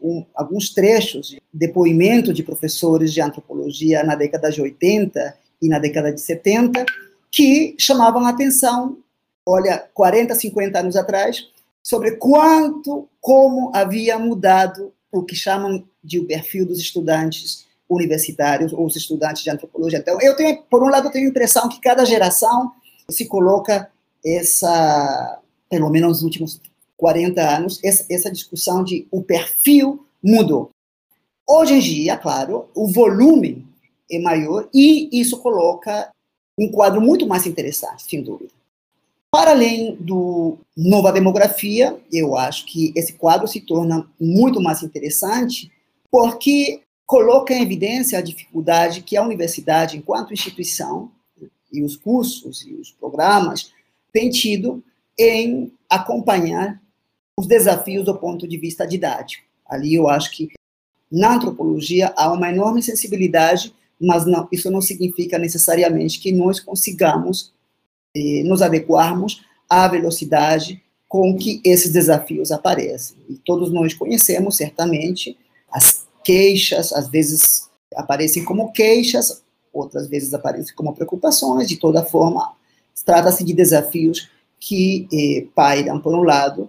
um, 0.00 0.24
alguns 0.34 0.70
trechos 0.70 1.28
de 1.28 1.42
depoimento 1.52 2.32
de 2.32 2.42
professores 2.42 3.12
de 3.12 3.20
antropologia 3.20 4.02
na 4.02 4.14
década 4.14 4.50
de 4.50 4.60
80 4.60 5.36
e 5.60 5.68
na 5.68 5.78
década 5.78 6.12
de 6.12 6.20
70 6.20 6.84
que 7.30 7.74
chamavam 7.78 8.24
a 8.24 8.30
atenção, 8.30 8.98
olha, 9.46 9.88
40, 9.94 10.34
50 10.34 10.78
anos 10.78 10.96
atrás, 10.96 11.46
sobre 11.82 12.12
quanto, 12.12 13.08
como 13.20 13.70
havia 13.74 14.18
mudado 14.18 14.92
o 15.12 15.22
que 15.22 15.34
chamam 15.34 15.84
de 16.02 16.18
o 16.18 16.26
perfil 16.26 16.66
dos 16.66 16.78
estudantes 16.78 17.66
universitários 17.88 18.72
ou 18.72 18.86
os 18.86 18.94
estudantes 18.94 19.42
de 19.42 19.50
antropologia. 19.50 19.98
Então, 19.98 20.20
eu 20.20 20.36
tenho, 20.36 20.62
por 20.64 20.82
um 20.82 20.88
lado, 20.88 21.08
eu 21.08 21.12
tenho 21.12 21.26
a 21.26 21.30
impressão 21.30 21.68
que 21.68 21.80
cada 21.80 22.04
geração 22.04 22.72
se 23.10 23.26
coloca 23.26 23.90
essa, 24.24 25.40
pelo 25.68 25.90
menos 25.90 26.08
nos 26.08 26.22
últimos 26.22 26.60
40 26.96 27.40
anos, 27.40 27.80
essa, 27.82 28.06
essa 28.08 28.30
discussão 28.30 28.84
de 28.84 29.08
o 29.10 29.22
perfil 29.22 30.06
mudou. 30.22 30.70
Hoje 31.48 31.74
em 31.74 31.80
dia, 31.80 32.16
claro, 32.16 32.68
o 32.74 32.86
volume 32.86 33.66
é 34.10 34.18
maior 34.20 34.68
e 34.72 35.08
isso 35.12 35.38
coloca 35.38 36.10
um 36.58 36.70
quadro 36.70 37.00
muito 37.00 37.26
mais 37.26 37.46
interessante, 37.46 38.04
sem 38.04 38.22
dúvida. 38.22 38.52
Para 39.30 39.52
além 39.52 39.96
do 39.96 40.58
nova 40.76 41.12
demografia, 41.12 41.96
eu 42.12 42.36
acho 42.36 42.66
que 42.66 42.92
esse 42.96 43.12
quadro 43.12 43.46
se 43.46 43.60
torna 43.60 44.10
muito 44.20 44.60
mais 44.60 44.82
interessante 44.82 45.70
porque 46.10 46.82
coloca 47.06 47.54
em 47.54 47.62
evidência 47.62 48.18
a 48.18 48.22
dificuldade 48.22 49.02
que 49.02 49.16
a 49.16 49.22
universidade, 49.22 49.96
enquanto 49.96 50.32
instituição, 50.32 51.10
e 51.72 51.82
os 51.82 51.96
cursos 51.96 52.66
e 52.66 52.74
os 52.74 52.90
programas 52.90 53.72
têm 54.12 54.28
tido 54.30 54.82
em 55.16 55.72
acompanhar 55.88 56.82
os 57.36 57.46
desafios 57.46 58.04
do 58.04 58.18
ponto 58.18 58.48
de 58.48 58.56
vista 58.56 58.86
didático. 58.86 59.44
Ali 59.64 59.94
eu 59.94 60.08
acho 60.08 60.32
que 60.32 60.48
na 61.10 61.34
antropologia 61.34 62.12
há 62.16 62.32
uma 62.32 62.50
enorme 62.50 62.82
sensibilidade, 62.82 63.74
mas 64.00 64.26
não, 64.26 64.48
isso 64.50 64.70
não 64.70 64.80
significa 64.80 65.38
necessariamente 65.38 66.18
que 66.18 66.32
nós 66.32 66.58
consigamos 66.58 67.52
eh, 68.16 68.42
nos 68.44 68.62
adequarmos 68.62 69.42
à 69.68 69.86
velocidade 69.88 70.82
com 71.08 71.36
que 71.36 71.60
esses 71.64 71.92
desafios 71.92 72.52
aparecem. 72.52 73.16
E 73.28 73.34
todos 73.34 73.72
nós 73.72 73.94
conhecemos, 73.94 74.56
certamente, 74.56 75.36
as 75.70 76.06
queixas, 76.24 76.92
às 76.92 77.08
vezes 77.08 77.68
aparecem 77.94 78.44
como 78.44 78.72
queixas, 78.72 79.42
outras 79.72 80.08
vezes 80.08 80.32
aparecem 80.34 80.74
como 80.74 80.94
preocupações, 80.94 81.68
de 81.68 81.76
toda 81.76 82.04
forma, 82.04 82.52
trata-se 83.04 83.42
de 83.44 83.52
desafios 83.52 84.28
que 84.58 85.08
eh, 85.12 85.46
pairam, 85.54 86.00
por 86.00 86.14
um 86.14 86.22
lado, 86.22 86.68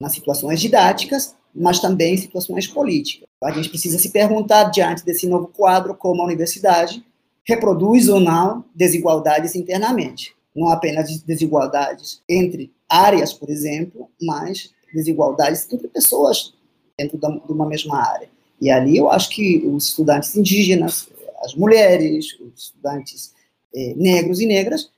nas 0.00 0.12
situações 0.12 0.60
didáticas, 0.60 1.34
mas 1.54 1.80
também 1.80 2.14
em 2.14 2.18
situações 2.18 2.66
políticas. 2.66 3.28
A 3.42 3.50
gente 3.50 3.68
precisa 3.68 3.98
se 3.98 4.10
perguntar, 4.10 4.64
diante 4.64 5.04
desse 5.04 5.26
novo 5.26 5.48
quadro, 5.48 5.94
como 5.94 6.22
a 6.22 6.26
universidade 6.26 7.04
reproduz 7.44 8.08
ou 8.08 8.20
não 8.20 8.64
desigualdades 8.74 9.54
internamente. 9.54 10.34
Não 10.54 10.68
apenas 10.68 11.20
desigualdades 11.22 12.22
entre 12.28 12.72
áreas, 12.88 13.32
por 13.32 13.48
exemplo, 13.48 14.10
mas 14.20 14.70
desigualdades 14.92 15.66
entre 15.72 15.88
pessoas 15.88 16.54
dentro 16.96 17.18
de 17.18 17.52
uma 17.52 17.66
mesma 17.66 17.98
área. 17.98 18.28
E 18.60 18.70
ali 18.70 18.96
eu 18.96 19.10
acho 19.10 19.30
que 19.30 19.66
os 19.66 19.88
estudantes 19.88 20.36
indígenas, 20.36 21.08
as 21.42 21.54
mulheres, 21.54 22.38
os 22.38 22.64
estudantes 22.64 23.34
eh, 23.74 23.94
negros 23.96 24.40
e 24.40 24.46
negras, 24.46 24.90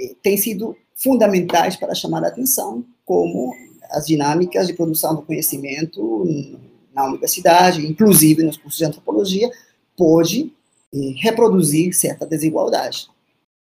eh, 0.00 0.14
têm 0.22 0.36
sido 0.36 0.76
fundamentais 0.94 1.76
para 1.76 1.94
chamar 1.94 2.24
a 2.24 2.28
atenção 2.28 2.84
como 3.04 3.52
as 3.90 4.06
dinâmicas 4.06 4.66
de 4.66 4.74
produção 4.74 5.14
do 5.14 5.22
conhecimento 5.22 6.26
na 6.94 7.06
universidade, 7.06 7.86
inclusive 7.86 8.42
nos 8.42 8.56
cursos 8.56 8.78
de 8.78 8.84
antropologia, 8.84 9.50
pode 9.96 10.52
eh, 10.94 11.14
reproduzir 11.16 11.92
certa 11.94 12.26
desigualdade. 12.26 13.08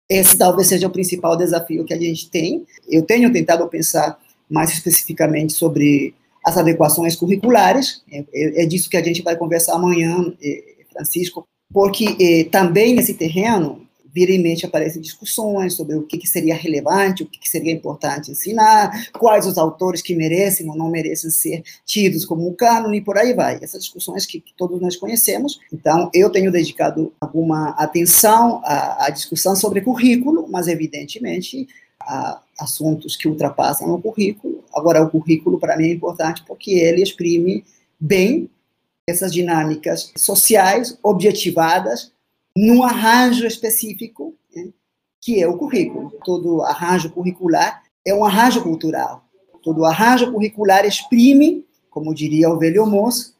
Esse 0.09 0.37
talvez 0.37 0.67
seja 0.67 0.87
o 0.87 0.91
principal 0.91 1.37
desafio 1.37 1.85
que 1.85 1.93
a 1.93 1.99
gente 1.99 2.29
tem. 2.29 2.65
Eu 2.89 3.03
tenho 3.03 3.31
tentado 3.31 3.67
pensar 3.67 4.19
mais 4.49 4.71
especificamente 4.71 5.53
sobre 5.53 6.13
as 6.45 6.57
adequações 6.57 7.15
curriculares, 7.15 8.03
é, 8.11 8.23
é, 8.33 8.63
é 8.63 8.65
disso 8.65 8.89
que 8.89 8.97
a 8.97 9.03
gente 9.03 9.21
vai 9.21 9.35
conversar 9.37 9.75
amanhã, 9.75 10.33
eh, 10.43 10.63
Francisco, 10.91 11.47
porque 11.71 12.17
eh, 12.19 12.43
também 12.51 12.93
nesse 12.93 13.13
terreno 13.13 13.87
vira 14.13 14.31
em 14.31 14.41
mente 14.41 14.65
aparecem 14.65 15.01
discussões 15.01 15.73
sobre 15.73 15.95
o 15.95 16.03
que, 16.03 16.17
que 16.19 16.27
seria 16.27 16.55
relevante, 16.55 17.23
o 17.23 17.25
que, 17.25 17.39
que, 17.39 17.49
seria 17.49 17.71
importante 17.71 18.31
ensinar, 18.31 19.09
quais 19.11 19.47
os 19.47 19.57
autores 19.57 20.01
que 20.01 20.15
merecem 20.15 20.69
ou 20.69 20.75
não 20.75 20.89
merecem 20.89 21.31
ser 21.31 21.63
tidos 21.83 22.23
como 22.23 22.47
um 22.47 22.53
cânone, 22.53 22.99
e 22.99 23.01
por 23.01 23.17
aí 23.17 23.33
vai. 23.33 23.59
Essas 23.61 23.83
discussões 23.83 24.25
que, 24.25 24.39
que, 24.39 24.53
todos 24.55 24.79
nós 24.79 24.95
conhecemos. 24.95 25.59
Então, 25.71 26.11
eu 26.13 26.29
tenho 26.29 26.51
dedicado 26.51 27.11
alguma 27.19 27.69
atenção 27.71 28.61
à, 28.63 29.07
à 29.07 29.09
discussão 29.09 29.55
sobre 29.55 29.81
currículo, 29.81 30.45
mas, 30.47 30.67
evidentemente, 30.67 31.67
a 31.99 32.39
assuntos 32.59 33.15
que 33.15 33.27
ultrapassam 33.27 33.91
o 33.91 34.01
currículo. 34.01 34.63
Agora, 34.75 35.03
o 35.03 35.09
currículo, 35.09 35.59
para 35.59 35.75
mim, 35.75 35.85
é 35.85 35.93
importante 35.93 36.43
porque 36.45 36.71
ele 36.71 37.01
exprime 37.01 37.63
bem 37.99 38.49
essas 39.07 39.33
dinâmicas 39.33 40.11
sociais 40.15 40.97
objetivadas 41.03 42.12
num 42.55 42.83
arranjo 42.83 43.45
específico, 43.45 44.35
né, 44.55 44.69
que 45.19 45.41
é 45.41 45.47
o 45.47 45.57
currículo. 45.57 46.11
Todo 46.23 46.61
arranjo 46.61 47.11
curricular 47.11 47.83
é 48.05 48.13
um 48.13 48.23
arranjo 48.23 48.61
cultural. 48.61 49.25
Todo 49.61 49.85
arranjo 49.85 50.31
curricular 50.31 50.85
exprime, 50.85 51.65
como 51.89 52.13
diria 52.13 52.49
o 52.49 52.59
velho 52.59 52.85
moço, 52.85 53.33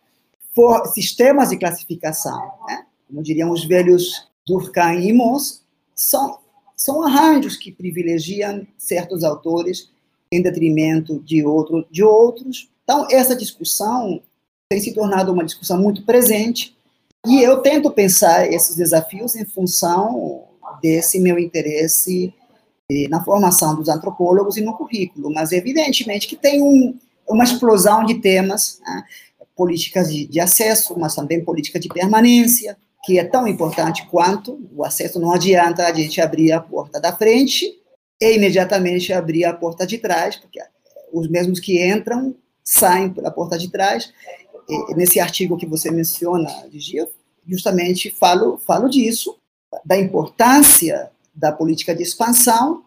sistemas 0.94 1.50
de 1.50 1.58
classificação. 1.58 2.40
Né? 2.68 2.86
Como 3.08 3.22
diriam 3.22 3.52
os 3.52 3.66
velhos 3.66 4.30
Durkheim 4.46 5.08
e 5.08 5.14
Moss, 5.14 5.64
são, 5.96 6.40
são 6.76 7.04
arranjos 7.04 7.58
que 7.58 7.72
privilegiam 7.72 8.66
certos 8.78 9.24
autores 9.24 9.92
em 10.32 10.42
detrimento 10.42 11.20
de, 11.20 11.46
outro, 11.46 11.86
de 11.92 12.04
outros. 12.04 12.70
Então, 12.84 13.08
essa 13.12 13.36
discussão 13.36 14.22
tem 14.70 14.80
se 14.80 14.94
tornado 14.94 15.32
uma 15.32 15.46
discussão 15.46 15.80
muito 15.80 16.04
presente 16.04 16.76
e 17.26 17.42
eu 17.42 17.62
tento 17.62 17.90
pensar 17.90 18.52
esses 18.52 18.76
desafios 18.76 19.36
em 19.36 19.46
função 19.46 20.44
desse 20.82 21.20
meu 21.20 21.40
interesse 21.40 22.34
eh, 22.92 23.08
na 23.08 23.24
formação 23.24 23.76
dos 23.76 23.88
antropólogos 23.88 24.58
e 24.58 24.62
no 24.62 24.76
currículo, 24.76 25.32
mas 25.32 25.52
evidentemente 25.54 26.28
que 26.28 26.36
tem 26.36 26.62
um, 26.62 26.98
uma 27.28 27.44
explosão 27.44 28.04
de 28.04 28.16
temas, 28.16 28.80
né? 28.86 29.04
políticas 29.56 30.12
de, 30.12 30.26
de, 30.26 30.40
acesso, 30.40 30.98
mas 31.00 31.16
também 31.16 31.44
política 31.44 31.80
de 31.80 31.88
permanência, 31.88 32.76
que 33.06 33.20
é 33.20 33.24
tão 33.24 33.48
importante 33.48 34.06
quanto 34.08 34.60
o 34.76 34.84
acesso. 34.84 35.20
Não 35.20 35.32
adianta 35.32 35.86
a 35.86 35.94
gente 35.94 36.20
abrir 36.20 36.52
a 36.52 36.60
porta 36.60 37.00
da 37.00 37.16
frente 37.16 37.72
e 38.20 38.36
imediatamente 38.36 39.14
abrir 39.14 39.46
a 39.46 39.54
porta 39.54 39.86
de 39.86 39.98
trás, 39.98 40.36
porque 40.36 40.60
os 41.14 41.30
mesmos 41.30 41.60
que 41.60 41.86
entram 41.86 42.36
saem 42.64 43.10
pela 43.10 43.30
porta 43.30 43.58
de 43.58 43.70
trás 43.70 44.12
nesse 44.96 45.20
artigo 45.20 45.58
que 45.58 45.66
você 45.66 45.92
menciona, 45.92 46.50
Ligia, 46.72 47.08
justamente 47.48 48.10
falo, 48.10 48.58
falo 48.58 48.90
disso, 48.90 49.36
da 49.86 49.98
importância 49.98 51.12
da 51.34 51.52
política 51.52 51.96
de 51.96 52.04
expansão, 52.04 52.84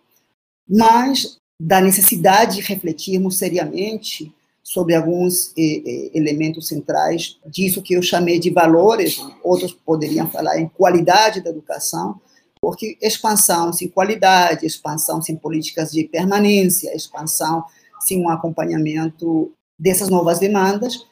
mas 0.69 1.39
da 1.61 1.81
necessidade 1.81 2.57
de 2.57 2.63
refletirmos 2.63 3.39
seriamente 3.39 4.33
sobre 4.63 4.95
alguns 4.95 5.53
eh, 5.57 6.11
elementos 6.13 6.67
centrais 6.67 7.39
disso 7.47 7.83
que 7.83 7.95
eu 7.95 8.03
chamei 8.03 8.39
de 8.39 8.51
valores, 8.51 9.19
outros 9.43 9.73
poderiam 9.73 10.29
falar 10.29 10.59
em 10.59 10.69
qualidade 10.69 11.41
da 11.41 11.51
educação, 11.51 12.21
porque 12.61 12.99
expansão 13.01 13.73
sem 13.73 13.89
qualidade, 13.89 14.67
expansão 14.67 15.23
sem 15.23 15.37
políticas 15.37 15.93
de 15.93 16.05
permanência, 16.05 16.95
expansão 16.97 17.65
sem 18.01 18.21
um 18.21 18.29
acompanhamento 18.29 19.53
dessas 19.79 20.09
novas 20.09 20.41
demandas, 20.41 21.07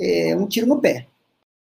é 0.00 0.36
um 0.36 0.46
tiro 0.46 0.66
no 0.66 0.80
pé. 0.80 1.06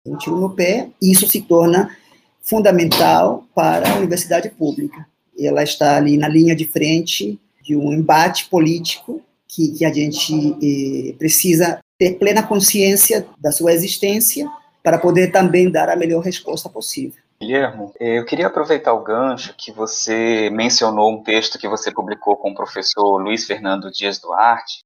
Um 0.06 0.18
tiro 0.18 0.38
no 0.38 0.50
pé, 0.50 0.90
e 1.02 1.12
isso 1.12 1.28
se 1.28 1.42
torna 1.42 1.96
fundamental 2.42 3.46
para 3.56 3.90
a 3.90 3.96
universidade 3.98 4.50
pública. 4.50 5.06
Ela 5.40 5.64
está 5.64 5.98
ali 5.98 6.18
na 6.18 6.28
linha 6.28 6.56
de 6.56 6.66
frente 6.66 7.40
de 7.62 7.76
um 7.76 7.94
embate 7.94 8.50
político 8.50 9.22
que, 9.48 9.72
que 9.72 9.86
a 9.86 9.94
gente 9.94 10.34
eh, 10.62 11.14
precisa 11.18 11.80
ter 11.98 12.18
plena 12.20 12.44
consciência 12.44 13.26
da 13.40 13.52
sua 13.52 13.72
existência 13.72 14.50
para 14.84 14.98
poder 14.98 15.32
também 15.32 15.72
dar 15.72 15.90
a 15.90 15.96
melhor 15.96 16.22
resposta 16.22 16.68
possível. 16.68 17.22
Guilhermo, 17.40 17.94
eh, 18.00 18.20
eu 18.20 18.26
queria 18.26 18.48
aproveitar 18.48 18.94
o 18.94 19.04
gancho 19.04 19.56
que 19.58 19.72
você 19.72 20.50
mencionou 20.50 21.12
um 21.12 21.24
texto 21.24 21.58
que 21.58 21.68
você 21.68 21.92
publicou 21.92 22.36
com 22.36 22.52
o 22.52 22.56
professor 22.56 23.18
Luiz 23.18 23.46
Fernando 23.46 23.92
Dias 23.92 24.20
Duarte. 24.20 24.84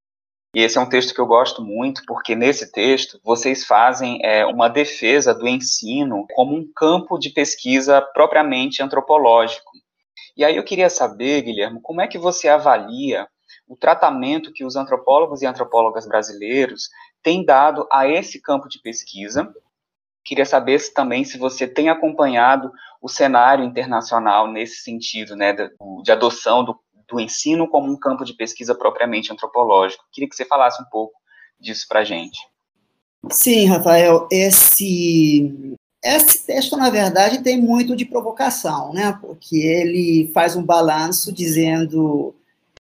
E 0.54 0.62
esse 0.62 0.78
é 0.78 0.80
um 0.80 0.88
texto 0.88 1.14
que 1.14 1.20
eu 1.20 1.26
gosto 1.26 1.62
muito, 1.62 2.02
porque 2.06 2.34
nesse 2.34 2.72
texto 2.72 3.20
vocês 3.22 3.66
fazem 3.66 4.18
é, 4.24 4.46
uma 4.46 4.68
defesa 4.68 5.34
do 5.34 5.46
ensino 5.46 6.26
como 6.34 6.56
um 6.56 6.66
campo 6.74 7.18
de 7.18 7.30
pesquisa 7.30 8.00
propriamente 8.00 8.82
antropológico. 8.82 9.70
E 10.36 10.44
aí 10.44 10.56
eu 10.56 10.64
queria 10.64 10.88
saber, 10.88 11.42
Guilhermo, 11.42 11.80
como 11.82 12.00
é 12.00 12.06
que 12.06 12.18
você 12.18 12.48
avalia 12.48 13.28
o 13.68 13.76
tratamento 13.76 14.52
que 14.52 14.64
os 14.64 14.76
antropólogos 14.76 15.42
e 15.42 15.46
antropólogas 15.46 16.06
brasileiros 16.06 16.88
têm 17.22 17.44
dado 17.44 17.86
a 17.92 18.08
esse 18.08 18.40
campo 18.40 18.68
de 18.68 18.80
pesquisa 18.80 19.52
Queria 20.28 20.44
saber 20.44 20.78
se, 20.78 20.92
também 20.92 21.24
se 21.24 21.38
você 21.38 21.66
tem 21.66 21.88
acompanhado 21.88 22.70
o 23.00 23.08
cenário 23.08 23.64
internacional 23.64 24.46
nesse 24.46 24.82
sentido, 24.82 25.34
né, 25.34 25.54
de, 25.54 25.70
de 26.02 26.12
adoção 26.12 26.62
do, 26.62 26.78
do, 27.08 27.20
ensino 27.20 27.68
como 27.68 27.90
um 27.90 27.98
campo 27.98 28.24
de 28.24 28.34
pesquisa 28.34 28.74
propriamente 28.74 29.32
antropológico. 29.32 30.04
Queria 30.12 30.28
que 30.28 30.36
você 30.36 30.44
falasse 30.44 30.82
um 30.82 30.86
pouco 30.86 31.14
disso 31.60 31.86
para 31.88 32.00
a 32.00 32.04
gente. 32.04 32.38
Sim, 33.30 33.66
Rafael, 33.66 34.28
esse, 34.30 35.76
esse 36.04 36.46
texto, 36.46 36.76
na 36.76 36.88
verdade, 36.88 37.42
tem 37.42 37.60
muito 37.60 37.96
de 37.96 38.04
provocação, 38.04 38.92
né, 38.92 39.18
porque 39.20 39.56
ele 39.56 40.30
faz 40.32 40.54
um 40.54 40.62
balanço 40.62 41.32
dizendo 41.32 42.34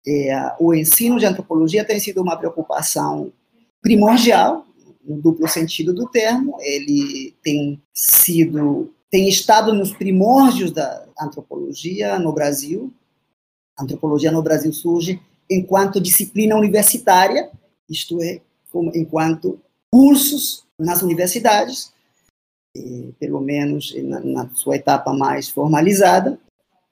é, 0.06 0.54
o 0.60 0.74
ensino 0.74 1.18
de 1.18 1.26
antropologia 1.26 1.84
tem 1.84 1.98
sido 1.98 2.22
uma 2.22 2.36
preocupação 2.36 3.32
primordial 3.80 4.66
no 5.08 5.20
duplo 5.20 5.48
sentido 5.48 5.94
do 5.94 6.06
termo, 6.06 6.56
ele 6.60 7.34
tem 7.42 7.80
sido, 7.94 8.92
tem 9.10 9.28
estado 9.28 9.72
nos 9.72 9.92
primórdios 9.92 10.70
da 10.70 11.06
antropologia 11.18 12.18
no 12.18 12.32
Brasil. 12.32 12.92
A 13.78 13.84
antropologia 13.84 14.32
no 14.32 14.42
Brasil 14.42 14.72
surge 14.72 15.20
enquanto 15.48 16.00
disciplina 16.00 16.56
universitária, 16.56 17.50
isto 17.88 18.20
é, 18.20 18.40
como, 18.70 18.90
enquanto 18.94 19.60
cursos 19.90 20.64
nas 20.78 21.00
universidades, 21.00 21.92
pelo 23.18 23.40
menos 23.40 23.94
na, 24.02 24.20
na 24.20 24.50
sua 24.50 24.76
etapa 24.76 25.12
mais 25.12 25.48
formalizada, 25.48 26.38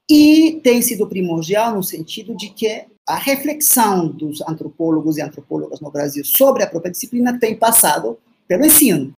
e 0.09 0.61
tem 0.63 0.81
sido 0.81 1.07
primordial 1.07 1.75
no 1.75 1.83
sentido 1.83 2.37
de 2.37 2.51
que 2.51 2.87
a 3.07 3.17
reflexão 3.17 4.09
dos 4.09 4.41
antropólogos 4.43 5.17
e 5.17 5.23
antropólogas 5.23 5.81
no 5.81 5.91
Brasil 5.91 6.25
sobre 6.25 6.63
a 6.63 6.67
própria 6.67 6.91
disciplina 6.91 7.39
tem 7.39 7.57
passado 7.57 8.19
pelo 8.49 8.65
ensino. 8.65 9.13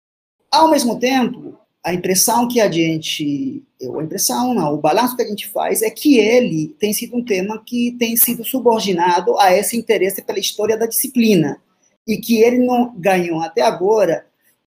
Ao 0.51 0.71
mesmo 0.71 0.99
tempo, 0.99 1.59
a 1.85 1.95
impressão 1.95 2.49
que 2.49 2.61
a 2.61 2.71
gente, 2.71 3.63
a 3.81 4.03
impressão, 4.03 4.53
não, 4.53 4.75
o 4.75 4.79
balanço 4.79 5.17
que 5.17 5.23
a 5.23 5.29
gente 5.29 5.49
faz 5.49 5.83
é 5.83 5.91
que 5.91 6.19
ele 6.19 6.75
tem 6.79 6.93
sido 6.93 7.17
um 7.17 7.25
tema 7.25 7.63
que 7.65 7.93
tem 7.99 8.17
sido 8.17 8.45
subordinado 8.45 9.39
a 9.39 9.55
esse 9.55 9.77
interesse 9.77 10.23
pela 10.23 10.39
história 10.39 10.77
da 10.77 10.87
disciplina 10.87 11.61
e 12.07 12.17
que 12.17 12.43
ele 12.43 12.59
não 12.59 12.95
ganhou 12.97 13.41
até 13.41 13.63
agora 13.63 14.27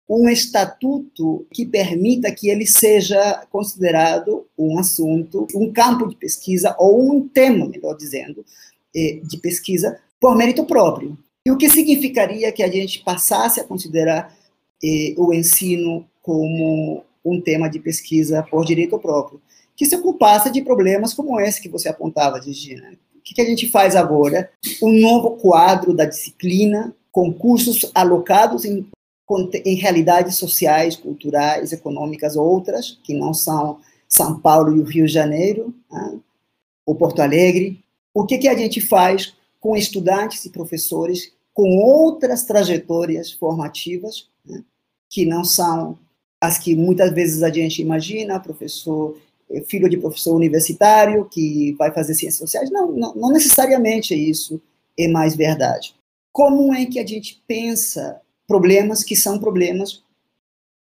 um 0.08 0.28
estatuto 0.28 1.46
que 1.52 1.66
permita 1.66 2.32
que 2.32 2.48
ele 2.48 2.66
seja 2.66 3.46
considerado 3.50 4.46
um 4.58 4.78
assunto, 4.78 5.46
um 5.54 5.70
campo 5.70 6.08
de 6.08 6.16
pesquisa 6.16 6.74
ou 6.78 7.12
um 7.12 7.28
tema, 7.28 7.68
melhor 7.68 7.94
dizendo, 7.94 8.44
eh, 8.96 9.20
de 9.22 9.36
pesquisa 9.36 10.00
por 10.18 10.34
mérito 10.34 10.64
próprio. 10.64 11.18
E 11.44 11.50
o 11.50 11.58
que 11.58 11.68
significaria 11.68 12.50
que 12.52 12.62
a 12.62 12.70
gente 12.70 13.00
passasse 13.00 13.60
a 13.60 13.64
considerar 13.64 14.34
eh, 14.82 15.14
o 15.18 15.32
ensino 15.32 16.06
como 16.28 17.02
um 17.24 17.40
tema 17.40 17.70
de 17.70 17.80
pesquisa 17.80 18.46
por 18.50 18.62
direito 18.62 18.98
próprio, 18.98 19.40
que 19.74 19.86
se 19.86 19.96
ocupasse 19.96 20.52
de 20.52 20.60
problemas 20.60 21.14
como 21.14 21.40
esse 21.40 21.58
que 21.58 21.70
você 21.70 21.88
apontava, 21.88 22.38
Gigina. 22.42 22.92
O 23.16 23.20
que, 23.22 23.32
que 23.32 23.40
a 23.40 23.46
gente 23.46 23.66
faz 23.70 23.96
agora? 23.96 24.50
Um 24.82 24.92
novo 24.92 25.38
quadro 25.38 25.94
da 25.94 26.04
disciplina, 26.04 26.94
com 27.10 27.32
cursos 27.32 27.90
alocados 27.94 28.66
em, 28.66 28.86
em 29.64 29.74
realidades 29.76 30.36
sociais, 30.36 30.96
culturais, 30.96 31.72
econômicas 31.72 32.36
outras, 32.36 32.98
que 33.02 33.14
não 33.14 33.32
são 33.32 33.78
São 34.06 34.38
Paulo 34.38 34.76
e 34.76 34.80
o 34.80 34.84
Rio 34.84 35.06
de 35.06 35.12
Janeiro, 35.12 35.74
né? 35.90 36.18
ou 36.84 36.94
Porto 36.94 37.22
Alegre, 37.22 37.82
o 38.12 38.26
que, 38.26 38.36
que 38.36 38.48
a 38.48 38.56
gente 38.56 38.82
faz 38.82 39.34
com 39.58 39.74
estudantes 39.74 40.44
e 40.44 40.50
professores 40.50 41.32
com 41.54 41.78
outras 41.78 42.44
trajetórias 42.44 43.32
formativas, 43.32 44.28
né, 44.44 44.62
que 45.08 45.24
não 45.24 45.42
são 45.42 45.98
as 46.40 46.58
que 46.58 46.74
muitas 46.74 47.12
vezes 47.12 47.42
a 47.42 47.50
gente 47.50 47.82
imagina, 47.82 48.38
professor, 48.38 49.18
eh, 49.50 49.62
filho 49.62 49.88
de 49.88 49.96
professor 49.96 50.34
universitário 50.34 51.24
que 51.24 51.74
vai 51.78 51.92
fazer 51.92 52.14
ciências 52.14 52.38
sociais. 52.38 52.70
Não, 52.70 52.92
não, 52.92 53.14
não 53.14 53.30
necessariamente 53.32 54.14
isso 54.14 54.60
é 54.98 55.08
mais 55.08 55.34
verdade. 55.34 55.94
Como 56.32 56.72
é 56.74 56.86
que 56.86 57.00
a 57.00 57.06
gente 57.06 57.42
pensa 57.46 58.20
problemas 58.46 59.02
que 59.02 59.16
são 59.16 59.38
problemas 59.38 60.02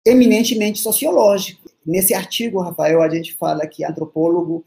eminentemente 0.05 0.79
sociológicos? 0.79 1.71
Nesse 1.85 2.13
artigo, 2.13 2.61
Rafael, 2.61 3.01
a 3.01 3.09
gente 3.09 3.33
fala 3.33 3.67
que 3.67 3.83
antropólogo 3.83 4.63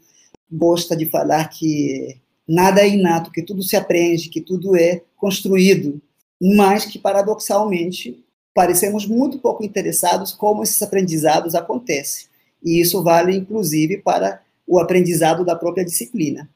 gosta 0.49 0.95
de 0.95 1.09
falar 1.09 1.49
que 1.49 2.17
nada 2.47 2.81
é 2.81 2.89
inato, 2.89 3.31
que 3.31 3.41
tudo 3.41 3.61
se 3.63 3.75
aprende, 3.75 4.29
que 4.29 4.39
tudo 4.39 4.77
é 4.77 5.01
construído, 5.17 6.01
mas 6.39 6.85
que, 6.85 6.99
paradoxalmente, 6.99 8.23
parecemos 8.57 9.05
muito 9.05 9.37
pouco 9.37 9.63
interessados 9.63 10.33
como 10.33 10.63
esses 10.63 10.81
aprendizados 10.81 11.53
acontecem. 11.53 12.25
E 12.63 12.81
isso 12.81 13.03
vale, 13.03 13.37
inclusive, 13.37 13.97
para 13.97 14.41
o 14.65 14.79
aprendizado 14.79 15.45
da 15.45 15.55
própria 15.55 15.85
disciplina. 15.85 16.49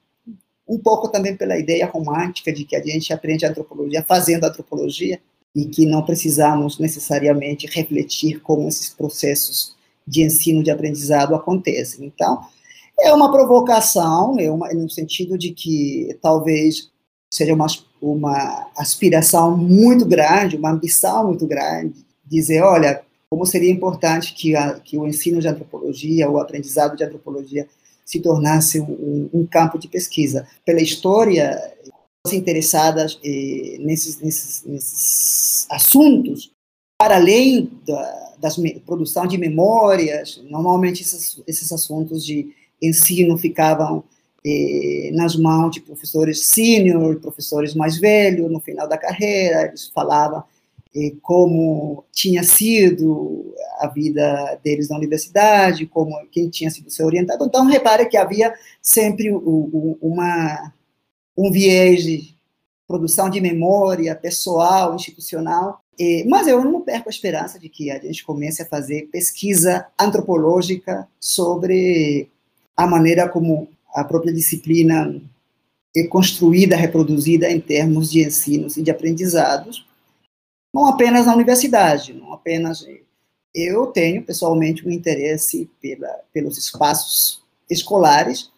Um 0.68 0.80
pouco 0.80 1.10
também 1.10 1.38
pela 1.38 1.60
ideia 1.60 1.86
romântica 1.86 2.52
de 2.52 2.66
que 2.66 2.76
a 2.76 2.82
gente 2.82 3.14
aprende 3.14 3.46
antropologia 3.46 4.04
fazendo 4.04 4.46
antropologia 4.46 5.22
e 5.56 5.66
que 5.66 5.86
não 5.86 6.02
precisamos 6.04 6.80
necessariamente 6.80 7.68
refletir 7.68 8.42
como 8.42 8.68
esses 8.68 8.90
processos 8.90 9.76
de 10.08 10.24
ensino 10.24 10.64
de 10.64 10.72
aprendizado 10.72 11.36
acontecem. 11.36 12.08
Então, 12.08 12.42
é 13.00 13.14
uma 13.14 13.32
provocação, 13.32 14.40
é 14.40 14.50
uma, 14.50 14.74
no 14.74 14.90
sentido 14.90 15.38
de 15.38 15.52
que 15.52 16.18
talvez 16.20 16.91
seja 17.32 17.54
uma, 17.54 17.68
uma 18.02 18.70
aspiração 18.78 19.56
muito 19.58 20.06
grande, 20.06 20.58
uma 20.58 20.72
ambição 20.72 21.28
muito 21.28 21.48
grande, 21.48 22.06
dizer, 22.26 22.62
olha, 22.62 23.02
como 23.30 23.46
seria 23.46 23.72
importante 23.72 24.34
que, 24.34 24.56
a, 24.56 24.80
que 24.80 24.98
o 24.98 25.08
ensino 25.08 25.40
de 25.40 25.48
antropologia, 25.48 26.30
o 26.30 26.38
aprendizado 26.38 26.98
de 26.98 27.04
antropologia, 27.04 27.68
se 28.06 28.20
tornasse 28.20 28.80
um, 28.82 29.30
um 29.34 29.46
campo 29.46 29.80
de 29.80 29.88
pesquisa. 29.88 30.46
Pela 30.66 30.82
história, 30.82 31.58
interessadas 32.32 33.18
eh, 33.24 33.78
nesses, 33.80 34.20
nesses, 34.20 34.64
nesses, 34.66 35.66
assuntos, 35.70 36.52
para 37.00 37.16
além 37.16 37.72
da 37.88 38.32
das, 38.42 38.58
produção 38.86 39.26
de 39.26 39.38
memórias, 39.38 40.42
normalmente 40.50 41.04
esses, 41.04 41.42
esses 41.48 41.72
assuntos 41.72 42.26
de 42.26 42.54
ensino 42.82 43.38
ficavam 43.38 44.04
nas 45.14 45.36
mãos 45.36 45.72
de 45.72 45.82
professores 45.82 46.46
sênior, 46.48 47.20
professores 47.20 47.76
mais 47.76 47.98
velhos, 47.98 48.52
no 48.52 48.60
final 48.60 48.88
da 48.88 48.98
carreira, 48.98 49.68
eles 49.68 49.88
falavam 49.88 50.44
eh, 50.96 51.14
como 51.22 52.04
tinha 52.12 52.44
sido 52.44 53.54
a 53.80 53.88
vida 53.88 54.60
deles 54.64 54.90
na 54.90 54.98
universidade, 54.98 55.86
como 55.86 56.16
quem 56.32 56.50
tinha 56.50 56.72
sido 56.72 56.90
seu 56.90 57.06
orientado. 57.06 57.46
Então, 57.46 57.66
repare 57.68 58.08
que 58.08 58.18
havia 58.18 58.54
sempre 58.82 59.32
o, 59.32 59.38
o, 59.38 59.98
uma, 60.02 60.74
um 61.38 61.52
viés 61.52 62.04
de 62.04 62.36
produção 62.88 63.30
de 63.30 63.40
memória 63.40 64.14
pessoal, 64.16 64.96
institucional, 64.96 65.82
mas 66.28 66.48
eu 66.48 66.64
não 66.66 66.82
perco 66.82 67.10
a 67.10 67.12
esperança 67.12 67.60
de 67.60 67.70
que 67.70 67.92
a 67.92 68.00
gente 68.00 68.26
comece 68.26 68.64
a 68.64 68.66
fazer 68.66 69.08
pesquisa 69.12 69.86
antropológica 70.00 71.08
sobre 71.20 72.28
a 72.76 72.88
maneira 72.88 73.30
como 73.30 73.70
a 73.94 74.04
própria 74.04 74.34
disciplina 74.34 75.22
é 75.96 76.04
construída, 76.08 76.76
reproduzida 76.76 77.50
em 77.50 77.60
termos 77.60 78.12
de 78.12 78.26
ensinos 78.26 78.78
e 78.78 78.84
de 78.84 78.92
aprendizados, 78.92 79.86
não 80.74 80.86
apenas 80.86 81.26
na 81.26 81.36
universidade, 81.36 82.14
não 82.14 82.32
apenas 82.32 82.86
eu 83.54 83.88
tenho 83.88 84.24
pessoalmente 84.24 84.88
um 84.88 84.92
interesse 84.92 85.70
pela, 85.82 86.22
pelos 86.32 86.58
espaços 86.58 87.42
escolares, 87.70 88.50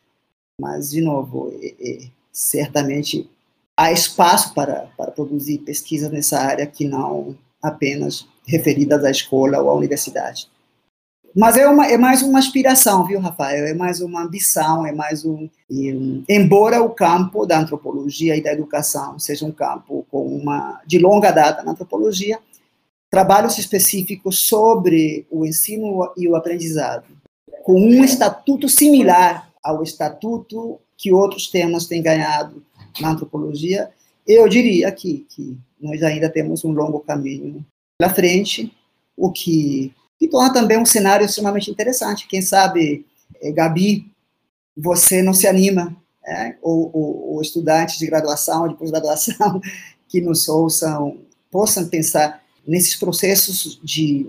mas 0.59 0.91
de 0.91 1.01
novo, 1.01 1.51
é, 1.59 1.73
é, 1.79 2.07
certamente 2.31 3.27
há 3.75 3.91
espaço 3.91 4.53
para, 4.53 4.91
para 4.95 5.11
produzir 5.11 5.59
pesquisas 5.59 6.11
nessa 6.11 6.39
área 6.39 6.67
que 6.67 6.85
não 6.85 7.35
apenas 7.61 8.27
referidas 8.45 9.03
à 9.03 9.09
escola 9.09 9.59
ou 9.59 9.69
à 9.69 9.75
universidade. 9.75 10.47
Mas 11.35 11.57
é, 11.57 11.67
uma, 11.67 11.87
é 11.87 11.97
mais 11.97 12.21
uma 12.21 12.37
aspiração, 12.37 13.05
viu, 13.05 13.19
Rafael? 13.19 13.65
É 13.65 13.73
mais 13.73 14.01
uma 14.01 14.23
ambição, 14.23 14.85
é 14.85 14.91
mais 14.91 15.25
um. 15.25 15.49
E, 15.69 16.23
embora 16.29 16.81
o 16.81 16.89
campo 16.89 17.45
da 17.45 17.59
antropologia 17.59 18.35
e 18.35 18.43
da 18.43 18.53
educação 18.53 19.17
seja 19.17 19.45
um 19.45 19.51
campo 19.51 20.05
com 20.11 20.27
uma 20.27 20.79
de 20.85 20.99
longa 20.99 21.31
data 21.31 21.63
na 21.63 21.71
antropologia, 21.71 22.39
trabalhos 23.09 23.57
específicos 23.57 24.39
sobre 24.39 25.25
o 25.31 25.45
ensino 25.45 26.11
e 26.15 26.27
o 26.27 26.35
aprendizado 26.35 27.05
com 27.63 27.79
um 27.79 28.03
estatuto 28.03 28.67
similar 28.67 29.49
ao 29.63 29.81
estatuto 29.81 30.79
que 30.97 31.13
outros 31.13 31.49
temas 31.49 31.87
têm 31.87 32.01
ganhado 32.01 32.61
na 32.99 33.11
antropologia, 33.11 33.89
eu 34.27 34.47
diria 34.47 34.91
que, 34.91 35.25
que 35.29 35.57
nós 35.81 36.03
ainda 36.03 36.29
temos 36.29 36.63
um 36.63 36.71
longo 36.71 36.99
caminho 36.99 37.65
pela 37.97 38.13
frente, 38.13 38.71
o 39.15 39.31
que, 39.31 39.93
que 40.19 40.27
torna 40.27 40.53
também 40.53 40.77
um 40.77 40.85
cenário 40.85 41.25
extremamente 41.25 41.69
interessante. 41.69 42.27
Quem 42.27 42.41
sabe, 42.41 43.05
eh, 43.41 43.51
Gabi, 43.51 44.11
você 44.75 45.21
não 45.21 45.33
se 45.33 45.47
anima, 45.47 45.95
é? 46.25 46.55
ou, 46.61 46.89
ou, 46.93 47.33
ou 47.33 47.41
estudantes 47.41 47.97
de 47.97 48.05
graduação, 48.05 48.67
de 48.67 48.75
pós-graduação, 48.75 49.61
que 50.07 50.21
nos 50.21 50.47
ouçam, 50.47 51.17
possam 51.51 51.87
pensar 51.87 52.41
nesses 52.65 52.95
processos 52.95 53.79
de. 53.83 54.27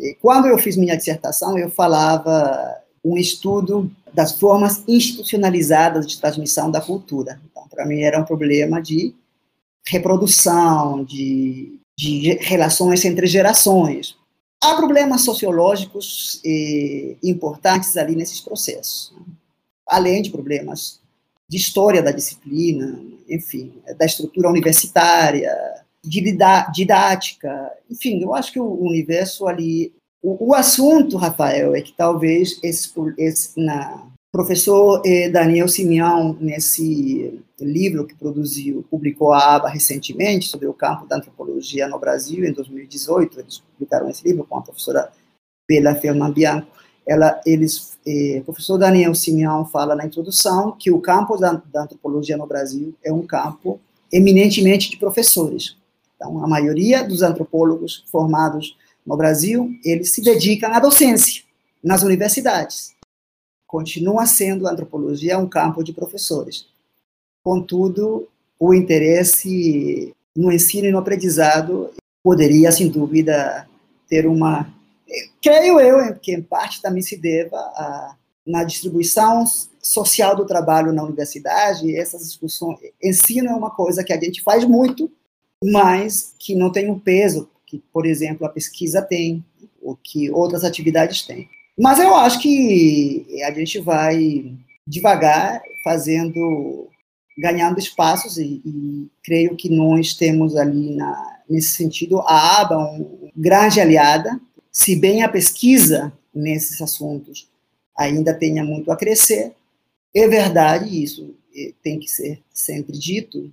Eh, 0.00 0.16
quando 0.20 0.46
eu 0.48 0.58
fiz 0.58 0.76
minha 0.76 0.96
dissertação, 0.96 1.58
eu 1.58 1.70
falava 1.70 2.80
um 3.04 3.18
estudo 3.18 3.90
das 4.12 4.32
formas 4.32 4.82
institucionalizadas 4.88 6.06
de 6.06 6.20
transmissão 6.20 6.70
da 6.70 6.80
cultura. 6.80 7.40
Então, 7.50 7.66
para 7.68 7.84
mim, 7.84 8.00
era 8.00 8.18
um 8.18 8.24
problema 8.24 8.80
de 8.80 9.14
reprodução, 9.86 11.04
de, 11.04 11.78
de 11.98 12.38
relações 12.40 13.04
entre 13.04 13.26
gerações. 13.26 14.16
Há 14.64 14.74
problemas 14.76 15.20
sociológicos 15.22 16.40
eh, 16.44 17.16
importantes 17.22 17.96
ali 17.96 18.16
nesses 18.16 18.40
processos, 18.40 19.12
né? 19.14 19.22
além 19.86 20.22
de 20.22 20.30
problemas 20.30 21.00
de 21.46 21.58
história 21.58 22.02
da 22.02 22.10
disciplina, 22.10 22.98
enfim, 23.28 23.74
da 23.98 24.06
estrutura 24.06 24.48
universitária, 24.48 25.52
de 26.02 26.36
didática, 26.72 27.72
enfim, 27.90 28.22
eu 28.22 28.34
acho 28.34 28.52
que 28.52 28.60
o 28.60 28.82
universo 28.82 29.46
ali 29.46 29.92
o, 30.24 30.48
o 30.48 30.54
assunto, 30.54 31.18
Rafael, 31.18 31.74
é 31.74 31.82
que 31.82 31.92
talvez 31.92 32.58
esse, 32.62 32.90
esse 33.18 33.60
na, 33.60 34.06
professor 34.34 35.00
eh, 35.06 35.28
Daniel 35.28 35.68
Simeão, 35.68 36.36
nesse 36.40 37.40
livro 37.60 38.04
que 38.04 38.16
produziu, 38.16 38.84
publicou 38.90 39.32
a 39.32 39.54
aba 39.54 39.68
recentemente 39.68 40.48
sobre 40.48 40.66
o 40.66 40.74
campo 40.74 41.06
da 41.06 41.18
antropologia 41.18 41.86
no 41.86 42.00
Brasil, 42.00 42.44
em 42.44 42.52
2018, 42.52 43.38
eles 43.38 43.60
publicaram 43.60 44.10
esse 44.10 44.26
livro 44.26 44.44
com 44.44 44.58
a 44.58 44.62
professora 44.62 45.08
Bela 45.68 45.94
Ferman 45.94 46.32
Bianco. 46.32 46.66
Ela, 47.06 47.40
eles, 47.46 47.96
eh, 48.04 48.38
o 48.40 48.44
professor 48.44 48.76
Daniel 48.76 49.14
Simeão 49.14 49.64
fala 49.66 49.94
na 49.94 50.04
introdução 50.04 50.72
que 50.76 50.90
o 50.90 51.00
campo 51.00 51.36
da, 51.36 51.62
da 51.72 51.84
antropologia 51.84 52.36
no 52.36 52.44
Brasil 52.48 52.92
é 53.04 53.12
um 53.12 53.22
campo 53.24 53.78
eminentemente 54.12 54.90
de 54.90 54.96
professores. 54.96 55.76
Então, 56.16 56.42
a 56.42 56.48
maioria 56.48 57.06
dos 57.06 57.22
antropólogos 57.22 58.04
formados 58.10 58.76
no 59.06 59.16
Brasil, 59.16 59.70
eles 59.84 60.12
se 60.12 60.20
dedicam 60.20 60.72
à 60.72 60.80
docência 60.80 61.44
nas 61.84 62.02
universidades. 62.02 62.94
Continua 63.74 64.24
sendo 64.24 64.68
a 64.68 64.70
antropologia 64.70 65.36
um 65.36 65.48
campo 65.48 65.82
de 65.82 65.92
professores. 65.92 66.64
Contudo, 67.42 68.28
o 68.56 68.72
interesse 68.72 70.14
no 70.36 70.52
ensino 70.52 70.86
e 70.86 70.92
no 70.92 70.98
aprendizado 70.98 71.90
poderia, 72.22 72.70
sem 72.70 72.88
dúvida, 72.88 73.68
ter 74.08 74.28
uma. 74.28 74.72
Creio 75.42 75.80
eu 75.80 76.14
que, 76.14 76.32
em 76.32 76.40
parte, 76.40 76.80
também 76.80 77.02
se 77.02 77.16
deva 77.16 77.56
a, 77.56 78.14
na 78.46 78.62
distribuição 78.62 79.44
social 79.82 80.36
do 80.36 80.46
trabalho 80.46 80.92
na 80.92 81.02
universidade, 81.02 81.96
essas 81.96 82.28
discussões. 82.28 82.78
Ensino 83.02 83.48
é 83.48 83.56
uma 83.56 83.72
coisa 83.72 84.04
que 84.04 84.12
a 84.12 84.20
gente 84.20 84.40
faz 84.40 84.64
muito, 84.64 85.10
mas 85.64 86.32
que 86.38 86.54
não 86.54 86.70
tem 86.70 86.88
um 86.88 86.98
peso 87.00 87.50
que, 87.66 87.82
por 87.92 88.06
exemplo, 88.06 88.46
a 88.46 88.50
pesquisa 88.50 89.02
tem, 89.02 89.44
o 89.82 89.96
que 89.96 90.30
outras 90.30 90.62
atividades 90.62 91.22
têm. 91.22 91.48
Mas 91.78 91.98
eu 91.98 92.14
acho 92.14 92.40
que 92.40 93.26
a 93.44 93.50
gente 93.52 93.80
vai 93.80 94.54
devagar 94.86 95.62
fazendo, 95.82 96.88
ganhando 97.36 97.78
espaços 97.78 98.38
e, 98.38 98.62
e 98.64 99.10
creio 99.22 99.56
que 99.56 99.68
nós 99.68 100.14
temos 100.14 100.56
ali 100.56 100.94
na, 100.94 101.40
nesse 101.48 101.74
sentido 101.74 102.20
a 102.20 102.60
aba 102.60 102.78
um 102.78 103.30
grande 103.36 103.80
aliada, 103.80 104.40
se 104.70 104.96
bem 104.96 105.22
a 105.22 105.28
pesquisa 105.28 106.12
nesses 106.34 106.80
assuntos 106.80 107.48
ainda 107.96 108.34
tenha 108.34 108.64
muito 108.64 108.90
a 108.90 108.96
crescer, 108.96 109.52
é 110.14 110.28
verdade 110.28 111.02
isso 111.02 111.34
tem 111.82 111.98
que 111.98 112.08
ser 112.08 112.40
sempre 112.52 112.96
dito 112.98 113.52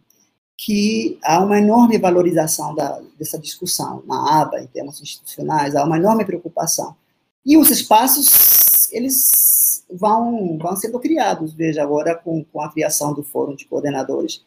que 0.57 1.17
há 1.23 1.43
uma 1.43 1.57
enorme 1.57 1.97
valorização 1.97 2.75
da, 2.75 3.01
dessa 3.17 3.37
discussão 3.37 4.03
na 4.05 4.41
aba, 4.41 4.61
em 4.61 4.67
termos 4.67 5.01
institucionais, 5.01 5.75
há 5.75 5.83
uma 5.83 5.97
enorme 5.97 6.23
preocupação. 6.23 6.95
E 7.45 7.57
os 7.57 7.69
espaços, 7.69 8.91
eles 8.91 9.83
vão, 9.91 10.57
vão 10.57 10.75
sendo 10.75 10.99
criados, 10.99 11.53
veja, 11.53 11.81
agora 11.81 12.15
com, 12.15 12.43
com 12.43 12.61
a 12.61 12.71
criação 12.71 13.13
do 13.13 13.23
Fórum 13.23 13.55
de 13.55 13.65
Coordenadores 13.65 14.43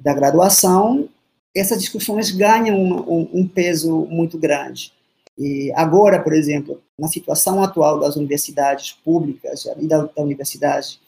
da 0.00 0.12
Graduação, 0.12 1.08
essas 1.54 1.80
discussões 1.80 2.30
ganham 2.30 2.76
um, 2.76 3.28
um 3.32 3.46
peso 3.46 4.06
muito 4.06 4.36
grande. 4.36 4.92
E 5.38 5.72
agora, 5.74 6.20
por 6.20 6.32
exemplo, 6.32 6.80
na 6.98 7.08
situação 7.08 7.62
atual 7.62 8.00
das 8.00 8.16
universidades 8.16 8.92
públicas 8.92 9.64
da, 9.82 10.04
da 10.04 10.22
universidade 10.22 11.00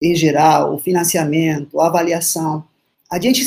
em 0.00 0.14
geral, 0.14 0.74
o 0.74 0.78
financiamento, 0.78 1.80
a 1.80 1.88
avaliação, 1.88 2.64
a 3.10 3.20
gente 3.20 3.46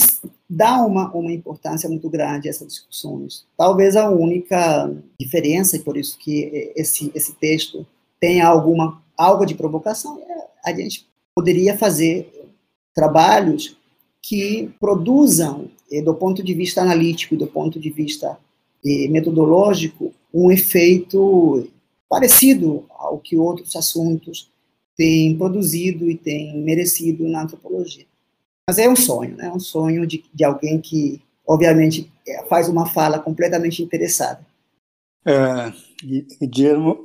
dá 0.49 0.83
uma, 0.85 1.11
uma 1.11 1.31
importância 1.31 1.87
muito 1.87 2.09
grande 2.09 2.47
a 2.47 2.51
essas 2.51 2.67
discussões. 2.67 3.45
Talvez 3.55 3.95
a 3.95 4.09
única 4.09 4.91
diferença, 5.19 5.75
e 5.75 5.79
por 5.79 5.95
isso 5.95 6.17
que 6.17 6.71
esse, 6.75 7.11
esse 7.13 7.33
texto 7.35 7.85
tem 8.19 8.41
alguma, 8.41 9.01
algo 9.17 9.45
de 9.45 9.55
provocação, 9.55 10.19
é 10.19 10.41
a 10.63 10.75
gente 10.75 11.07
poderia 11.35 11.77
fazer 11.77 12.31
trabalhos 12.93 13.77
que 14.21 14.69
produzam, 14.79 15.69
eh, 15.91 16.01
do 16.01 16.13
ponto 16.13 16.43
de 16.43 16.53
vista 16.53 16.81
analítico 16.81 17.35
do 17.35 17.47
ponto 17.47 17.79
de 17.79 17.89
vista 17.89 18.37
eh, 18.85 19.07
metodológico, 19.07 20.13
um 20.33 20.51
efeito 20.51 21.67
parecido 22.09 22.85
ao 22.89 23.17
que 23.17 23.37
outros 23.37 23.75
assuntos 23.75 24.49
têm 24.95 25.35
produzido 25.37 26.09
e 26.09 26.15
têm 26.15 26.57
merecido 26.57 27.27
na 27.27 27.43
antropologia. 27.43 28.05
Mas 28.67 28.77
é 28.77 28.89
um 28.89 28.95
sonho, 28.95 29.35
né? 29.35 29.47
É 29.47 29.51
um 29.51 29.59
sonho 29.59 30.05
de, 30.05 30.23
de 30.33 30.43
alguém 30.43 30.79
que, 30.79 31.21
obviamente, 31.47 32.11
é, 32.27 32.45
faz 32.45 32.69
uma 32.69 32.85
fala 32.85 33.19
completamente 33.19 33.83
interessada. 33.83 34.45
É, 35.25 35.71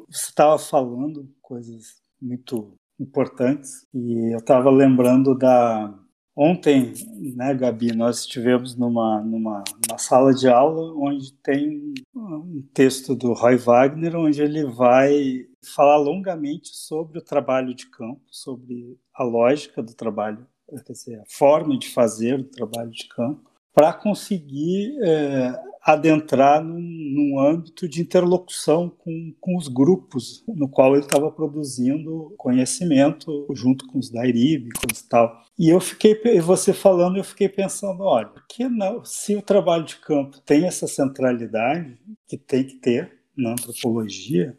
você 0.09 0.29
estava 0.29 0.59
falando 0.59 1.29
coisas 1.43 1.97
muito 2.21 2.73
importantes 2.99 3.87
e 3.93 4.33
eu 4.33 4.39
estava 4.39 4.71
lembrando 4.71 5.37
da 5.37 5.93
ontem, 6.35 6.93
né, 7.35 7.55
Gabi, 7.55 7.93
nós 7.93 8.21
estivemos 8.21 8.77
numa, 8.77 9.23
numa, 9.23 9.65
numa 9.87 9.99
sala 9.99 10.35
de 10.35 10.49
aula 10.49 10.95
onde 10.95 11.33
tem 11.43 11.95
um 12.15 12.63
texto 12.75 13.15
do 13.15 13.33
Roy 13.33 13.57
Wagner 13.57 14.15
onde 14.17 14.43
ele 14.43 14.65
vai 14.65 15.47
falar 15.75 15.97
longamente 15.97 16.69
sobre 16.77 17.19
o 17.19 17.25
trabalho 17.25 17.75
de 17.75 17.87
campo, 17.89 18.21
sobre 18.31 18.99
a 19.15 19.25
lógica 19.25 19.83
do 19.83 19.95
trabalho 19.95 20.47
quer 20.69 20.93
dizer, 20.93 21.21
a 21.21 21.25
forma 21.27 21.79
de 21.79 21.89
fazer 21.89 22.41
o 22.41 22.45
trabalho 22.45 22.91
de 22.91 23.09
campo, 23.09 23.51
para 23.77 23.93
conseguir 23.93 24.97
é, 25.03 25.55
adentrar 25.83 26.65
num, 26.65 26.81
num, 26.81 27.39
âmbito 27.39 27.87
de 27.87 28.01
interlocução 28.01 28.89
com, 28.89 29.35
com 29.39 29.57
os 29.57 29.69
grupos 29.69 30.43
no 30.49 30.67
qual 30.67 30.95
ele 30.95 31.05
estava 31.05 31.31
produzindo 31.31 32.35
conhecimento 32.39 33.47
junto 33.53 33.87
com 33.87 33.99
os 33.99 34.11
dairívicos 34.11 35.01
e 35.01 35.09
tal. 35.09 35.43
E 35.59 35.69
eu 35.69 35.79
fiquei, 35.79 36.41
você 36.41 36.73
falando, 36.73 37.19
eu 37.19 37.25
fiquei 37.25 37.51
pensando, 37.51 38.03
olha, 38.03 38.33
que 38.49 38.67
não, 38.67 39.05
se 39.05 39.37
o 39.37 39.43
trabalho 39.43 39.85
de 39.85 39.97
campo 39.97 40.41
tem 40.41 40.65
essa 40.65 40.87
centralidade 40.87 41.99
que 42.27 42.39
tem 42.39 42.65
que 42.65 42.77
ter 42.77 43.13
na 43.37 43.53
antropologia, 43.53 44.59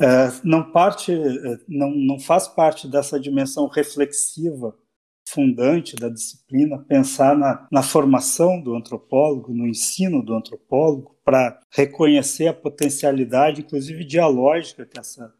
é, 0.00 0.32
não 0.42 0.72
parte, 0.72 1.12
não, 1.68 1.90
não 1.90 2.18
faz 2.18 2.48
parte 2.48 2.88
dessa 2.88 3.20
dimensão 3.20 3.68
reflexiva 3.68 4.74
fundante 5.32 5.96
da 5.96 6.08
disciplina, 6.08 6.78
pensar 6.78 7.36
na, 7.36 7.66
na 7.70 7.82
formação 7.82 8.60
do 8.60 8.74
antropólogo, 8.74 9.52
no 9.52 9.66
ensino 9.66 10.22
do 10.22 10.34
antropólogo, 10.34 11.16
para 11.24 11.60
reconhecer 11.70 12.48
a 12.48 12.54
potencialidade, 12.54 13.62
inclusive 13.62 14.04
dialógica, 14.04 14.84
que 14.84 14.98
essa 14.98 15.32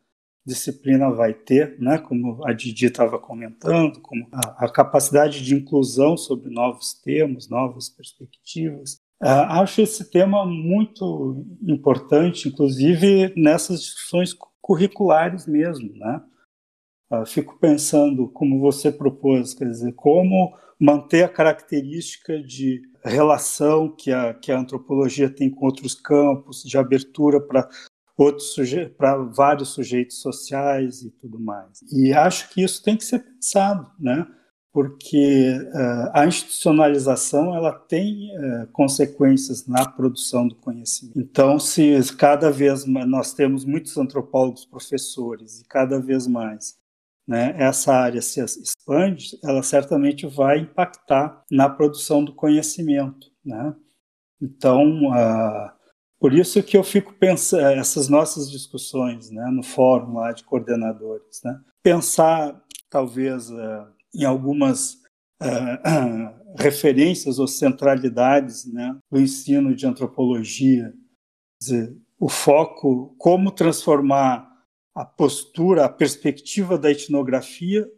disciplina 0.47 1.11
vai 1.11 1.35
ter, 1.35 1.79
né? 1.79 1.99
como 1.99 2.45
a 2.47 2.53
Didi 2.53 2.87
estava 2.87 3.19
comentando, 3.19 4.01
como 4.01 4.27
a, 4.33 4.65
a, 4.65 4.73
capacidade 4.73 5.45
de 5.45 5.55
inclusão 5.55 6.17
sobre 6.17 6.51
novos 6.51 6.95
temas, 6.95 7.49
novas 7.49 7.89
perspectivas. 7.89 8.95
Uh, 9.23 9.61
acho 9.61 9.83
esse 9.83 10.11
tema 10.11 10.47
muito 10.47 11.45
importante, 11.63 12.49
inclusive 12.49 13.33
nessas 13.37 13.83
discussões 13.83 14.35
curriculares 14.61 15.47
mesmo, 15.47 15.93
né? 15.95 16.23
Uh, 17.11 17.27
fico 17.27 17.59
pensando, 17.59 18.29
como 18.29 18.61
você 18.61 18.91
propôs, 18.91 19.53
quer 19.55 19.67
dizer, 19.67 19.93
como 19.95 20.57
manter 20.79 21.25
a 21.25 21.29
característica 21.29 22.41
de 22.43 22.83
relação 23.05 23.89
que 23.89 24.13
a, 24.13 24.33
que 24.35 24.53
a 24.53 24.59
antropologia 24.59 25.29
tem 25.29 25.51
com 25.51 25.67
outros 25.67 25.95
campos, 25.95 26.63
de 26.63 26.79
abertura 26.79 27.41
para 27.41 27.69
outros 28.17 28.55
para 28.99 29.17
vários 29.17 29.71
sujeitos 29.71 30.21
sociais 30.21 31.03
e 31.03 31.11
tudo 31.11 31.41
mais. 31.41 31.83
E 31.91 32.13
acho 32.13 32.51
que 32.51 32.63
isso 32.63 32.83
tem 32.83 32.97
que 32.97 33.05
ser 33.05 33.21
pensado, 33.21 33.91
né? 33.99 34.27
porque 34.73 35.51
uh, 35.75 36.11
a 36.13 36.27
institucionalização 36.27 37.55
ela 37.57 37.73
tem 37.73 38.31
uh, 38.37 38.69
consequências 38.73 39.67
na 39.67 39.85
produção 39.85 40.47
do 40.47 40.55
conhecimento. 40.55 41.19
Então, 41.19 41.59
se 41.59 41.99
cada 42.17 42.51
vez 42.51 42.85
mais 42.85 43.09
nós 43.09 43.35
temos 43.35 43.65
muitos 43.65 43.97
antropólogos 43.99 44.65
professores 44.65 45.61
e 45.61 45.65
cada 45.65 46.01
vez 46.01 46.27
mais 46.27 46.79
né, 47.31 47.55
essa 47.59 47.95
área 47.95 48.21
se 48.21 48.41
expande, 48.41 49.39
ela 49.45 49.63
certamente 49.63 50.27
vai 50.27 50.59
impactar 50.59 51.45
na 51.49 51.71
produção 51.71 52.25
do 52.25 52.35
conhecimento. 52.35 53.29
Né? 53.45 53.73
Então, 54.43 54.83
uh, 55.07 55.71
por 56.19 56.35
isso 56.35 56.61
que 56.61 56.77
eu 56.77 56.83
fico 56.83 57.15
pensando 57.15 57.79
essas 57.79 58.09
nossas 58.09 58.51
discussões 58.51 59.31
né, 59.31 59.49
no 59.53 59.63
fórum 59.63 60.15
lá 60.15 60.33
de 60.33 60.43
coordenadores, 60.43 61.41
né? 61.45 61.57
pensar 61.85 62.61
talvez 62.91 63.49
em 64.13 64.25
algumas 64.25 64.95
uh, 65.41 66.59
referências 66.59 67.39
ou 67.39 67.47
centralidades 67.47 68.65
né, 68.67 68.99
do 69.09 69.21
ensino 69.21 69.73
de 69.73 69.87
antropologia. 69.87 70.93
Dizer, 71.63 71.97
o 72.19 72.29
foco, 72.29 73.15
como 73.17 73.53
transformar 73.53 74.50
a 74.95 75.05
postura, 75.05 75.85
a 75.85 75.89
perspectiva 75.89 76.79
da 76.79 76.91
etnografia 76.91 77.91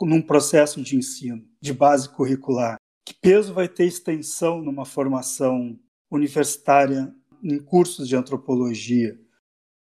num 0.00 0.22
processo 0.22 0.82
de 0.82 0.96
ensino, 0.96 1.44
de 1.60 1.72
base 1.72 2.08
curricular. 2.08 2.76
Que 3.04 3.14
peso 3.14 3.54
vai 3.54 3.68
ter 3.68 3.84
extensão 3.84 4.60
numa 4.60 4.84
formação 4.84 5.78
universitária 6.10 7.14
em 7.42 7.58
cursos 7.58 8.08
de 8.08 8.16
antropologia, 8.16 9.18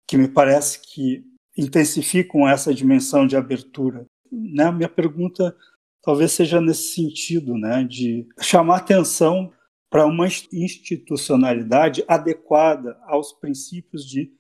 que 0.07 0.17
me 0.17 0.29
parece 0.29 0.81
que 0.81 1.25
intensificam 1.57 2.49
essa 2.49 2.73
dimensão 2.73 3.27
de 3.27 3.37
abertura 3.37 4.07
né, 4.31 4.71
minha 4.71 4.89
pergunta 4.89 5.57
talvez 6.03 6.33
seja 6.33 6.61
nesse 6.61 6.95
sentido, 6.95 7.57
né, 7.57 7.85
de 7.85 8.27
chamar 8.41 8.77
atenção 8.77 9.53
para 9.91 10.07
uma 10.07 10.27
institucionalidade 10.27 12.05
adequada 12.07 12.99
aos 13.05 13.33
princípios 13.33 14.05
de 14.05 14.33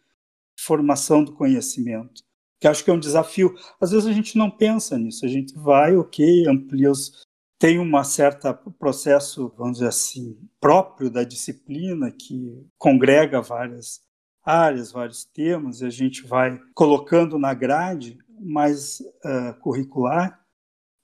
formação 0.58 1.22
do 1.22 1.32
conhecimento. 1.32 2.22
Que 2.60 2.66
acho 2.66 2.82
que 2.84 2.90
é 2.90 2.92
um 2.92 2.98
desafio. 2.98 3.54
Às 3.80 3.90
vezes 3.90 4.06
a 4.06 4.12
gente 4.12 4.38
não 4.38 4.50
pensa 4.50 4.98
nisso, 4.98 5.24
a 5.24 5.28
gente 5.28 5.54
vai, 5.54 5.96
ok, 5.96 6.46
amplia 6.48 6.90
os. 6.90 7.24
Tem 7.58 7.78
um 7.78 8.04
certo 8.04 8.52
processo, 8.78 9.52
vamos 9.56 9.78
dizer 9.78 9.88
assim, 9.88 10.38
próprio 10.60 11.08
da 11.08 11.24
disciplina 11.24 12.10
que 12.10 12.66
congrega 12.76 13.40
várias 13.40 14.02
áreas, 14.46 14.92
vários 14.92 15.24
temas, 15.24 15.80
e 15.80 15.86
a 15.86 15.90
gente 15.90 16.22
vai 16.22 16.60
colocando 16.74 17.38
na 17.38 17.52
grade, 17.52 18.18
mais 18.38 19.00
uh, 19.00 19.58
curricular, 19.60 20.40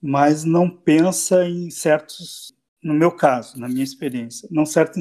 mas 0.00 0.44
não 0.44 0.70
pensa 0.70 1.44
em 1.44 1.70
certos, 1.70 2.54
no 2.82 2.94
meu 2.94 3.10
caso, 3.10 3.58
na 3.58 3.68
minha 3.68 3.82
experiência, 3.82 4.48
não, 4.50 4.64
certo, 4.64 5.00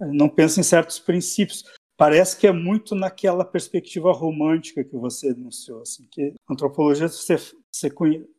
não 0.00 0.28
pensa 0.28 0.60
em 0.60 0.62
certos 0.62 0.98
princípios. 0.98 1.64
Parece 2.00 2.34
que 2.34 2.46
é 2.46 2.52
muito 2.52 2.94
naquela 2.94 3.44
perspectiva 3.44 4.10
romântica 4.10 4.82
que 4.82 4.96
você 4.96 5.32
enunciou, 5.32 5.82
assim, 5.82 6.08
que 6.10 6.32
antropologia 6.48 7.06
você, 7.06 7.36
você, 7.70 7.90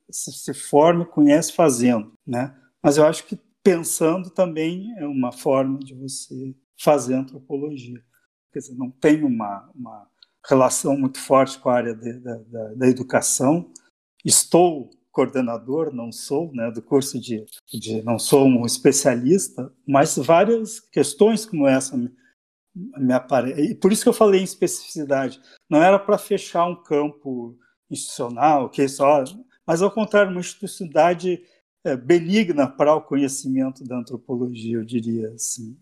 se 0.10 0.52
forma, 0.52 1.06
conhece 1.06 1.54
fazendo, 1.54 2.12
né? 2.26 2.58
Mas 2.82 2.98
eu 2.98 3.06
acho 3.06 3.24
que 3.24 3.40
pensando 3.62 4.32
também 4.32 4.92
é 4.98 5.06
uma 5.06 5.32
forma 5.32 5.78
de 5.78 5.94
você 5.94 6.56
fazer 6.76 7.14
antropologia. 7.14 8.04
Quer 8.52 8.60
dizer, 8.62 8.74
não 8.74 8.90
tem 8.90 9.24
uma, 9.24 9.70
uma 9.76 10.08
relação 10.50 10.98
muito 10.98 11.20
forte 11.20 11.60
com 11.60 11.70
a 11.70 11.76
área 11.76 11.94
de, 11.94 12.14
da, 12.14 12.38
da, 12.38 12.74
da, 12.74 12.88
educação. 12.88 13.72
Estou 14.26 14.90
coordenador, 15.12 15.94
não 15.94 16.12
sou, 16.12 16.52
né, 16.52 16.72
do 16.72 16.82
curso 16.82 17.20
de, 17.20 17.46
de, 17.72 18.02
não 18.02 18.18
sou 18.18 18.48
um 18.48 18.66
especialista, 18.66 19.72
mas 19.88 20.16
várias 20.18 20.80
questões 20.80 21.46
como 21.46 21.68
essa 21.68 21.96
me, 21.96 22.10
me 22.76 23.14
por 23.82 23.92
isso 23.92 24.04
que 24.04 24.10
eu 24.10 24.14
falei 24.14 24.42
em 24.42 24.46
especificidade. 24.46 25.42
Não 25.70 25.82
era 25.82 26.00
para 26.00 26.18
fechar 26.18 26.66
um 26.66 26.76
campo 26.76 27.58
institucional, 27.90 28.70
que 28.70 28.88
só, 28.88 29.24
mas 29.66 29.82
ao 29.82 29.92
contrário, 29.92 30.32
uma 30.32 30.40
institucionalidade 30.40 31.42
é, 31.84 31.96
benigna 31.96 32.68
para 32.68 32.96
o 32.96 33.02
conhecimento 33.02 33.84
da 33.84 33.98
antropologia, 33.98 34.78
eu 34.78 34.86
diria 34.86 35.30
assim. 35.30 35.78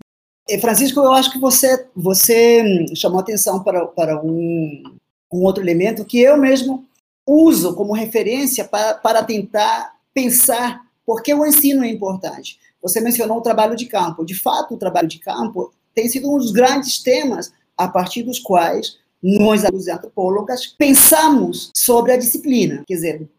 Francisco, 0.60 1.00
eu 1.00 1.12
acho 1.12 1.32
que 1.32 1.40
você, 1.40 1.88
você 1.96 2.86
chamou 2.96 3.20
atenção 3.20 3.64
para, 3.64 3.86
para 3.86 4.20
um, 4.24 4.84
um 5.32 5.44
outro 5.44 5.64
elemento 5.64 6.06
que 6.06 6.20
eu 6.20 6.38
mesmo 6.38 6.86
uso 7.26 7.76
como 7.76 7.94
referência 7.94 8.66
para, 8.66 8.96
para 8.96 9.24
tentar 9.24 9.96
pensar 10.12 10.84
por 11.06 11.22
que 11.22 11.34
o 11.34 11.46
ensino 11.46 11.84
é 11.84 11.90
importante. 11.90 12.60
Você 12.82 13.00
mencionou 13.00 13.38
o 13.38 13.42
trabalho 13.42 13.76
de 13.76 13.86
campo. 13.86 14.26
De 14.26 14.34
fato, 14.34 14.74
o 14.74 14.78
trabalho 14.78 15.08
de 15.08 15.20
campo 15.20 15.72
tem 16.00 16.08
sido 16.08 16.34
um 16.34 16.38
dos 16.38 16.52
grandes 16.52 17.04
temas 17.04 17.52
a 17.78 17.86
partir 17.86 18.24
dos 18.24 18.40
quais 18.40 18.98
nós, 19.22 19.64
os 19.74 19.90
antropólogas, 19.90 20.66
pensamos 20.66 21.72
sobre 21.76 22.14
a 22.14 22.18
disciplina. 22.18 22.86
Quer 22.88 22.94
dizer, 22.94 23.30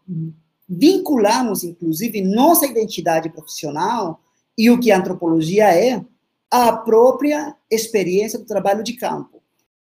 vinculamos, 0.69 1.63
inclusive, 1.63 2.21
nossa 2.21 2.67
identidade 2.67 3.31
profissional 3.31 4.21
e 4.55 4.69
o 4.69 4.79
que 4.79 4.91
a 4.91 4.99
antropologia 4.99 5.75
é 5.75 6.05
a 6.51 6.71
própria 6.71 7.55
experiência 7.69 8.37
do 8.37 8.45
trabalho 8.45 8.83
de 8.83 8.93
campo. 8.93 9.41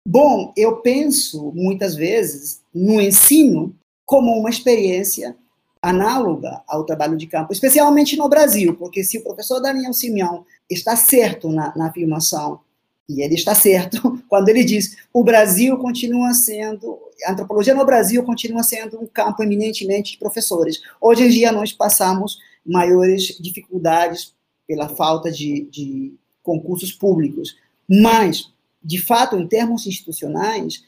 Bom, 0.06 0.52
eu 0.56 0.76
penso 0.76 1.50
muitas 1.52 1.96
vezes 1.96 2.62
no 2.72 3.00
ensino 3.00 3.74
como 4.06 4.38
uma 4.38 4.50
experiência 4.50 5.36
análoga 5.80 6.62
ao 6.68 6.84
trabalho 6.84 7.16
de 7.16 7.26
campo, 7.26 7.52
especialmente 7.52 8.16
no 8.16 8.28
Brasil, 8.28 8.76
porque 8.76 9.02
se 9.02 9.18
o 9.18 9.24
professor 9.24 9.60
Daniel 9.60 9.92
Simeão 9.92 10.44
está 10.70 10.96
certo 10.96 11.48
na, 11.50 11.74
na 11.76 11.88
afirmação, 11.88 12.60
e 13.08 13.20
ele 13.20 13.34
está 13.34 13.54
certo 13.54 14.22
quando 14.28 14.48
ele 14.48 14.64
diz 14.64 14.96
o 15.12 15.22
Brasil 15.24 15.76
continua 15.76 16.32
sendo, 16.34 16.98
a 17.24 17.32
antropologia 17.32 17.74
no 17.74 17.84
Brasil 17.84 18.22
continua 18.22 18.62
sendo 18.62 19.00
um 19.00 19.06
campo 19.06 19.42
eminentemente 19.42 20.12
de 20.12 20.18
professores. 20.18 20.80
Hoje 21.00 21.24
em 21.24 21.28
dia 21.28 21.52
nós 21.52 21.72
passamos 21.72 22.38
maiores 22.64 23.36
dificuldades 23.40 24.34
pela 24.66 24.88
falta 24.88 25.30
de, 25.30 25.68
de 25.70 26.14
concursos 26.42 26.92
públicos. 26.92 27.56
Mas, 27.88 28.50
de 28.82 29.00
fato, 29.00 29.36
em 29.36 29.46
termos 29.46 29.86
institucionais, 29.86 30.84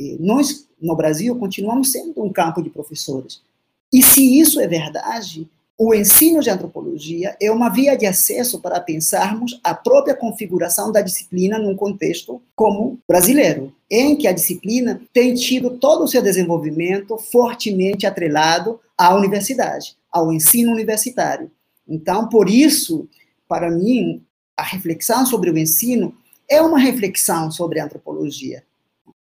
eh, 0.00 0.16
nós, 0.20 0.68
no 0.80 0.94
Brasil, 0.94 1.34
continuamos 1.36 1.90
sendo 1.90 2.22
um 2.22 2.32
campo 2.32 2.62
de 2.62 2.70
professores. 2.70 3.42
E 3.92 4.02
se 4.02 4.38
isso 4.38 4.60
é 4.60 4.66
verdade, 4.66 5.48
o 5.76 5.92
ensino 5.92 6.40
de 6.40 6.50
antropologia 6.50 7.36
é 7.40 7.50
uma 7.50 7.68
via 7.68 7.96
de 7.96 8.06
acesso 8.06 8.60
para 8.60 8.80
pensarmos 8.80 9.58
a 9.62 9.74
própria 9.74 10.14
configuração 10.14 10.92
da 10.92 11.00
disciplina 11.00 11.58
num 11.58 11.74
contexto 11.74 12.40
como 12.54 13.00
brasileiro, 13.08 13.74
em 13.90 14.16
que 14.16 14.28
a 14.28 14.32
disciplina 14.32 15.02
tem 15.12 15.34
tido 15.34 15.70
todo 15.70 16.04
o 16.04 16.08
seu 16.08 16.22
desenvolvimento 16.22 17.18
fortemente 17.18 18.06
atrelado 18.06 18.80
à 18.96 19.14
universidade, 19.16 19.96
ao 20.12 20.32
ensino 20.32 20.70
universitário. 20.70 21.50
Então, 21.88 22.28
por 22.28 22.48
isso, 22.48 23.08
para 23.48 23.68
mim, 23.68 24.22
a 24.56 24.62
reflexão 24.62 25.26
sobre 25.26 25.50
o 25.50 25.58
ensino 25.58 26.14
é 26.48 26.62
uma 26.62 26.78
reflexão 26.78 27.50
sobre 27.50 27.80
a 27.80 27.84
antropologia. 27.84 28.62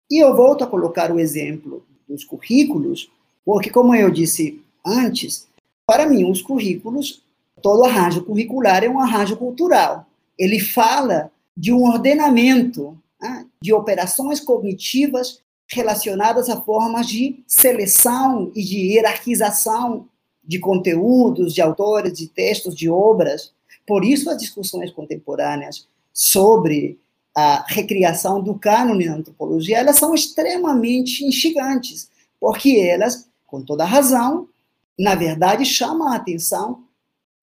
E 0.10 0.24
eu 0.24 0.34
volto 0.34 0.64
a 0.64 0.68
colocar 0.68 1.12
o 1.12 1.20
exemplo 1.20 1.86
dos 2.08 2.24
currículos, 2.24 3.12
porque, 3.44 3.70
como 3.70 3.94
eu 3.94 4.10
disse 4.10 4.62
antes, 4.86 5.46
para 5.88 6.06
mim, 6.06 6.30
os 6.30 6.42
currículos, 6.42 7.24
todo 7.62 7.86
arranjo 7.86 8.26
curricular 8.26 8.84
é 8.84 8.90
um 8.90 9.00
arranjo 9.00 9.38
cultural. 9.38 10.06
Ele 10.38 10.60
fala 10.60 11.32
de 11.56 11.72
um 11.72 11.86
ordenamento 11.86 12.96
né, 13.22 13.46
de 13.62 13.74
operações 13.74 14.42
cognitivas 14.42 15.42
relacionadas 15.70 16.50
a 16.50 16.62
formas 16.62 17.08
de 17.08 17.42
seleção 17.48 18.52
e 18.54 18.64
de 18.64 18.78
hierarquização 18.78 20.08
de 20.44 20.60
conteúdos, 20.60 21.54
de 21.54 21.62
autores, 21.62 22.14
de 22.14 22.28
textos, 22.28 22.76
de 22.76 22.90
obras. 22.90 23.54
Por 23.86 24.04
isso, 24.04 24.30
as 24.30 24.38
discussões 24.38 24.92
contemporâneas 24.92 25.88
sobre 26.14 27.00
a 27.34 27.64
recriação 27.68 28.42
do 28.42 28.56
cânone 28.56 29.06
na 29.06 29.16
antropologia, 29.16 29.78
elas 29.78 29.98
são 29.98 30.14
extremamente 30.14 31.24
instigantes, 31.24 32.10
porque 32.40 32.78
elas, 32.78 33.30
com 33.46 33.62
toda 33.62 33.86
razão, 33.86 34.50
na 34.98 35.16
verdade, 35.16 35.66
chamam 35.66 36.08
a 36.08 36.16
atenção 36.16 36.84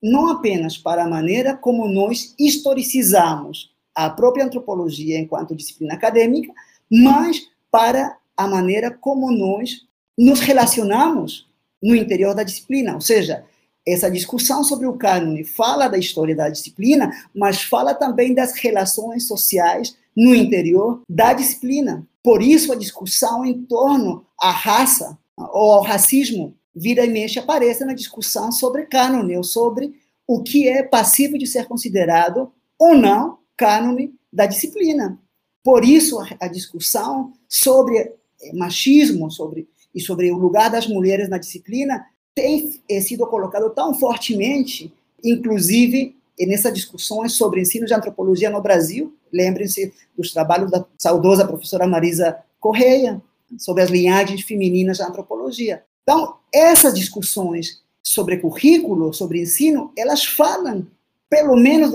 não 0.02 0.28
apenas 0.28 0.76
para 0.76 1.04
a 1.04 1.08
maneira 1.08 1.56
como 1.56 1.88
nós 1.88 2.34
historicizamos 2.38 3.72
a 3.94 4.10
própria 4.10 4.44
antropologia 4.44 5.18
enquanto 5.18 5.54
disciplina 5.54 5.94
acadêmica, 5.94 6.52
mas 6.90 7.48
para 7.70 8.16
a 8.36 8.46
maneira 8.46 8.90
como 8.90 9.30
nós 9.30 9.86
nos 10.18 10.40
relacionamos 10.40 11.48
no 11.82 11.94
interior 11.94 12.34
da 12.34 12.42
disciplina, 12.42 12.94
ou 12.94 13.00
seja, 13.00 13.44
essa 13.86 14.10
discussão 14.10 14.64
sobre 14.64 14.86
o 14.86 14.94
cânone 14.94 15.44
fala 15.44 15.88
da 15.88 15.98
história 15.98 16.34
da 16.34 16.48
disciplina, 16.48 17.10
mas 17.34 17.62
fala 17.62 17.94
também 17.94 18.34
das 18.34 18.54
relações 18.54 19.26
sociais 19.26 19.96
no 20.16 20.34
interior 20.34 21.02
da 21.08 21.32
disciplina. 21.32 22.06
Por 22.22 22.42
isso, 22.42 22.72
a 22.72 22.76
discussão 22.76 23.44
em 23.44 23.62
torno 23.62 24.24
à 24.40 24.50
raça 24.50 25.18
ou 25.36 25.72
ao 25.72 25.82
racismo 25.82 26.54
vira 26.74 27.04
e 27.04 27.08
mexe 27.08 27.38
aparece 27.38 27.84
na 27.84 27.94
discussão 27.94 28.50
sobre 28.50 28.86
cânone, 28.86 29.36
ou 29.36 29.44
sobre 29.44 29.94
o 30.26 30.42
que 30.42 30.68
é 30.68 30.82
passível 30.82 31.38
de 31.38 31.46
ser 31.46 31.66
considerado 31.66 32.52
ou 32.78 32.96
não 32.96 33.38
cânone 33.56 34.14
da 34.32 34.46
disciplina. 34.46 35.18
Por 35.62 35.84
isso, 35.84 36.18
a 36.40 36.48
discussão 36.48 37.32
sobre 37.48 37.98
eh, 37.98 38.12
machismo 38.52 39.30
sobre, 39.30 39.68
e 39.94 40.00
sobre 40.00 40.30
o 40.30 40.36
lugar 40.36 40.70
das 40.70 40.86
mulheres 40.86 41.28
na 41.28 41.38
disciplina 41.38 42.04
tem 42.34 42.80
eh, 42.88 43.00
sido 43.00 43.26
colocado 43.26 43.70
tão 43.70 43.94
fortemente, 43.94 44.92
inclusive 45.22 46.16
nessas 46.40 46.74
discussões 46.74 47.32
sobre 47.32 47.60
ensino 47.60 47.86
de 47.86 47.94
antropologia 47.94 48.50
no 48.50 48.60
Brasil. 48.60 49.16
Lembrem-se 49.32 49.92
dos 50.16 50.32
trabalhos 50.32 50.70
da 50.70 50.84
saudosa 50.98 51.46
professora 51.46 51.86
Marisa 51.86 52.36
Correia 52.58 53.22
sobre 53.58 53.82
as 53.82 53.90
linhagens 53.90 54.42
femininas 54.42 54.98
da 54.98 55.06
antropologia. 55.06 55.84
Então, 56.04 56.36
essas 56.52 56.94
discussões 56.94 57.82
sobre 58.02 58.36
currículo, 58.36 59.12
sobre 59.12 59.40
ensino, 59.42 59.90
elas 59.96 60.24
falam, 60.24 60.86
pelo 61.28 61.56
menos, 61.56 61.90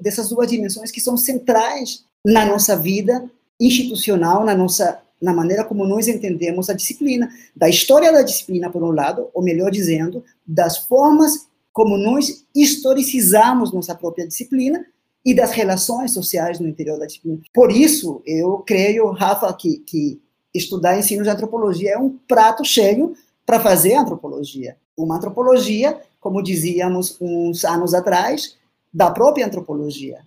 dessas 0.00 0.28
duas 0.28 0.50
dimensões 0.50 0.90
que 0.90 1.00
são 1.00 1.16
centrais 1.16 2.04
na 2.26 2.44
nossa 2.44 2.76
vida 2.76 3.30
institucional, 3.58 4.44
na 4.44 4.54
nossa 4.54 5.00
na 5.22 5.32
maneira 5.32 5.64
como 5.64 5.86
nós 5.86 6.06
entendemos 6.06 6.68
a 6.68 6.74
disciplina, 6.74 7.30
da 7.56 7.66
história 7.66 8.12
da 8.12 8.20
disciplina 8.20 8.68
por 8.70 8.82
um 8.82 8.90
lado, 8.90 9.30
ou 9.32 9.42
melhor 9.42 9.70
dizendo, 9.70 10.22
das 10.46 10.76
formas 10.86 11.46
como 11.72 11.96
nós 11.96 12.44
historicizamos 12.54 13.72
nossa 13.72 13.94
própria 13.94 14.28
disciplina 14.28 14.84
e 15.24 15.34
das 15.34 15.52
relações 15.52 16.12
sociais 16.12 16.60
no 16.60 16.68
interior 16.68 16.98
da 16.98 17.06
disciplina. 17.06 17.40
Por 17.54 17.72
isso, 17.72 18.22
eu 18.26 18.58
creio, 18.58 19.10
Rafa, 19.12 19.50
que, 19.54 19.78
que 19.78 20.20
estudar 20.54 20.98
ensino 20.98 21.22
de 21.22 21.30
antropologia 21.30 21.92
é 21.92 21.98
um 21.98 22.10
prato 22.28 22.62
cheio 22.64 23.16
para 23.44 23.60
fazer 23.60 23.94
antropologia. 23.94 24.76
Uma 24.96 25.16
antropologia, 25.16 26.00
como 26.20 26.42
dizíamos 26.42 27.16
uns 27.20 27.64
anos 27.64 27.94
atrás, 27.94 28.56
da 28.92 29.10
própria 29.10 29.46
antropologia. 29.46 30.20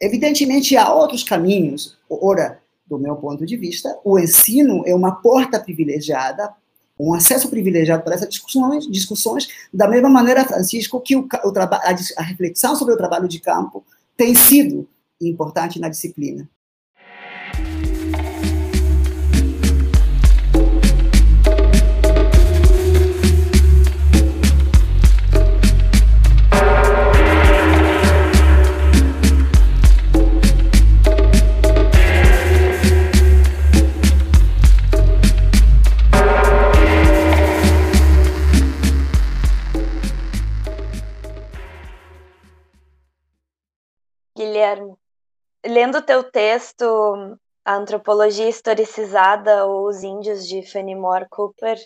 Evidentemente, 0.00 0.76
há 0.76 0.92
outros 0.92 1.22
caminhos. 1.22 1.96
Ora, 2.08 2.60
do 2.86 2.98
meu 2.98 3.16
ponto 3.16 3.44
de 3.44 3.56
vista, 3.56 3.98
o 4.02 4.18
ensino 4.18 4.82
é 4.86 4.94
uma 4.94 5.16
porta 5.16 5.60
privilegiada, 5.60 6.52
um 6.98 7.14
acesso 7.14 7.48
privilegiado 7.48 8.02
para 8.02 8.14
essas 8.14 8.28
discussões, 8.28 8.86
discussões 8.86 9.48
da 9.72 9.86
mesma 9.86 10.08
maneira, 10.08 10.44
Francisco, 10.44 11.00
que 11.00 11.14
o, 11.14 11.28
o 11.44 11.58
a, 11.58 11.96
a 12.16 12.22
reflexão 12.22 12.74
sobre 12.74 12.94
o 12.94 12.96
trabalho 12.96 13.28
de 13.28 13.38
campo 13.40 13.84
tem 14.16 14.34
sido 14.34 14.88
importante 15.20 15.78
na 15.78 15.88
disciplina. 15.88 16.48
Lendo 45.68 46.02
teu 46.02 46.24
texto, 46.24 46.84
A 47.64 47.76
Antropologia 47.76 48.48
Historicizada 48.48 49.66
ou 49.66 49.86
Os 49.86 50.02
Índios 50.02 50.46
de 50.46 50.62
Fenimore 50.62 51.28
Cooper 51.28 51.78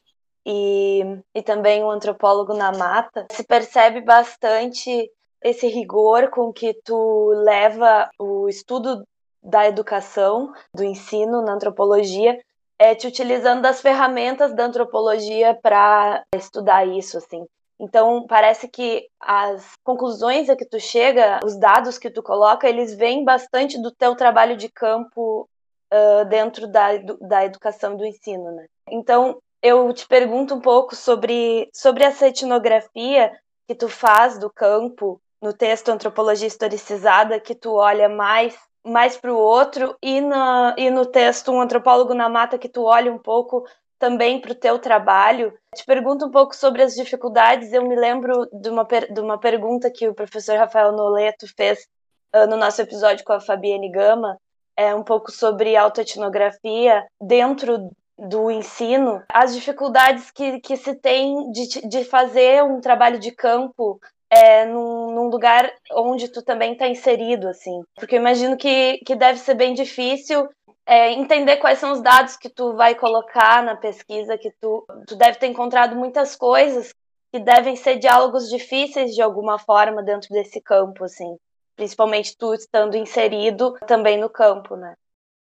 e, 0.47 1.03
e 1.35 1.43
também 1.43 1.83
o 1.83 1.91
Antropólogo 1.91 2.55
na 2.55 2.73
Mata, 2.73 3.27
se 3.31 3.45
percebe 3.45 4.01
bastante 4.01 5.11
esse 5.43 5.67
rigor 5.67 6.31
com 6.31 6.53
que 6.53 6.73
tu 6.85 7.33
leva 7.45 8.09
o 8.19 8.49
estudo 8.49 9.05
da 9.43 9.67
educação, 9.67 10.53
do 10.73 10.85
ensino 10.85 11.43
na 11.43 11.55
antropologia, 11.55 12.41
é, 12.79 12.95
te 12.95 13.07
utilizando 13.07 13.63
das 13.63 13.81
ferramentas 13.81 14.55
da 14.55 14.65
antropologia 14.65 15.59
para 15.61 16.25
estudar 16.35 16.87
isso, 16.87 17.19
assim. 17.19 17.45
Então, 17.83 18.25
parece 18.29 18.69
que 18.69 19.09
as 19.19 19.73
conclusões 19.83 20.49
a 20.49 20.55
que 20.55 20.65
tu 20.65 20.79
chega, 20.79 21.41
os 21.45 21.59
dados 21.59 21.99
que 21.99 22.09
tu 22.09 22.23
coloca, 22.23 22.69
eles 22.69 22.95
vêm 22.95 23.25
bastante 23.25 23.77
do 23.83 23.91
teu 23.91 24.15
trabalho 24.15 24.57
de 24.57 24.69
campo 24.69 25.49
uh, 25.93 26.25
dentro 26.27 26.69
da, 26.69 26.97
da 27.21 27.45
educação 27.45 27.95
e 27.95 27.97
do 27.97 28.07
ensino, 28.07 28.53
né? 28.53 28.67
Então, 28.89 29.43
eu 29.61 29.93
te 29.93 30.07
pergunto 30.07 30.55
um 30.55 30.61
pouco 30.61 30.95
sobre, 30.95 31.69
sobre 31.75 32.05
essa 32.05 32.29
etnografia 32.29 33.33
que 33.67 33.75
tu 33.75 33.89
faz 33.89 34.39
do 34.39 34.49
campo 34.49 35.21
no 35.41 35.53
texto 35.53 35.89
Antropologia 35.89 36.47
Historicizada, 36.47 37.41
que 37.41 37.53
tu 37.53 37.75
olha 37.75 38.09
mais 38.09 38.57
mais 38.85 39.17
para 39.17 39.33
o 39.33 39.37
outro, 39.37 39.97
e, 40.03 40.21
na, 40.21 40.75
e 40.77 40.91
no 40.91 41.07
texto 41.07 41.53
Um 41.53 41.61
Antropólogo 41.61 42.15
na 42.15 42.29
Mata, 42.29 42.59
que 42.59 42.69
tu 42.69 42.83
olha 42.83 43.13
um 43.13 43.19
pouco 43.19 43.65
também 44.03 44.41
para 44.41 44.51
o 44.51 44.57
teu 44.57 44.81
trabalho. 44.81 45.57
Te 45.73 45.85
pergunto 45.87 46.27
um 46.27 46.31
pouco 46.31 46.57
sobre 46.57 46.83
as 46.83 46.97
dificuldades. 46.97 47.73
Eu 47.73 47.87
me 47.87 47.95
lembro 47.95 48.49
de 48.53 48.69
uma, 48.69 48.85
de 48.85 49.21
uma 49.21 49.39
pergunta 49.39 49.93
que 49.93 50.09
o 50.09 50.15
professor 50.15 50.59
Rafael 50.59 50.91
Noleto 50.91 51.47
fez 51.57 51.87
uh, 52.35 52.49
no 52.49 52.57
nosso 52.57 52.83
episódio 52.83 53.25
com 53.25 53.33
a 53.33 53.39
Fabiane 53.39 53.89
Gama, 53.93 54.37
é 54.77 54.93
um 54.93 55.05
pouco 55.05 55.31
sobre 55.31 55.77
autoetnografia 55.77 57.07
dentro 57.21 57.91
do 58.19 58.51
ensino, 58.51 59.23
as 59.29 59.55
dificuldades 59.55 60.33
que, 60.33 60.59
que 60.59 60.77
se 60.77 60.97
tem 60.97 61.53
de, 61.53 61.89
de 61.89 62.05
fazer 62.05 62.65
um 62.65 62.81
trabalho 62.81 63.21
de 63.21 63.31
campo 63.31 64.01
é, 64.29 64.65
num, 64.65 65.13
num, 65.15 65.29
lugar 65.29 65.71
onde 65.93 66.27
tu 66.27 66.43
também 66.43 66.73
está 66.73 66.89
inserido, 66.89 67.47
assim. 67.49 67.83
Porque 67.95 68.17
eu 68.17 68.21
imagino 68.21 68.57
que, 68.57 68.99
que 69.07 69.15
deve 69.15 69.39
ser 69.39 69.55
bem 69.55 69.75
difícil 69.75 70.49
é, 70.87 71.13
entender 71.13 71.57
quais 71.59 71.79
são 71.79 71.93
os 71.93 72.03
dados 72.03 72.37
que 72.37 72.49
tu 72.49 72.75
vai 72.75 72.95
colocar 72.95 73.63
na 73.63 73.77
pesquisa, 73.77 74.39
que 74.39 74.51
tu, 74.61 74.85
tu 75.07 75.17
deve 75.17 75.39
ter 75.39 75.47
encontrado 75.47 75.97
muitas 75.97 76.35
coisas 76.35 76.93
que 77.33 77.39
devem 77.39 77.77
ser 77.77 77.99
diálogos 77.99 78.49
difíceis 78.49 79.15
de 79.15 79.23
alguma 79.23 79.59
forma 79.59 80.03
dentro 80.03 80.29
desse 80.31 80.61
campo, 80.61 81.05
assim. 81.05 81.37
Principalmente 81.75 82.37
tu 82.37 82.53
estando 82.53 82.97
inserido 82.97 83.75
também 83.87 84.19
no 84.19 84.29
campo, 84.29 84.77
né? 84.77 84.95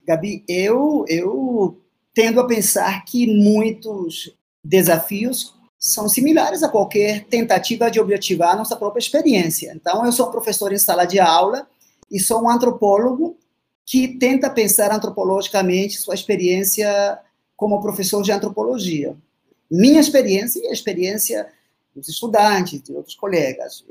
Gabi, 0.06 0.44
eu, 0.48 1.04
eu 1.08 1.82
tendo 2.14 2.40
a 2.40 2.48
pensar 2.48 3.04
que 3.04 3.28
muitos 3.28 4.34
desafios 4.64 5.54
são 5.78 6.08
similares 6.08 6.64
a 6.64 6.70
qualquer 6.70 7.26
tentativa 7.26 7.92
de 7.92 8.00
objetivar 8.00 8.52
a 8.52 8.56
nossa 8.56 8.76
própria 8.78 9.02
experiência. 9.02 9.74
Então, 9.76 10.06
eu 10.06 10.12
sou 10.14 10.32
professor 10.32 10.72
em 10.72 10.78
sala 10.78 11.04
de 11.04 11.20
aula 11.20 11.68
e 12.10 12.20
sou 12.20 12.44
um 12.44 12.50
antropólogo 12.50 13.36
que 13.86 14.08
tenta 14.18 14.50
pensar 14.50 14.92
antropologicamente 14.92 15.98
sua 15.98 16.16
experiência 16.16 17.20
como 17.56 17.82
professor 17.82 18.24
de 18.24 18.32
antropologia. 18.32 19.16
Minha 19.70 20.00
experiência 20.00 20.60
e 20.60 20.68
a 20.68 20.74
experiência 20.74 21.48
dos 21.96 22.08
estudantes, 22.08 22.82
de 22.82 22.94
outros 22.94 23.16
colegas. 23.16 23.84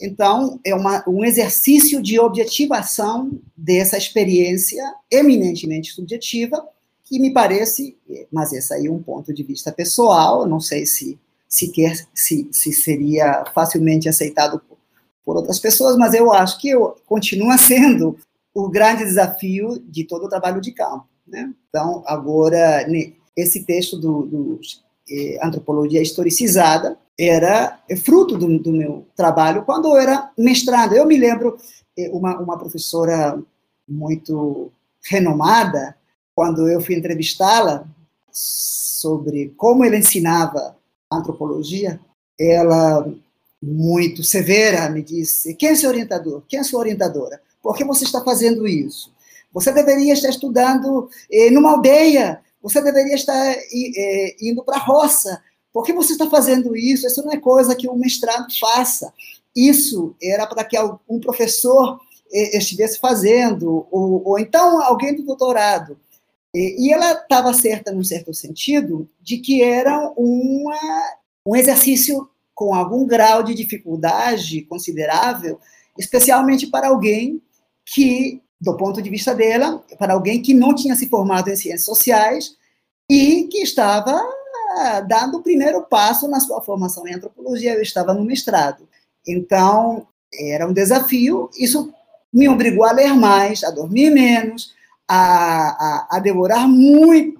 Então, 0.00 0.58
é 0.64 0.74
uma, 0.74 1.04
um 1.08 1.24
exercício 1.24 2.02
de 2.02 2.18
objetivação 2.18 3.38
dessa 3.56 3.96
experiência 3.96 4.82
eminentemente 5.10 5.92
subjetiva, 5.92 6.66
que 7.04 7.18
me 7.18 7.32
parece, 7.32 7.96
mas 8.30 8.52
esse 8.52 8.72
aí 8.72 8.86
é 8.86 8.90
um 8.90 9.02
ponto 9.02 9.32
de 9.32 9.42
vista 9.42 9.70
pessoal, 9.70 10.46
não 10.46 10.60
sei 10.60 10.86
se 10.86 11.18
sequer 11.48 12.06
se, 12.14 12.48
se 12.50 12.72
seria 12.72 13.44
facilmente 13.54 14.08
aceitado 14.08 14.58
por, 14.58 14.78
por 15.24 15.36
outras 15.36 15.58
pessoas, 15.58 15.96
mas 15.96 16.14
eu 16.14 16.32
acho 16.32 16.58
que 16.58 16.70
eu, 16.70 16.96
continua 17.06 17.58
sendo 17.58 18.16
o 18.54 18.68
grande 18.68 19.04
desafio 19.04 19.78
de 19.78 20.04
todo 20.04 20.26
o 20.26 20.28
trabalho 20.28 20.60
de 20.60 20.72
campo. 20.72 21.06
Né? 21.26 21.52
Então, 21.68 22.02
agora, 22.06 22.86
esse 23.36 23.64
texto 23.64 23.96
do, 23.96 24.26
do 24.26 24.60
eh, 25.08 25.38
Antropologia 25.42 26.02
Historicizada 26.02 26.98
era 27.18 27.80
é 27.88 27.96
fruto 27.96 28.36
do, 28.36 28.58
do, 28.58 28.72
meu 28.72 29.06
trabalho 29.14 29.64
quando 29.64 29.88
eu 29.88 29.96
era 29.96 30.30
mestrado. 30.36 30.94
Eu 30.94 31.06
me 31.06 31.16
lembro, 31.16 31.56
eh, 31.96 32.10
uma, 32.12 32.38
uma 32.38 32.58
professora 32.58 33.40
muito 33.88 34.70
renomada, 35.04 35.96
quando 36.34 36.68
eu 36.68 36.80
fui 36.80 36.94
entrevistá-la 36.94 37.86
sobre 38.30 39.52
como 39.56 39.84
ela 39.84 39.96
ensinava 39.96 40.76
antropologia, 41.10 42.00
ela, 42.38 43.06
muito 43.62 44.22
severa, 44.22 44.88
me 44.88 45.02
disse: 45.02 45.54
quem 45.54 45.70
é 45.70 45.74
seu 45.74 45.90
orientador? 45.90 46.42
Quem 46.48 46.60
é 46.60 46.64
sua 46.64 46.80
orientadora? 46.80 47.40
Por 47.62 47.76
que 47.76 47.84
você 47.84 48.04
está 48.04 48.22
fazendo 48.22 48.66
isso? 48.66 49.12
Você 49.52 49.70
deveria 49.72 50.12
estar 50.12 50.30
estudando 50.30 51.08
eh, 51.30 51.50
numa 51.50 51.72
aldeia, 51.72 52.40
você 52.62 52.80
deveria 52.82 53.14
estar 53.14 53.52
eh, 53.52 54.36
indo 54.40 54.64
para 54.64 54.76
a 54.76 54.80
roça. 54.80 55.42
Por 55.72 55.84
que 55.84 55.92
você 55.92 56.12
está 56.12 56.28
fazendo 56.28 56.76
isso? 56.76 57.06
Isso 57.06 57.22
não 57.24 57.32
é 57.32 57.36
coisa 57.36 57.76
que 57.76 57.88
um 57.88 57.96
mestrado 57.96 58.46
faça. 58.58 59.12
Isso 59.54 60.14
era 60.22 60.46
para 60.46 60.64
que 60.64 60.76
um 61.08 61.20
professor 61.20 62.00
estivesse 62.30 62.98
fazendo, 62.98 63.86
ou, 63.90 64.22
ou 64.26 64.38
então 64.38 64.82
alguém 64.82 65.14
do 65.14 65.22
doutorado. 65.22 65.98
E, 66.54 66.86
e 66.86 66.92
ela 66.92 67.12
estava 67.12 67.52
certa, 67.54 67.92
num 67.92 68.04
certo 68.04 68.32
sentido, 68.34 69.08
de 69.20 69.38
que 69.38 69.62
era 69.62 70.12
uma, 70.16 70.78
um 71.46 71.56
exercício 71.56 72.28
com 72.54 72.74
algum 72.74 73.06
grau 73.06 73.42
de 73.42 73.54
dificuldade 73.54 74.62
considerável, 74.62 75.58
especialmente 75.98 76.66
para 76.66 76.88
alguém 76.88 77.40
que, 77.86 78.42
do 78.60 78.76
ponto 78.76 79.02
de 79.02 79.10
vista 79.10 79.34
dela, 79.34 79.84
para 79.98 80.14
alguém 80.14 80.42
que 80.42 80.54
não 80.54 80.74
tinha 80.74 80.94
se 80.94 81.08
formado 81.08 81.48
em 81.48 81.56
ciências 81.56 81.84
sociais 81.84 82.56
e 83.10 83.44
que 83.44 83.58
estava 83.58 84.22
ah, 84.76 85.00
dando 85.00 85.38
o 85.38 85.42
primeiro 85.42 85.82
passo 85.82 86.28
na 86.28 86.40
sua 86.40 86.62
formação 86.62 87.06
em 87.06 87.14
antropologia, 87.14 87.74
eu 87.74 87.82
estava 87.82 88.14
no 88.14 88.24
mestrado. 88.24 88.88
Então, 89.26 90.06
era 90.32 90.66
um 90.66 90.72
desafio, 90.72 91.50
isso 91.58 91.92
me 92.32 92.48
obrigou 92.48 92.84
a 92.84 92.92
ler 92.92 93.14
mais, 93.14 93.62
a 93.62 93.70
dormir 93.70 94.10
menos, 94.10 94.74
a, 95.06 96.06
a, 96.08 96.16
a 96.16 96.18
devorar 96.18 96.66
muito, 96.66 97.38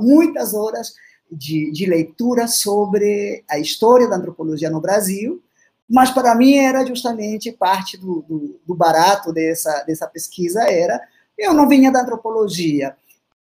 muitas 0.00 0.54
horas 0.54 0.94
de, 1.30 1.72
de, 1.72 1.86
leitura 1.86 2.46
sobre 2.46 3.44
a 3.48 3.58
história 3.58 4.08
da 4.08 4.16
antropologia 4.16 4.70
no 4.70 4.80
Brasil, 4.80 5.42
mas 5.88 6.10
para 6.10 6.34
mim 6.34 6.56
era 6.56 6.84
justamente 6.84 7.50
parte 7.50 7.96
do, 7.96 8.22
do, 8.28 8.60
do 8.66 8.74
barato 8.74 9.32
dessa, 9.32 9.82
dessa 9.84 10.06
pesquisa, 10.06 10.62
era, 10.62 11.00
eu 11.36 11.54
não 11.54 11.68
vinha 11.68 11.90
da 11.90 12.02
antropologia, 12.02 12.94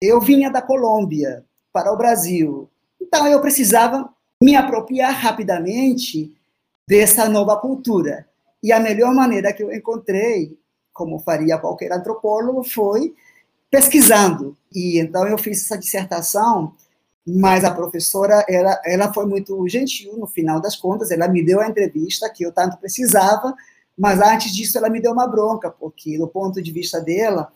eu 0.02 0.20
vinha 0.20 0.52
da 0.52 0.62
Colômbia 0.62 1.46
para 1.72 1.94
o 1.94 1.98
Brasil, 1.98 2.70
então 3.02 3.26
eu 3.28 3.40
precisava 3.40 4.10
me 4.42 4.56
apropriar 4.56 5.14
rapidamente 5.14 6.36
dessa 6.88 7.30
nova 7.30 7.56
cultura. 7.58 8.28
E 8.62 8.72
a 8.72 8.80
melhor 8.80 9.14
maneira 9.14 9.54
que 9.54 9.64
eu 9.64 9.74
encontrei, 9.74 10.58
como 10.94 11.20
faria 11.20 11.58
qualquer 11.58 11.92
antropólogo, 11.92 12.64
foi 12.64 13.16
pesquisando. 13.70 14.58
E 14.74 15.00
então 15.00 15.28
eu 15.28 15.38
fiz 15.38 15.62
essa 15.64 15.78
dissertação, 15.78 16.74
mas 17.26 17.64
a 17.64 17.72
professora 17.72 18.46
ela, 18.50 18.82
ela 18.86 19.14
foi 19.14 19.26
muito 19.26 19.68
gentil 19.68 20.18
no 20.18 20.28
final 20.28 20.60
das 20.62 20.76
contas, 20.76 21.12
ela 21.12 21.28
me 21.28 21.44
deu 21.44 21.62
a 21.62 21.68
entrevista 21.68 22.30
que 22.30 22.46
eu 22.46 22.52
tanto 22.52 22.78
precisava, 22.78 23.56
mas 23.98 24.20
antes 24.20 24.54
disso 24.54 24.78
ela 24.78 24.90
me 24.90 25.02
deu 25.02 25.14
uma 25.14 25.28
bronca, 25.28 25.70
porque 25.70 26.18
do 26.18 26.28
ponto 26.28 26.62
de 26.62 26.72
vista 26.72 27.00
dela, 27.00 27.52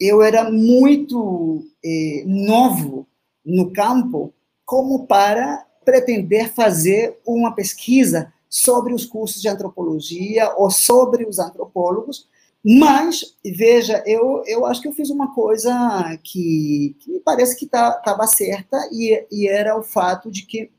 eu 0.00 0.22
era 0.22 0.50
muito 0.50 1.64
eh, 1.84 2.24
novo 2.26 3.06
no 3.44 3.72
campo 3.72 4.32
como 4.64 5.06
para 5.06 5.64
pretender 5.84 6.52
fazer 6.52 7.20
uma 7.26 7.54
pesquisa 7.54 8.32
sobre 8.48 8.92
os 8.92 9.04
cursos 9.04 9.40
de 9.40 9.48
antropologia 9.48 10.52
ou 10.56 10.70
sobre 10.70 11.24
os 11.24 11.38
antropólogos, 11.38 12.28
mas, 12.64 13.36
veja, 13.44 14.02
eu, 14.06 14.42
eu 14.46 14.64
acho 14.64 14.80
que 14.80 14.88
eu 14.88 14.92
fiz 14.92 15.10
uma 15.10 15.34
coisa 15.34 16.18
que, 16.22 16.96
que 17.00 17.10
me 17.10 17.20
parece 17.20 17.56
que 17.56 17.64
estava 17.64 18.00
tá, 18.00 18.26
certa, 18.26 18.88
e, 18.92 19.26
e 19.32 19.48
era 19.48 19.76
o 19.76 19.82
fato 19.82 20.30
de 20.30 20.46
que 20.46 20.70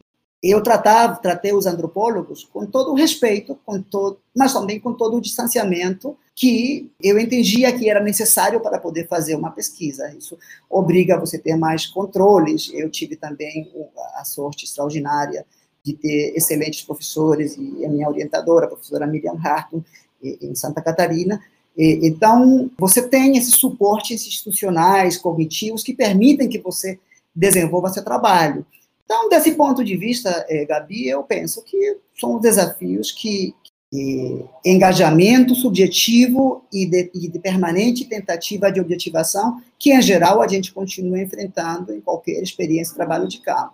eu 0.41 0.61
tratava, 0.61 1.15
tratei 1.15 1.53
os 1.53 1.65
antropólogos 1.65 2.43
com 2.43 2.65
todo 2.65 2.91
o 2.91 2.95
respeito, 2.95 3.57
com 3.65 3.81
todo, 3.81 4.19
mas 4.35 4.53
também 4.53 4.79
com 4.79 4.93
todo 4.93 5.17
o 5.17 5.21
distanciamento 5.21 6.17
que 6.35 6.91
eu 7.01 7.17
entendia 7.19 7.71
que 7.71 7.89
era 7.89 8.01
necessário 8.01 8.59
para 8.59 8.79
poder 8.79 9.07
fazer 9.07 9.35
uma 9.35 9.51
pesquisa. 9.51 10.13
Isso 10.17 10.37
obriga 10.69 11.19
você 11.19 11.37
a 11.37 11.41
ter 11.41 11.55
mais 11.55 11.85
controles. 11.85 12.69
Eu 12.73 12.89
tive 12.89 13.15
também 13.15 13.71
a 14.15 14.25
sorte 14.25 14.65
extraordinária 14.65 15.45
de 15.81 15.93
ter 15.93 16.33
excelentes 16.35 16.81
professores, 16.81 17.55
e 17.57 17.85
a 17.85 17.89
minha 17.89 18.09
orientadora, 18.09 18.65
a 18.65 18.69
professora 18.69 19.07
Miriam 19.07 19.37
Hartung, 19.41 19.83
em 20.21 20.55
Santa 20.55 20.81
Catarina. 20.81 21.41
Então, 21.77 22.69
você 22.77 23.07
tem 23.07 23.37
esses 23.37 23.55
suportes 23.55 24.27
institucionais, 24.27 25.17
cognitivos, 25.17 25.83
que 25.83 25.93
permitem 25.93 26.47
que 26.47 26.59
você 26.59 26.99
desenvolva 27.35 27.89
seu 27.89 28.03
trabalho. 28.03 28.65
Então, 29.05 29.27
desse 29.27 29.51
ponto 29.53 29.83
de 29.83 29.97
vista, 29.97 30.45
eh, 30.47 30.65
Gabi, 30.65 31.07
eu 31.07 31.23
penso 31.23 31.63
que 31.63 31.97
são 32.19 32.39
desafios 32.39 33.11
que, 33.11 33.55
engajamento 34.65 35.53
subjetivo 35.53 36.63
e 36.73 36.83
de, 36.83 37.11
e 37.13 37.27
de, 37.27 37.37
permanente 37.37 38.05
tentativa 38.05 38.71
de 38.71 38.81
objetivação, 38.81 39.61
que 39.77 39.93
em 39.93 40.01
geral 40.01 40.41
a 40.41 40.47
gente 40.47 40.73
continua 40.73 41.21
enfrentando 41.21 41.93
em 41.93 42.01
qualquer 42.01 42.41
experiência 42.41 42.91
de 42.91 42.97
trabalho 42.97 43.27
de 43.27 43.39
campo. 43.39 43.73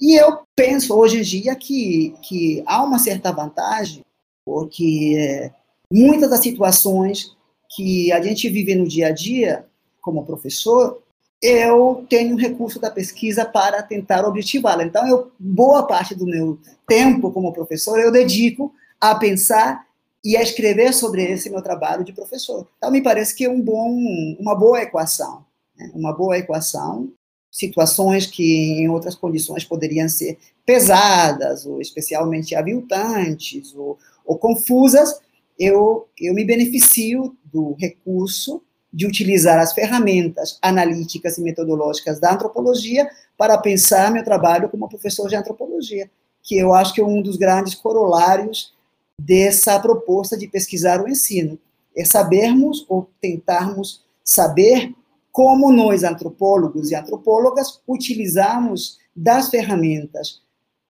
E 0.00 0.16
eu 0.20 0.40
penso 0.56 0.98
hoje 0.98 1.18
em 1.18 1.22
dia 1.22 1.54
que, 1.54 2.16
que 2.20 2.64
há 2.66 2.82
uma 2.82 2.98
certa 2.98 3.30
vantagem, 3.30 4.04
porque 4.44 5.14
é, 5.16 5.52
muitas 5.92 6.30
das 6.30 6.40
situações 6.40 7.36
que 7.74 8.10
a 8.12 8.20
gente 8.20 8.48
vive 8.48 8.74
no 8.74 8.86
dia 8.86 9.08
a 9.08 9.12
dia, 9.12 9.64
como 10.00 10.26
professor, 10.26 11.02
eu 11.40 12.04
tenho 12.08 12.36
recurso 12.36 12.78
da 12.78 12.90
pesquisa 12.90 13.44
para 13.44 13.82
tentar 13.82 14.26
objetivá-la. 14.26 14.84
Então, 14.84 15.06
eu, 15.08 15.30
boa 15.38 15.86
parte 15.86 16.14
do 16.14 16.26
meu 16.26 16.58
tempo 16.86 17.30
como 17.32 17.52
professor 17.52 17.98
eu 17.98 18.12
dedico 18.12 18.74
a 19.00 19.14
pensar 19.14 19.86
e 20.22 20.36
a 20.36 20.42
escrever 20.42 20.92
sobre 20.92 21.24
esse 21.24 21.48
meu 21.48 21.62
trabalho 21.62 22.04
de 22.04 22.12
professor. 22.12 22.66
Então, 22.76 22.90
me 22.90 23.02
parece 23.02 23.34
que 23.34 23.44
é 23.44 23.50
um 23.50 23.60
bom, 23.60 23.90
uma 24.38 24.54
boa 24.54 24.82
equação, 24.82 25.44
né? 25.76 25.90
uma 25.94 26.12
boa 26.12 26.36
equação 26.36 27.10
situações 27.50 28.26
que 28.26 28.80
em 28.80 28.88
outras 28.88 29.14
condições 29.14 29.64
poderiam 29.64 30.08
ser 30.08 30.38
pesadas, 30.64 31.66
ou 31.66 31.80
especialmente 31.80 32.54
aviltantes, 32.54 33.74
ou, 33.74 33.98
ou 34.24 34.38
confusas, 34.38 35.20
eu, 35.60 36.08
eu 36.18 36.32
me 36.32 36.42
beneficio 36.42 37.36
do 37.44 37.76
recurso 37.78 38.62
de 38.90 39.06
utilizar 39.06 39.58
as 39.58 39.74
ferramentas 39.74 40.58
analíticas 40.62 41.36
e 41.36 41.42
metodológicas 41.42 42.18
da 42.18 42.32
antropologia 42.32 43.08
para 43.36 43.58
pensar 43.58 44.10
meu 44.10 44.24
trabalho 44.24 44.70
como 44.70 44.88
professor 44.88 45.28
de 45.28 45.36
antropologia, 45.36 46.10
que 46.42 46.56
eu 46.56 46.72
acho 46.72 46.94
que 46.94 47.00
é 47.02 47.04
um 47.04 47.20
dos 47.20 47.36
grandes 47.36 47.74
corolários 47.74 48.74
dessa 49.20 49.78
proposta 49.78 50.34
de 50.34 50.48
pesquisar 50.48 51.02
o 51.02 51.08
ensino, 51.08 51.58
é 51.94 52.06
sabermos 52.06 52.86
ou 52.88 53.10
tentarmos 53.20 54.02
saber 54.24 54.94
como 55.30 55.70
nós, 55.70 56.02
antropólogos 56.02 56.90
e 56.90 56.94
antropólogas, 56.94 57.82
utilizamos 57.86 58.98
das 59.14 59.50
ferramentas 59.50 60.42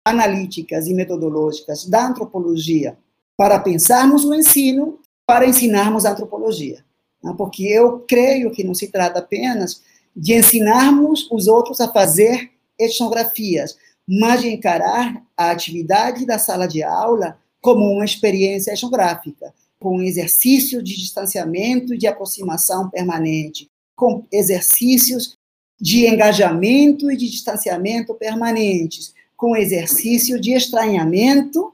analíticas 0.04 0.88
e 0.88 0.94
metodológicas 0.94 1.86
da 1.86 2.08
antropologia 2.08 2.98
para 3.38 3.60
pensarmos 3.60 4.24
o 4.24 4.34
ensino, 4.34 5.00
para 5.26 5.48
ensinarmos 5.48 6.06
a 6.06 6.12
antropologia. 6.12 6.84
Né? 7.24 7.34
Porque 7.38 7.64
eu 7.64 8.00
creio 8.08 8.52
que 8.52 8.64
não 8.64 8.74
se 8.74 8.88
trata 8.88 9.20
apenas 9.20 9.82
de 10.16 10.34
ensinarmos 10.34 11.30
os 11.32 11.48
outros 11.48 11.82
a 11.82 11.92
fazer 11.92 12.52
etnografias, 12.80 13.78
mas 14.08 14.42
de 14.42 14.50
encarar 14.50 15.22
a 15.36 15.52
atividade 15.52 16.26
da 16.26 16.38
sala 16.38 16.68
de 16.68 16.84
aula 16.84 17.38
como 17.62 17.92
uma 17.92 18.06
experiência 18.06 18.72
etnográfica, 18.72 19.54
com 19.80 19.98
um 19.98 20.02
exercício 20.02 20.82
de 20.82 20.96
distanciamento 20.96 21.94
e 21.94 21.98
de 21.98 22.08
aproximação 22.08 22.90
permanente, 22.90 23.68
com 23.96 24.26
exercícios 24.32 25.38
de 25.80 26.08
engajamento 26.08 27.12
e 27.12 27.18
de 27.18 27.30
distanciamento 27.30 28.14
permanentes, 28.14 29.14
com 29.36 29.56
exercício 29.56 30.40
de 30.40 30.54
estranhamento? 30.54 31.74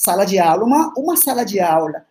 Sala 0.00 0.24
de 0.24 0.38
aula. 0.38 0.64
Uma, 0.64 0.92
uma 0.96 1.16
sala 1.16 1.44
de 1.44 1.60
aula 1.60 2.06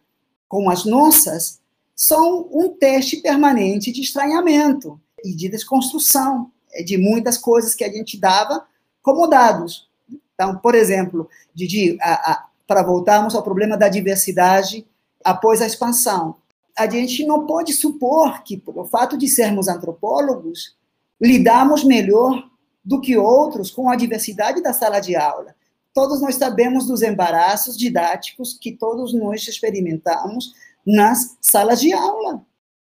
como 0.47 0.69
as 0.69 0.85
nossas 0.85 1.59
são 1.95 2.47
um 2.51 2.69
teste 2.69 3.17
permanente 3.17 3.91
de 3.91 4.01
estranhamento 4.01 4.99
e 5.23 5.33
de 5.33 5.49
desconstrução 5.49 6.51
de 6.85 6.97
muitas 6.97 7.37
coisas 7.37 7.75
que 7.75 7.83
a 7.83 7.91
gente 7.91 8.19
dava 8.19 8.65
como 9.01 9.27
dados. 9.27 9.89
Então, 10.33 10.57
por 10.57 10.75
exemplo, 10.75 11.29
Didi, 11.53 11.97
para 12.67 12.83
voltarmos 12.83 13.35
ao 13.35 13.43
problema 13.43 13.75
da 13.75 13.89
diversidade 13.89 14.85
após 15.23 15.61
a 15.61 15.67
expansão 15.67 16.35
a 16.79 16.89
gente 16.89 17.25
não 17.25 17.45
pode 17.45 17.73
supor 17.73 18.41
que, 18.41 18.55
pelo 18.55 18.85
fato 18.85 19.17
de 19.17 19.27
sermos 19.27 19.67
antropólogos, 19.67 20.77
lidamos 21.19 21.83
melhor 21.83 22.49
do 22.83 23.01
que 23.01 23.17
outros 23.17 23.69
com 23.69 23.89
a 23.89 23.97
diversidade 23.97 24.63
da 24.63 24.71
sala 24.71 25.01
de 25.01 25.13
aula. 25.13 25.53
Todos 25.93 26.21
nós 26.21 26.35
sabemos 26.35 26.87
dos 26.87 27.01
embaraços 27.01 27.77
didáticos 27.77 28.57
que 28.59 28.71
todos 28.71 29.13
nós 29.13 29.47
experimentamos 29.47 30.53
nas 30.85 31.37
salas 31.41 31.79
de 31.79 31.91
aula. 31.91 32.45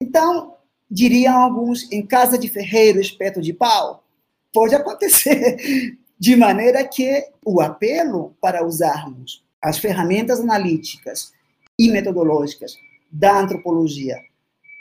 Então, 0.00 0.54
diriam 0.90 1.36
alguns, 1.36 1.90
em 1.90 2.06
casa 2.06 2.38
de 2.38 2.48
ferreiro, 2.48 3.00
espeto 3.00 3.40
de 3.40 3.52
pau, 3.52 4.04
pode 4.52 4.74
acontecer. 4.74 5.98
De 6.16 6.36
maneira 6.36 6.86
que 6.86 7.28
o 7.44 7.60
apelo 7.60 8.36
para 8.40 8.64
usarmos 8.64 9.44
as 9.60 9.78
ferramentas 9.78 10.40
analíticas 10.40 11.32
e 11.76 11.90
metodológicas 11.90 12.76
da 13.10 13.40
antropologia. 13.40 14.16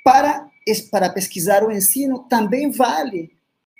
Para, 0.03 0.47
para 0.91 1.09
pesquisar 1.09 1.63
o 1.63 1.71
ensino, 1.71 2.19
também 2.29 2.69
vale 2.69 3.31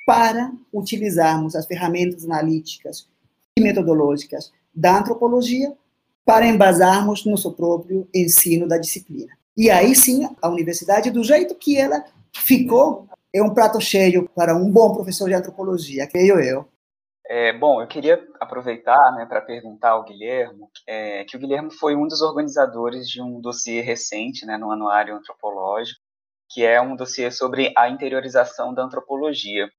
para 0.06 0.52
utilizarmos 0.74 1.56
as 1.56 1.66
ferramentas 1.68 2.26
analíticas 2.26 3.08
e 3.58 3.62
metodológicas 3.62 4.52
da 4.74 4.98
antropologia 4.98 5.74
para 6.26 6.46
embasarmos 6.46 7.26
nosso 7.26 7.54
próprio 7.54 8.08
ensino 8.14 8.68
da 8.68 8.78
disciplina. 8.78 9.32
E 9.56 9.70
aí 9.70 9.96
sim, 9.96 10.28
a 10.42 10.50
universidade, 10.50 11.12
do 11.12 11.24
jeito 11.24 11.54
que 11.56 11.78
ela 11.78 12.04
ficou, 12.34 13.08
é 13.34 13.42
um 13.42 13.54
prato 13.54 13.80
cheio 13.80 14.28
para 14.30 14.56
um 14.56 14.70
bom 14.72 14.94
professor 14.94 15.28
de 15.28 15.36
antropologia, 15.36 16.08
creio 16.08 16.40
eu. 16.40 16.68
É, 17.26 17.54
bom, 17.54 17.82
eu 17.82 17.88
queria 17.88 18.26
aproveitar 18.40 19.12
né, 19.16 19.26
para 19.26 19.42
perguntar 19.42 19.92
ao 19.92 20.04
Guilherme, 20.04 20.66
é, 20.86 21.24
que 21.24 21.38
o 21.38 21.40
Guilherme 21.40 21.72
foi 21.74 21.96
um 21.96 22.08
dos 22.08 22.22
organizadores 22.22 23.08
de 23.08 23.22
um 23.22 23.40
dossiê 23.40 23.82
recente 23.82 24.46
né, 24.46 24.58
no 24.58 24.72
Anuário 24.72 25.16
Antropológico, 25.16 26.00
que 26.50 26.64
é 26.66 26.82
um 26.82 26.96
dossiê 26.96 27.32
sobre 27.32 27.74
a 27.78 27.90
interiorização 27.90 28.74
da 28.74 28.84
antropologia. 28.84 29.70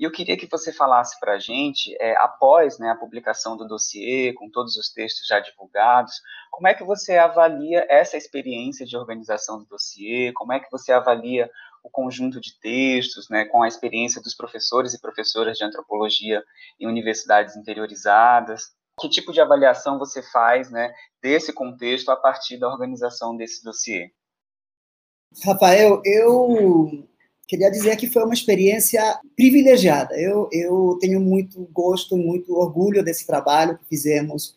E 0.00 0.04
eu 0.04 0.10
queria 0.10 0.34
que 0.34 0.48
você 0.50 0.72
falasse 0.72 1.20
para 1.20 1.34
a 1.34 1.38
gente, 1.38 1.94
é, 2.00 2.16
após 2.16 2.78
né, 2.78 2.88
a 2.88 2.96
publicação 2.96 3.54
do 3.54 3.68
dossiê, 3.68 4.32
com 4.32 4.48
todos 4.48 4.74
os 4.78 4.90
textos 4.90 5.26
já 5.26 5.40
divulgados, 5.40 6.14
como 6.50 6.66
é 6.66 6.72
que 6.72 6.82
você 6.82 7.18
avalia 7.18 7.86
essa 7.86 8.16
experiência 8.16 8.86
de 8.86 8.96
organização 8.96 9.58
do 9.58 9.66
dossiê? 9.66 10.32
Como 10.32 10.54
é 10.54 10.58
que 10.58 10.70
você 10.70 10.90
avalia 10.90 11.50
o 11.84 11.90
conjunto 11.90 12.40
de 12.40 12.58
textos, 12.58 13.28
né, 13.28 13.44
com 13.44 13.62
a 13.62 13.68
experiência 13.68 14.22
dos 14.22 14.34
professores 14.34 14.94
e 14.94 15.00
professoras 15.02 15.58
de 15.58 15.64
antropologia 15.64 16.42
em 16.80 16.86
universidades 16.86 17.54
interiorizadas? 17.54 18.72
Que 18.98 19.06
tipo 19.06 19.34
de 19.34 19.40
avaliação 19.42 19.98
você 19.98 20.22
faz 20.22 20.70
né, 20.70 20.94
desse 21.22 21.52
contexto 21.52 22.08
a 22.08 22.16
partir 22.16 22.56
da 22.56 22.68
organização 22.68 23.36
desse 23.36 23.62
dossiê? 23.62 24.10
Rafael, 25.44 26.00
eu 26.06 27.06
queria 27.50 27.68
dizer 27.68 27.96
que 27.96 28.08
foi 28.08 28.22
uma 28.22 28.32
experiência 28.32 29.02
privilegiada. 29.34 30.14
Eu, 30.14 30.48
eu 30.52 30.96
tenho 31.00 31.20
muito 31.20 31.68
gosto, 31.72 32.16
muito 32.16 32.54
orgulho 32.54 33.02
desse 33.02 33.26
trabalho 33.26 33.76
que 33.76 33.88
fizemos 33.88 34.54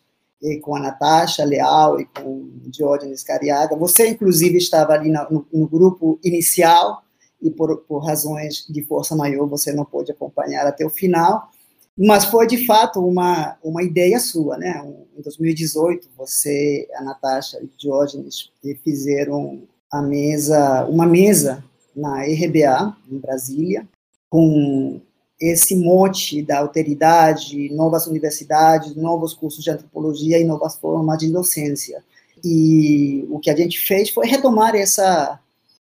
com 0.62 0.76
a 0.76 0.80
Natasha 0.80 1.42
Leal 1.42 1.98
e 1.98 2.04
com 2.04 2.30
o 2.30 2.70
Diógenes 2.70 3.24
Cariaga. 3.24 3.74
Você, 3.74 4.06
inclusive, 4.08 4.58
estava 4.58 4.92
ali 4.92 5.10
no, 5.10 5.44
no 5.52 5.66
grupo 5.66 6.20
inicial 6.22 7.02
e, 7.42 7.50
por, 7.50 7.78
por 7.78 7.98
razões 7.98 8.64
de 8.68 8.84
força 8.84 9.16
maior, 9.16 9.48
você 9.48 9.72
não 9.72 9.84
pôde 9.84 10.12
acompanhar 10.12 10.64
até 10.64 10.86
o 10.86 10.90
final. 10.90 11.50
Mas 11.98 12.26
foi, 12.26 12.46
de 12.46 12.64
fato, 12.64 13.04
uma, 13.04 13.56
uma 13.64 13.82
ideia 13.82 14.20
sua, 14.20 14.56
né? 14.56 14.84
Em 15.18 15.22
2018, 15.22 16.10
você, 16.16 16.86
a 16.94 17.02
Natasha 17.02 17.58
e 17.60 17.64
o 17.64 17.70
Diógenes 17.76 18.52
fizeram 18.84 19.62
a 19.90 20.00
mesa, 20.00 20.84
uma 20.86 21.06
mesa 21.06 21.64
na 21.94 22.22
RBA, 22.22 22.96
em 23.10 23.18
Brasília, 23.18 23.88
com 24.28 25.00
esse 25.40 25.76
mote 25.76 26.42
da 26.42 26.58
alteridade, 26.58 27.72
novas 27.72 28.06
universidades, 28.06 28.96
novos 28.96 29.34
cursos 29.34 29.62
de 29.62 29.70
antropologia 29.70 30.38
e 30.38 30.44
novas 30.44 30.76
formas 30.76 31.18
de 31.18 31.30
docência. 31.30 32.02
E 32.42 33.26
o 33.30 33.38
que 33.38 33.50
a 33.50 33.56
gente 33.56 33.78
fez 33.80 34.10
foi 34.10 34.26
retomar 34.26 34.74
essa, 34.74 35.38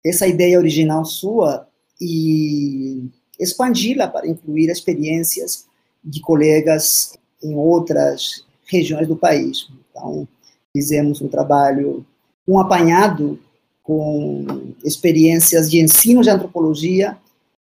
essa 0.06 0.28
ideia 0.28 0.58
original 0.58 1.06
sua 1.06 1.68
e 2.00 3.04
expandi-la 3.40 4.08
para 4.08 4.28
incluir 4.28 4.70
experiências 4.70 5.66
de 6.04 6.20
colegas 6.22 7.18
em 7.44 7.56
outras 7.56 8.46
regiões 8.66 9.08
do 9.08 9.16
país. 9.16 9.68
Então, 9.90 10.28
fizemos 10.74 11.22
um 11.22 11.28
trabalho, 11.28 12.06
um 12.48 12.60
apanhado 12.60 13.40
com 13.84 14.74
experiências 14.84 15.70
de 15.70 15.82
ensino 15.82 16.22
de 16.22 16.30
antropologia 16.30 17.18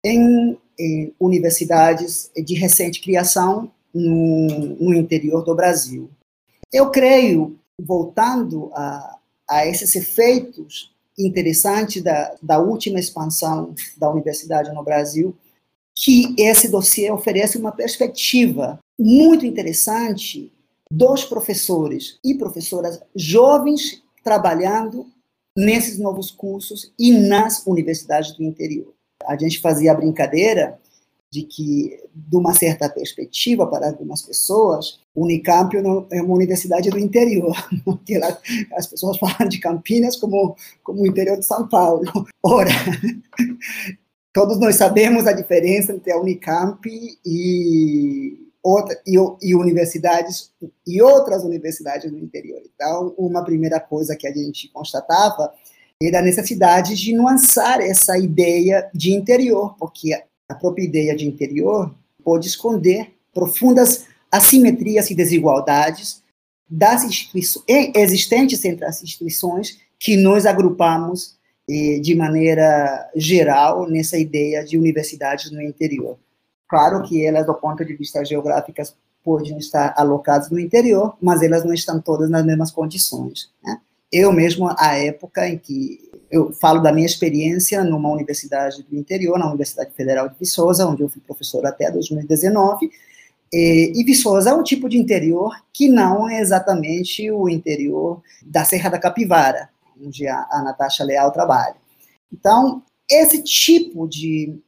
em, 0.05 0.57
em 0.79 1.15
universidades 1.19 2.31
de 2.37 2.55
recente 2.55 3.01
criação 3.01 3.71
no, 3.95 4.77
no, 4.81 4.95
interior 4.95 5.45
do 5.45 5.55
Brasil. 5.55 6.11
Eu 6.73 6.91
creio, 6.91 7.59
voltando 7.81 8.71
a, 8.75 9.19
a 9.49 9.67
esses 9.67 9.95
efeitos 9.97 10.93
interessantes 11.19 12.03
da, 12.03 12.35
da 12.43 12.59
última 12.61 13.01
expansão 13.01 13.75
da 13.97 14.11
universidade 14.11 14.73
no 14.73 14.85
Brasil, 14.85 15.37
que 15.95 16.35
esse 16.39 16.69
dossiê 16.69 17.11
oferece 17.11 17.59
uma 17.59 17.73
perspectiva 17.73 18.79
muito 18.99 19.45
interessante 19.45 20.53
dos 20.91 21.25
professores 21.25 22.19
e 22.25 22.35
professoras 22.35 23.01
jovens 23.15 24.03
trabalhando 24.23 25.07
nesses 25.59 25.99
novos 25.99 26.31
cursos 26.31 26.93
e 26.97 27.11
nas 27.11 27.67
universidades 27.67 28.37
do 28.37 28.45
interior. 28.45 28.95
A 29.27 29.37
gente 29.37 29.61
fazia 29.61 29.91
a 29.91 29.95
brincadeira 29.95 30.79
de 31.31 31.43
que, 31.43 32.01
de 32.15 32.37
uma 32.37 32.55
certa 32.55 32.89
perspectiva 32.89 33.67
para 33.67 33.89
algumas 33.89 34.23
pessoas, 34.23 35.01
Unicamp 35.15 35.77
é 35.77 36.23
uma 36.23 36.35
universidade 36.35 36.89
do 36.89 36.99
interior, 36.99 37.55
porque 37.85 38.15
as 38.73 38.87
pessoas 38.87 39.19
falam 39.19 39.49
de 39.49 39.59
Campinas 39.59 40.17
como, 40.17 40.57
como 40.83 41.03
o 41.03 41.07
interior 41.07 41.37
de 41.37 41.45
São 41.45 41.69
Paulo. 41.69 42.05
Ora, 42.43 42.71
todos 44.33 44.61
nós 44.61 44.77
sabemos 44.77 45.27
a 45.27 45.33
diferença 45.33 45.93
entre 45.93 46.13
a 46.13 46.21
Unicamp 46.21 46.89
e 47.27 48.48
outra, 48.69 49.01
e, 49.07 49.17
e, 49.43 49.55
universidades 49.55 50.51
e 50.87 51.01
outras 51.01 51.43
universidades 51.43 52.11
do 52.11 52.19
interior. 52.19 52.61
Então, 52.75 53.15
uma 53.17 53.45
primeira 53.45 53.81
coisa 53.81 54.15
que 54.15 54.27
a 54.27 54.33
gente 54.33 54.69
constatava 54.69 55.53
era 56.01 56.19
a 56.19 56.23
necessidade 56.23 56.95
de 56.95 57.15
nuançar 57.15 57.81
essa 57.81 58.19
ideia 58.19 58.89
de 58.95 59.13
interior, 59.13 59.75
porque 59.79 60.13
a 60.49 60.55
própria 60.55 60.85
ideia 60.85 61.17
de 61.17 61.27
interior 61.27 61.95
pode 62.23 62.47
esconder 62.47 63.15
profundas 63.33 64.07
assimetrias 64.31 65.11
e 65.11 65.15
desigualdades 65.15 66.23
das 66.69 67.03
instituições 67.03 67.65
existentes 67.95 68.63
entre 68.65 68.85
as 68.85 69.03
instituições 69.03 69.79
que 69.99 70.17
nós 70.17 70.45
agrupamos 70.45 71.37
eh, 71.69 71.99
de 72.01 72.15
maneira 72.15 73.11
geral 73.17 73.89
nessa 73.89 74.19
ideia 74.19 74.63
de 74.63 74.77
universidades 74.77 75.51
no 75.51 75.63
interior. 75.63 76.19
Claro 76.69 77.03
que 77.03 77.25
elas, 77.25 77.47
do 77.47 77.55
ponto 77.55 77.85
de 77.85 77.95
vista 77.95 78.25
geográfico, 78.25 78.83
podem 79.25 79.59
estar 79.59 79.95
alocadas 79.97 80.51
no 80.51 80.59
interior, 80.59 81.17
mas 81.21 81.43
elas 81.43 81.65
não 81.65 81.73
estão 81.73 82.01
todas 82.01 82.31
nas 82.31 82.45
mesmas 82.45 82.71
condições. 82.71 83.51
Né? 83.65 83.81
Eu 84.13 84.33
mesmo, 84.33 84.69
à 84.79 84.97
época 84.97 85.47
em 85.49 85.59
que 85.59 86.09
eu 86.31 86.53
falo 86.53 86.81
da 86.81 86.93
minha 86.93 87.07
experiência 87.07 87.83
numa 87.83 88.11
universidade 88.11 88.83
do 88.83 88.97
interior, 88.97 89.39
na 89.39 89.47
Universidade 89.47 89.91
Federal 89.95 90.29
de 90.29 90.39
Viçosa, 90.39 90.87
onde 90.87 91.03
eu 91.03 91.09
fui 91.09 91.23
professor 91.27 91.65
até 91.67 91.91
2019, 91.91 92.91
e, 93.53 94.05
Viçosa 94.05 94.51
é 94.51 94.55
um 94.55 94.63
tipo 94.63 94.89
de 94.89 94.99
interior 94.99 95.55
que 95.73 95.89
não 95.89 96.29
é 96.29 96.41
exatamente 96.41 97.31
o 97.31 97.49
interior 97.49 98.23
da 98.45 98.65
Serra 98.65 98.91
da 98.91 98.99
Capivara, 98.99 99.71
onde 99.99 100.27
a, 100.27 100.47
a 100.51 100.63
Natasha 100.63 101.03
Leal 101.03 101.33
trabalha. 101.33 101.77
Então, 102.31 102.83
esse 103.11 103.43
tipo 103.43 104.07
de 104.07 104.59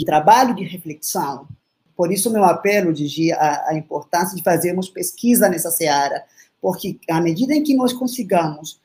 de 0.00 0.06
trabalho 0.06 0.54
de 0.54 0.64
reflexão. 0.64 1.46
Por 1.94 2.10
isso, 2.10 2.32
meu 2.32 2.44
apelo, 2.44 2.94
Gigi, 2.96 3.30
a, 3.32 3.68
a 3.68 3.74
importância 3.76 4.34
de 4.34 4.42
fazermos 4.42 4.88
pesquisa 4.88 5.46
nessa 5.46 5.70
seara, 5.70 6.24
porque 6.60 6.98
à 7.10 7.20
medida 7.20 7.54
em 7.54 7.62
que 7.62 7.76
nós 7.76 7.92
consigamos 7.92 8.80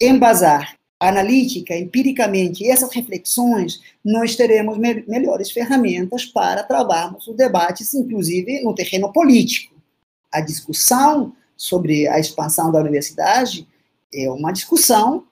embasar 0.00 0.74
analítica, 0.98 1.76
empiricamente, 1.76 2.66
essas 2.66 2.90
reflexões, 2.94 3.80
nós 4.02 4.36
teremos 4.36 4.78
me 4.78 5.04
melhores 5.06 5.50
ferramentas 5.50 6.24
para 6.24 6.62
trabalharmos 6.62 7.28
os 7.28 7.36
debates, 7.36 7.92
inclusive 7.92 8.62
no 8.62 8.74
terreno 8.74 9.12
político. 9.12 9.74
A 10.32 10.40
discussão 10.40 11.34
sobre 11.54 12.08
a 12.08 12.18
expansão 12.18 12.72
da 12.72 12.80
universidade 12.80 13.68
é 14.14 14.30
uma 14.30 14.50
discussão 14.50 15.24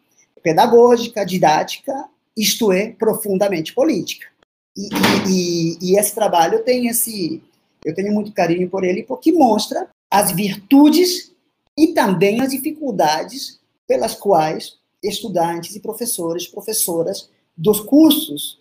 pedagógica, 0.42 1.24
didática, 1.24 2.06
isto 2.36 2.70
é, 2.70 2.90
profundamente 2.90 3.72
política. 3.72 4.31
E, 4.76 4.88
e, 5.28 5.78
e, 5.80 5.98
esse 5.98 6.14
trabalho 6.14 6.64
tem 6.64 6.86
esse, 6.86 7.42
eu 7.84 7.94
tenho 7.94 8.12
muito 8.12 8.32
carinho 8.32 8.70
por 8.70 8.84
ele 8.84 9.02
porque 9.02 9.30
mostra 9.30 9.88
as 10.10 10.32
virtudes 10.32 11.32
e 11.76 11.88
também 11.88 12.40
as 12.40 12.50
dificuldades 12.50 13.60
pelas 13.86 14.14
quais 14.14 14.78
estudantes 15.02 15.76
e 15.76 15.80
professores, 15.80 16.46
professoras 16.46 17.28
dos 17.56 17.80
cursos 17.80 18.60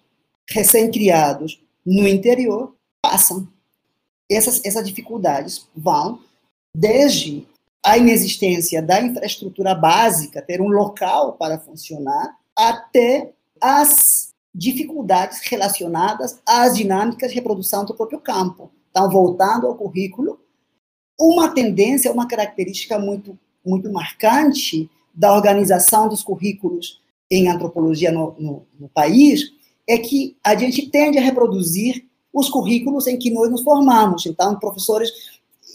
recém-criados 0.50 1.62
no 1.86 2.08
interior 2.08 2.76
passam. 3.02 3.48
Essas, 4.30 4.62
essas 4.66 4.86
dificuldades 4.86 5.68
vão 5.76 6.20
desde 6.76 7.46
a 7.84 7.98
inexistência 7.98 8.82
da 8.82 9.02
infraestrutura 9.02 9.74
básica, 9.74 10.42
ter 10.42 10.62
um 10.62 10.68
local 10.68 11.34
para 11.34 11.60
funcionar, 11.60 12.38
até 12.56 13.32
as 13.60 14.31
dificuldades 14.54 15.40
relacionadas 15.42 16.42
às 16.46 16.76
dinâmicas 16.76 17.30
de 17.30 17.36
reprodução 17.36 17.86
do 17.86 17.94
próprio 17.94 18.20
campo. 18.20 18.72
Então, 18.90 19.10
voltando 19.10 19.68
ao 19.68 19.76
currículo, 19.76 20.40
uma 21.20 21.50
tendência, 21.50 22.12
uma 22.12 22.28
característica 22.28 23.00
muito, 23.00 23.38
muito 23.66 23.92
marcante 23.92 24.90
da 25.14 25.34
organização 25.34 26.10
dos 26.10 26.24
currículos 26.24 27.02
em 27.30 27.48
antropologia 27.48 28.12
no, 28.12 28.36
no, 28.38 28.66
no 28.80 28.90
país 28.90 29.54
é 29.88 29.98
que 29.98 30.36
a 30.44 30.56
gente 30.56 30.90
tende 30.90 31.18
a 31.18 31.22
reproduzir 31.22 32.06
os 32.34 32.50
currículos 32.50 33.08
em 33.08 33.18
que 33.18 33.30
nós 33.30 33.50
nos 33.50 33.62
formamos. 33.62 34.26
Então, 34.26 34.58
professores 34.60 35.12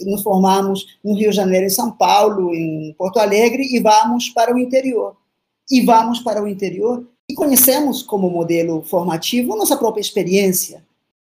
nos 0.05 0.23
formamos 0.23 0.99
no 1.03 1.15
Rio 1.15 1.31
de 1.31 1.37
Janeiro, 1.37 1.67
em 1.67 1.71
São 1.71 1.91
Paulo, 1.91 2.55
em 2.55 2.95
Porto 2.99 3.19
Alegre 3.19 3.63
e 3.63 3.81
vamos 3.81 4.29
para 4.31 4.55
o 4.55 4.59
interior. 4.59 5.17
e 5.71 5.81
vamos 5.81 6.21
para 6.21 6.41
o 6.43 6.47
interior 6.47 7.05
e 7.29 7.35
conhecemos 7.35 8.03
como 8.03 8.31
modelo 8.31 8.83
formativo 8.83 9.57
nossa 9.57 9.77
própria 9.77 10.01
experiência. 10.01 10.85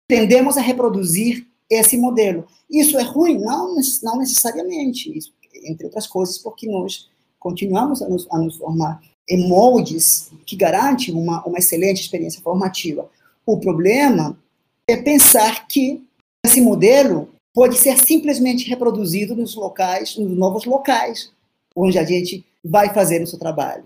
Tendemos 0.09 0.57
a 0.57 0.61
reproduzir 0.61 1.47
esse 1.71 1.97
modelo. 1.97 2.47
Isso 2.71 2.99
é 2.99 3.03
ruim? 3.03 3.39
Não, 3.39 3.77
não 4.03 4.19
necessariamente. 4.19 5.17
Isso, 5.17 5.33
entre 5.65 5.87
outras 5.87 6.07
coisas, 6.07 6.39
porque 6.39 6.69
nós 6.69 7.09
continuamos 7.39 8.03
a 8.03 8.09
nos, 8.09 8.27
a 8.31 8.39
nos 8.39 8.57
formar 8.57 9.01
em 9.29 9.49
moldes 9.49 10.31
que 10.45 10.57
garantem 10.57 11.15
uma, 11.15 11.45
uma 11.45 11.59
excelente 11.59 12.01
experiência 12.01 12.41
formativa. 12.41 13.09
O 13.45 13.59
problema 13.59 14.39
é 14.89 14.97
pensar 14.97 15.67
que 15.67 16.05
esse 16.45 16.61
modelo 16.61 17.29
pode 17.53 17.77
ser 17.77 17.99
simplesmente 17.99 18.69
reproduzido 18.69 19.35
nos 19.35 19.55
locais, 19.55 20.17
nos 20.17 20.37
novos 20.37 20.65
locais, 20.65 21.33
onde 21.75 21.99
a 21.99 22.05
gente 22.05 22.45
vai 22.65 22.93
fazer 22.93 23.23
o 23.23 23.27
seu 23.27 23.39
trabalho. 23.39 23.85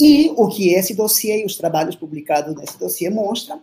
E 0.00 0.30
o 0.36 0.48
que 0.48 0.74
esse 0.74 0.94
dossiê 0.94 1.42
e 1.42 1.46
os 1.46 1.56
trabalhos 1.56 1.96
publicados 1.96 2.54
nesse 2.54 2.78
dossiê 2.78 3.08
mostram 3.08 3.60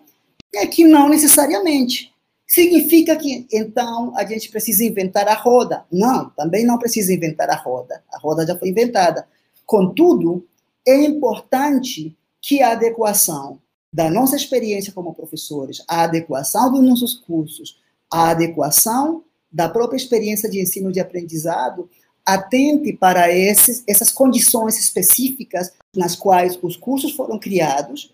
é 0.54 0.66
que 0.66 0.86
não 0.86 1.10
necessariamente. 1.10 2.12
Significa 2.48 3.16
que, 3.16 3.48
então, 3.52 4.16
a 4.16 4.26
gente 4.26 4.50
precisa 4.50 4.84
inventar 4.84 5.28
a 5.28 5.34
roda? 5.34 5.86
Não, 5.92 6.30
também 6.32 6.66
não 6.66 6.78
precisa 6.78 7.14
inventar 7.14 7.50
a 7.50 7.56
roda. 7.56 8.04
A 8.12 8.20
roda 8.20 8.46
já 8.46 8.58
foi 8.58 8.70
inventada. 8.70 9.28
Contudo, 9.66 10.46
é 10.86 10.96
importante 10.96 12.16
que 12.42 12.62
a 12.62 12.72
adequação 12.72 13.60
da 13.92 14.10
nossa 14.10 14.36
experiência 14.36 14.92
como 14.92 15.14
professores, 15.14 15.84
a 15.88 16.04
adequação 16.04 16.72
dos 16.72 16.82
nossos 16.82 17.14
cursos, 17.16 17.80
a 18.12 18.30
adequação 18.30 19.24
da 19.52 19.70
própria 19.70 19.98
experiência 19.98 20.50
de 20.50 20.60
ensino 20.60 20.92
de 20.92 21.00
aprendizado 21.00 21.90
atente 22.26 22.94
para 22.94 23.32
esses, 23.32 23.84
essas 23.88 24.12
condições 24.12 24.80
específicas 24.80 25.74
nas 25.96 26.16
quais 26.16 26.58
os 26.62 26.78
cursos 26.78 27.12
foram 27.14 27.38
criados 27.38 28.14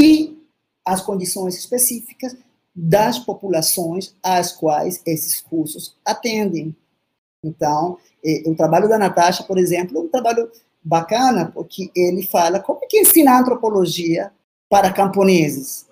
e 0.00 0.38
as 0.86 1.02
condições 1.02 1.56
específicas 1.56 2.36
das 2.74 3.18
populações 3.18 4.14
às 4.22 4.52
quais 4.52 5.02
esses 5.04 5.40
cursos 5.40 5.96
atendem. 6.04 6.74
Então, 7.44 7.98
o 8.46 8.54
trabalho 8.54 8.88
da 8.88 8.98
Natasha, 8.98 9.42
por 9.42 9.58
exemplo, 9.58 9.98
é 9.98 10.00
um 10.00 10.08
trabalho 10.08 10.50
bacana, 10.82 11.50
porque 11.52 11.90
ele 11.94 12.22
fala 12.22 12.60
como 12.60 12.80
é 12.82 12.86
que 12.86 13.00
ensinar 13.00 13.40
antropologia 13.40 14.32
para 14.70 14.92
camponeses, 14.92 15.86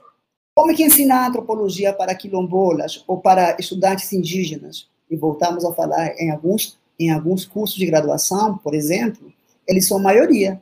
como 0.55 0.71
é 0.71 0.75
que 0.75 0.85
ensinar 0.85 1.29
antropologia 1.29 1.93
para 1.93 2.15
quilombolas 2.15 3.05
ou 3.07 3.21
para 3.21 3.57
estudantes 3.59 4.13
indígenas. 4.13 4.89
E 5.11 5.17
voltamos 5.17 5.65
a 5.65 5.75
falar 5.75 6.15
em 6.19 6.31
alguns 6.31 6.79
em 6.99 7.11
alguns 7.11 7.45
cursos 7.45 7.77
de 7.77 7.87
graduação, 7.87 8.59
por 8.59 8.75
exemplo, 8.75 9.33
eles 9.67 9.87
são 9.87 9.99
maioria. 9.99 10.61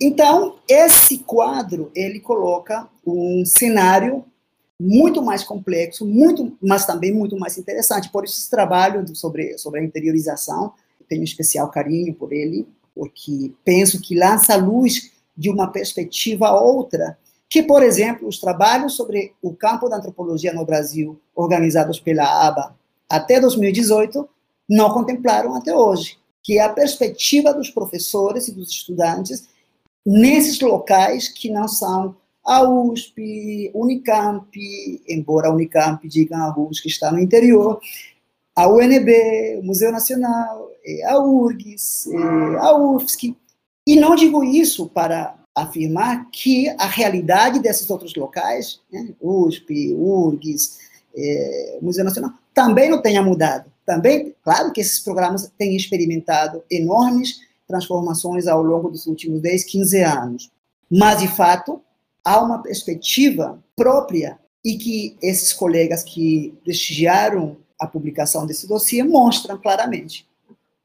Então, 0.00 0.56
esse 0.68 1.18
quadro, 1.18 1.90
ele 1.94 2.20
coloca 2.20 2.88
um 3.06 3.44
cenário 3.44 4.24
muito 4.80 5.22
mais 5.22 5.44
complexo, 5.44 6.04
muito, 6.04 6.56
mas 6.60 6.84
também 6.84 7.12
muito 7.12 7.38
mais 7.38 7.56
interessante. 7.58 8.10
Por 8.10 8.24
isso, 8.24 8.40
esse 8.40 8.50
trabalho 8.50 9.04
sobre, 9.14 9.56
sobre 9.56 9.80
a 9.80 9.84
interiorização, 9.84 10.72
tenho 11.08 11.20
um 11.20 11.24
especial 11.24 11.70
carinho 11.70 12.14
por 12.14 12.32
ele, 12.32 12.66
porque 12.94 13.52
penso 13.64 14.00
que 14.00 14.18
lança 14.18 14.54
a 14.54 14.56
luz 14.56 15.12
de 15.36 15.50
uma 15.50 15.68
perspectiva 15.68 16.52
outra, 16.52 17.18
que, 17.48 17.62
por 17.62 17.82
exemplo, 17.82 18.26
os 18.26 18.38
trabalhos 18.38 18.94
sobre 18.94 19.32
o 19.42 19.54
campo 19.54 19.88
da 19.88 19.96
antropologia 19.96 20.52
no 20.52 20.64
Brasil, 20.64 21.20
organizados 21.34 22.00
pela 22.00 22.24
ABA 22.46 22.74
até 23.08 23.40
2018, 23.40 24.28
não 24.68 24.90
contemplaram 24.92 25.54
até 25.54 25.74
hoje, 25.74 26.18
que 26.42 26.58
é 26.58 26.62
a 26.62 26.68
perspectiva 26.68 27.52
dos 27.52 27.70
professores 27.70 28.48
e 28.48 28.52
dos 28.52 28.70
estudantes 28.70 29.48
nesses 30.04 30.60
locais 30.60 31.28
que 31.28 31.50
não 31.50 31.66
são 31.66 32.16
a 32.44 32.62
USP, 32.62 33.70
Unicamp, 33.74 34.50
embora 35.08 35.48
a 35.48 35.52
Unicamp 35.52 36.06
diga 36.06 36.36
a 36.36 36.58
USP 36.58 36.82
que 36.82 36.88
está 36.88 37.10
no 37.10 37.18
interior, 37.18 37.80
a 38.54 38.68
UNB, 38.68 39.58
o 39.60 39.62
Museu 39.64 39.90
Nacional, 39.90 40.70
a 41.06 41.18
URGS, 41.18 42.10
a 42.60 42.76
UFSC. 42.76 43.34
E 43.86 43.96
não 43.96 44.14
digo 44.14 44.44
isso 44.44 44.88
para 44.88 45.34
afirmar 45.54 46.28
que 46.30 46.68
a 46.78 46.86
realidade 46.86 47.60
desses 47.60 47.88
outros 47.88 48.14
locais, 48.14 48.80
né, 48.92 49.08
USP, 49.20 49.94
URGS, 49.94 50.78
é, 51.16 51.78
Museu 51.80 52.04
Nacional, 52.04 52.32
também 52.52 52.90
não 52.90 53.00
tenha 53.00 53.22
mudado. 53.22 53.72
Também, 53.86 54.34
claro 54.42 54.72
que 54.72 54.80
esses 54.80 54.98
programas 54.98 55.50
têm 55.58 55.76
experimentado 55.76 56.62
enormes 56.70 57.40
transformações 57.66 58.46
ao 58.46 58.62
longo 58.62 58.90
dos 58.90 59.06
últimos 59.06 59.40
10, 59.40 59.64
15 59.64 60.00
anos. 60.02 60.50
Mas, 60.90 61.20
de 61.20 61.28
fato, 61.28 61.80
há 62.24 62.42
uma 62.42 62.62
perspectiva 62.62 63.62
própria 63.76 64.38
e 64.64 64.76
que 64.76 65.16
esses 65.20 65.52
colegas 65.52 66.02
que 66.02 66.54
prestigiaram 66.64 67.56
a 67.78 67.86
publicação 67.86 68.46
desse 68.46 68.66
dossiê 68.66 69.02
mostram 69.02 69.58
claramente. 69.58 70.26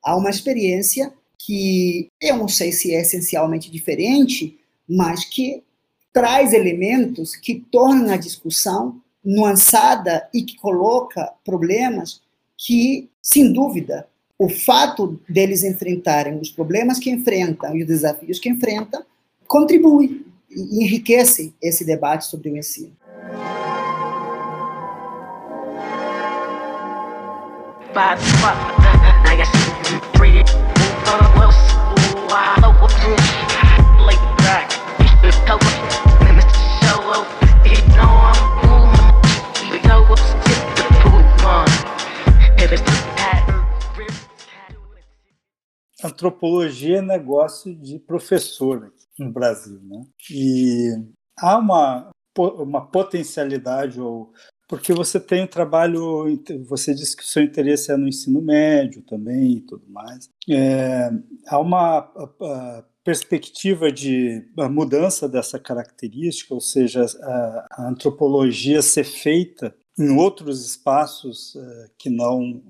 Há 0.03 0.15
uma 0.15 0.29
experiência 0.29 1.13
que 1.37 2.09
eu 2.21 2.37
não 2.37 2.47
sei 2.47 2.71
se 2.71 2.93
é 2.93 3.01
essencialmente 3.01 3.71
diferente, 3.71 4.59
mas 4.87 5.23
que 5.23 5.63
traz 6.11 6.51
elementos 6.51 7.35
que 7.35 7.55
tornam 7.71 8.13
a 8.13 8.17
discussão 8.17 9.01
nuançada 9.23 10.27
e 10.33 10.43
que 10.43 10.57
coloca 10.57 11.31
problemas 11.45 12.21
que, 12.65 13.09
sem 13.21 13.53
dúvida, 13.53 14.05
o 14.37 14.49
fato 14.49 15.17
deles 15.29 15.63
enfrentarem 15.63 16.37
os 16.39 16.49
problemas 16.49 16.99
que 16.99 17.09
enfrentam 17.09 17.73
e 17.73 17.81
os 17.81 17.87
desafios 17.87 18.37
que 18.37 18.49
enfrentam 18.49 19.01
contribui 19.47 20.25
e 20.49 20.83
enriquece 20.83 21.53
esse 21.61 21.85
debate 21.85 22.25
sobre 22.25 22.49
o 22.49 22.57
ensino. 22.57 22.91
Antropologia 46.03 46.97
é 46.97 47.01
negócio 47.01 47.75
de 47.75 47.99
professor 47.99 48.93
no 49.17 49.31
Brasil, 49.31 49.79
né? 49.83 50.05
E 50.31 50.89
há 51.37 51.57
uma, 51.57 52.09
uma 52.37 52.85
potencialidade 52.85 53.99
ou 53.99 54.31
porque 54.67 54.93
você 54.93 55.19
tem 55.19 55.43
um 55.43 55.47
trabalho, 55.47 56.27
você 56.67 56.93
disse 56.93 57.17
que 57.17 57.23
o 57.23 57.25
seu 57.25 57.41
interesse 57.41 57.91
é 57.91 57.97
no 57.97 58.07
ensino 58.07 58.39
médio 58.39 59.01
também 59.01 59.53
e 59.53 59.61
tudo 59.61 59.83
mais. 59.89 60.29
É, 60.47 61.09
há 61.47 61.57
uma 61.57 61.97
a, 61.97 62.29
a 62.39 62.83
perspectiva 63.03 63.91
de 63.91 64.45
mudança 64.69 65.27
dessa 65.27 65.57
característica, 65.57 66.53
ou 66.53 66.61
seja, 66.61 67.03
a, 67.03 67.67
a 67.71 67.89
antropologia 67.89 68.83
ser 68.83 69.05
feita 69.05 69.75
em 69.97 70.15
outros 70.15 70.63
espaços 70.63 71.55
uh, 71.55 71.89
que 71.97 72.09
não 72.09 72.61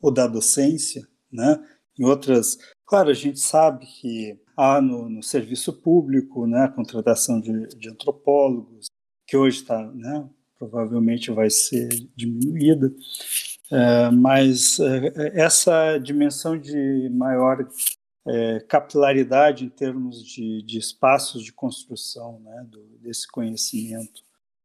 o 0.00 0.10
da 0.10 0.26
docência, 0.26 1.06
né? 1.32 1.62
Em 1.98 2.04
outras. 2.04 2.58
Claro, 2.86 3.10
a 3.10 3.14
gente 3.14 3.40
sabe 3.40 3.86
que 3.86 4.38
há 4.56 4.80
no, 4.80 5.08
no 5.08 5.22
serviço 5.22 5.72
público 5.72 6.46
né, 6.46 6.64
a 6.64 6.68
contratação 6.68 7.40
de, 7.40 7.68
de 7.68 7.88
antropólogos, 7.88 8.86
que 9.26 9.36
hoje 9.36 9.58
está, 9.60 9.82
né, 9.92 10.28
provavelmente 10.58 11.30
vai 11.30 11.50
ser 11.50 11.88
diminuída, 12.14 12.92
é, 13.70 14.10
mas 14.10 14.78
é, 14.78 15.40
essa 15.40 15.98
dimensão 15.98 16.58
de 16.58 17.08
maior 17.10 17.66
é, 18.26 18.60
capilaridade 18.60 19.64
em 19.64 19.68
termos 19.68 20.24
de, 20.24 20.62
de 20.62 20.78
espaços 20.78 21.42
de 21.42 21.52
construção 21.52 22.40
né, 22.40 22.66
do, 22.68 22.80
desse 23.00 23.26
conhecimento 23.26 24.22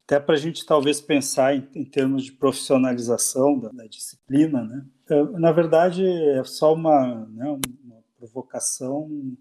até 0.08 0.22
para 0.22 0.36
a 0.36 0.38
gente 0.38 0.66
talvez 0.66 1.02
pensar 1.02 1.54
em, 1.54 1.68
em 1.76 1.84
termos 1.84 2.24
de 2.24 2.32
profissionalização 2.32 3.60
da, 3.60 3.68
da, 3.68 3.86
disciplina, 3.86 4.64
né? 4.64 4.86
É, 5.10 5.24
na 5.38 5.52
verdade, 5.52 6.02
é 6.08 6.42
só 6.46 6.74
uma, 6.74 7.26
né, 7.26 7.60
uma 7.84 8.02
provocação 8.18 9.36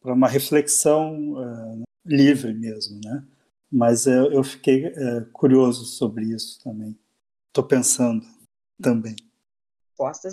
para 0.00 0.14
uma 0.14 0.26
reflexão 0.26 1.34
uh, 1.34 1.82
livre 2.06 2.54
mesmo, 2.54 2.98
né? 3.04 3.22
Mas 3.70 4.06
eu, 4.06 4.42
fiquei 4.42 4.86
uh, 4.86 5.26
curioso 5.32 5.84
sobre 5.84 6.24
isso 6.24 6.58
também. 6.64 6.98
Estou 7.48 7.62
pensando 7.62 8.24
também. 8.82 9.14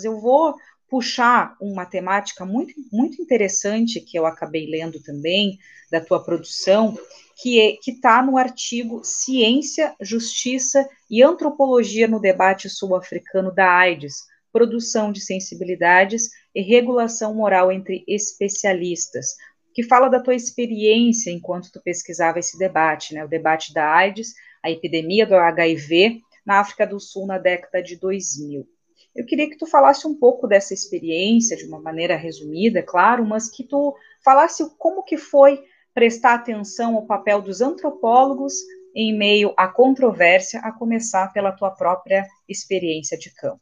Eu 0.02 0.18
vou 0.18 0.56
puxar 0.88 1.54
uma 1.60 1.84
temática 1.84 2.46
muito, 2.46 2.72
muito 2.90 3.20
interessante 3.20 4.00
que 4.00 4.18
eu 4.18 4.24
acabei 4.24 4.66
lendo 4.66 5.00
também 5.02 5.58
da 5.90 6.00
tua 6.00 6.24
produção, 6.24 6.98
que 7.40 7.60
é, 7.60 7.76
está 7.86 8.20
no 8.20 8.36
artigo 8.36 9.00
Ciência, 9.04 9.94
Justiça 10.00 10.88
e 11.08 11.22
Antropologia 11.22 12.08
no 12.08 12.20
Debate 12.20 12.68
Sul-Africano 12.68 13.54
da 13.54 13.70
AIDS, 13.70 14.24
Produção 14.52 15.12
de 15.12 15.20
Sensibilidades 15.20 16.30
e 16.52 16.62
Regulação 16.62 17.34
Moral 17.34 17.70
entre 17.70 18.02
Especialistas, 18.08 19.36
que 19.72 19.84
fala 19.84 20.08
da 20.08 20.20
tua 20.20 20.34
experiência 20.34 21.30
enquanto 21.30 21.70
tu 21.70 21.80
pesquisava 21.80 22.40
esse 22.40 22.58
debate, 22.58 23.14
né, 23.14 23.24
o 23.24 23.28
debate 23.28 23.72
da 23.72 23.88
AIDS, 23.88 24.34
a 24.64 24.70
epidemia 24.70 25.24
do 25.24 25.36
HIV 25.36 26.20
na 26.44 26.58
África 26.58 26.84
do 26.84 26.98
Sul 26.98 27.26
na 27.26 27.38
década 27.38 27.80
de 27.80 27.94
2000. 27.96 28.66
Eu 29.14 29.24
queria 29.24 29.48
que 29.48 29.56
tu 29.56 29.66
falasse 29.66 30.08
um 30.08 30.14
pouco 30.14 30.48
dessa 30.48 30.74
experiência, 30.74 31.56
de 31.56 31.64
uma 31.64 31.80
maneira 31.80 32.16
resumida, 32.16 32.82
claro, 32.82 33.24
mas 33.24 33.48
que 33.48 33.62
tu 33.62 33.94
falasse 34.24 34.64
como 34.76 35.04
que 35.04 35.16
foi 35.16 35.62
prestar 35.98 36.34
atenção 36.34 36.94
ao 36.94 37.06
papel 37.06 37.42
dos 37.42 37.60
antropólogos 37.60 38.54
em 38.94 39.18
meio 39.18 39.52
à 39.56 39.66
controvérsia, 39.66 40.60
a 40.60 40.70
começar 40.70 41.32
pela 41.32 41.50
tua 41.50 41.72
própria 41.72 42.24
experiência 42.48 43.18
de 43.18 43.34
campo. 43.34 43.58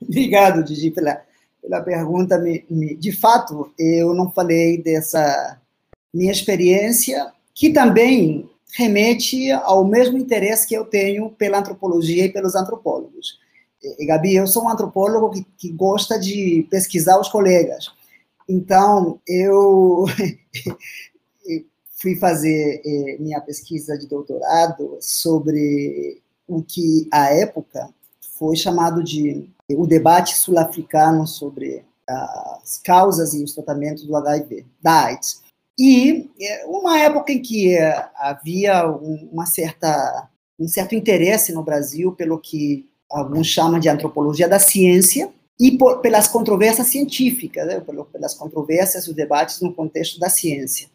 Obrigado, 0.00 0.64
Didi, 0.64 0.90
pela, 0.90 1.22
pela 1.60 1.82
pergunta. 1.82 2.42
De 2.98 3.12
fato, 3.12 3.70
eu 3.78 4.14
não 4.14 4.32
falei 4.32 4.82
dessa 4.82 5.60
minha 6.12 6.32
experiência, 6.32 7.30
que 7.54 7.70
também 7.70 8.48
remete 8.74 9.50
ao 9.50 9.84
mesmo 9.84 10.16
interesse 10.16 10.66
que 10.66 10.74
eu 10.74 10.86
tenho 10.86 11.28
pela 11.32 11.58
antropologia 11.58 12.24
e 12.24 12.32
pelos 12.32 12.54
antropólogos. 12.54 13.38
E, 13.98 14.06
Gabi, 14.06 14.36
eu 14.36 14.46
sou 14.46 14.64
um 14.64 14.70
antropólogo 14.70 15.32
que, 15.32 15.46
que 15.58 15.70
gosta 15.70 16.18
de 16.18 16.66
pesquisar 16.70 17.20
os 17.20 17.28
colegas. 17.28 17.90
Então, 18.48 19.20
eu 19.28 20.06
fui 22.02 22.16
fazer 22.16 22.82
eh, 22.84 23.16
minha 23.20 23.40
pesquisa 23.40 23.96
de 23.96 24.08
doutorado 24.08 24.98
sobre 25.00 26.20
o 26.48 26.60
que, 26.60 27.08
à 27.12 27.32
época, 27.32 27.88
foi 28.36 28.56
chamado 28.56 29.04
de 29.04 29.48
o 29.70 29.86
debate 29.86 30.36
sul-africano 30.36 31.26
sobre 31.26 31.84
as 32.06 32.78
causas 32.84 33.32
e 33.32 33.44
os 33.44 33.54
tratamentos 33.54 34.04
do 34.04 34.16
HIV, 34.16 34.66
da 34.82 35.04
AIDS. 35.04 35.40
E 35.78 36.28
é, 36.40 36.66
uma 36.66 36.98
época 36.98 37.32
em 37.32 37.40
que 37.40 37.74
é, 37.74 38.04
havia 38.16 38.86
uma 38.86 39.46
certa, 39.46 40.28
um 40.58 40.66
certo 40.66 40.94
interesse 40.96 41.52
no 41.52 41.62
Brasil 41.62 42.12
pelo 42.12 42.38
que 42.38 42.86
alguns 43.08 43.46
chamam 43.46 43.78
de 43.78 43.88
antropologia 43.88 44.48
da 44.48 44.58
ciência 44.58 45.30
e 45.58 45.78
por, 45.78 46.00
pelas 46.00 46.26
controvérsias 46.26 46.88
científicas, 46.88 47.66
né, 47.66 47.80
pelas 48.12 48.34
controvérsias 48.34 49.06
os 49.06 49.14
debates 49.14 49.60
no 49.60 49.72
contexto 49.72 50.18
da 50.18 50.28
ciência. 50.28 50.88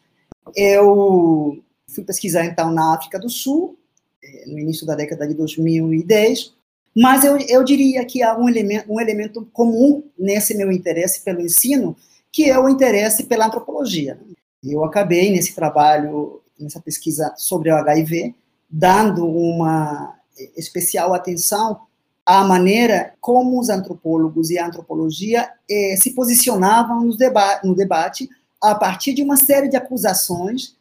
Eu 0.54 1.62
fui 1.88 2.04
pesquisar 2.04 2.44
então 2.44 2.70
na 2.70 2.94
África 2.94 3.18
do 3.18 3.28
Sul, 3.28 3.78
é, 4.22 4.46
no 4.46 4.58
início 4.58 4.86
da 4.86 4.94
década 4.94 5.26
de 5.26 5.34
2010, 5.34 6.54
mas 6.96 7.24
eu, 7.24 7.36
eu 7.38 7.62
diria 7.62 8.04
que 8.04 8.22
há 8.22 8.36
um 8.36 8.48
elemento, 8.48 8.92
um 8.92 9.00
elemento 9.00 9.46
comum 9.52 10.02
nesse 10.18 10.54
meu 10.56 10.72
interesse 10.72 11.20
pelo 11.22 11.40
ensino, 11.40 11.96
que 12.32 12.50
é 12.50 12.58
o 12.58 12.68
interesse 12.68 13.24
pela 13.24 13.46
antropologia. 13.46 14.18
Eu 14.62 14.84
acabei 14.84 15.30
nesse 15.30 15.54
trabalho, 15.54 16.42
nessa 16.58 16.80
pesquisa 16.80 17.32
sobre 17.36 17.70
o 17.70 17.76
HIV, 17.76 18.34
dando 18.68 19.26
uma 19.26 20.18
especial 20.56 21.14
atenção 21.14 21.80
à 22.24 22.44
maneira 22.44 23.14
como 23.20 23.58
os 23.58 23.68
antropólogos 23.70 24.50
e 24.50 24.58
a 24.58 24.66
antropologia 24.66 25.48
eh, 25.70 25.96
se 25.96 26.10
posicionavam 26.14 27.04
no, 27.04 27.16
deba 27.16 27.60
no 27.64 27.74
debate 27.74 28.28
a 28.60 28.74
partir 28.74 29.12
de 29.14 29.22
uma 29.22 29.36
série 29.36 29.68
de 29.68 29.76
acusações 29.76 30.76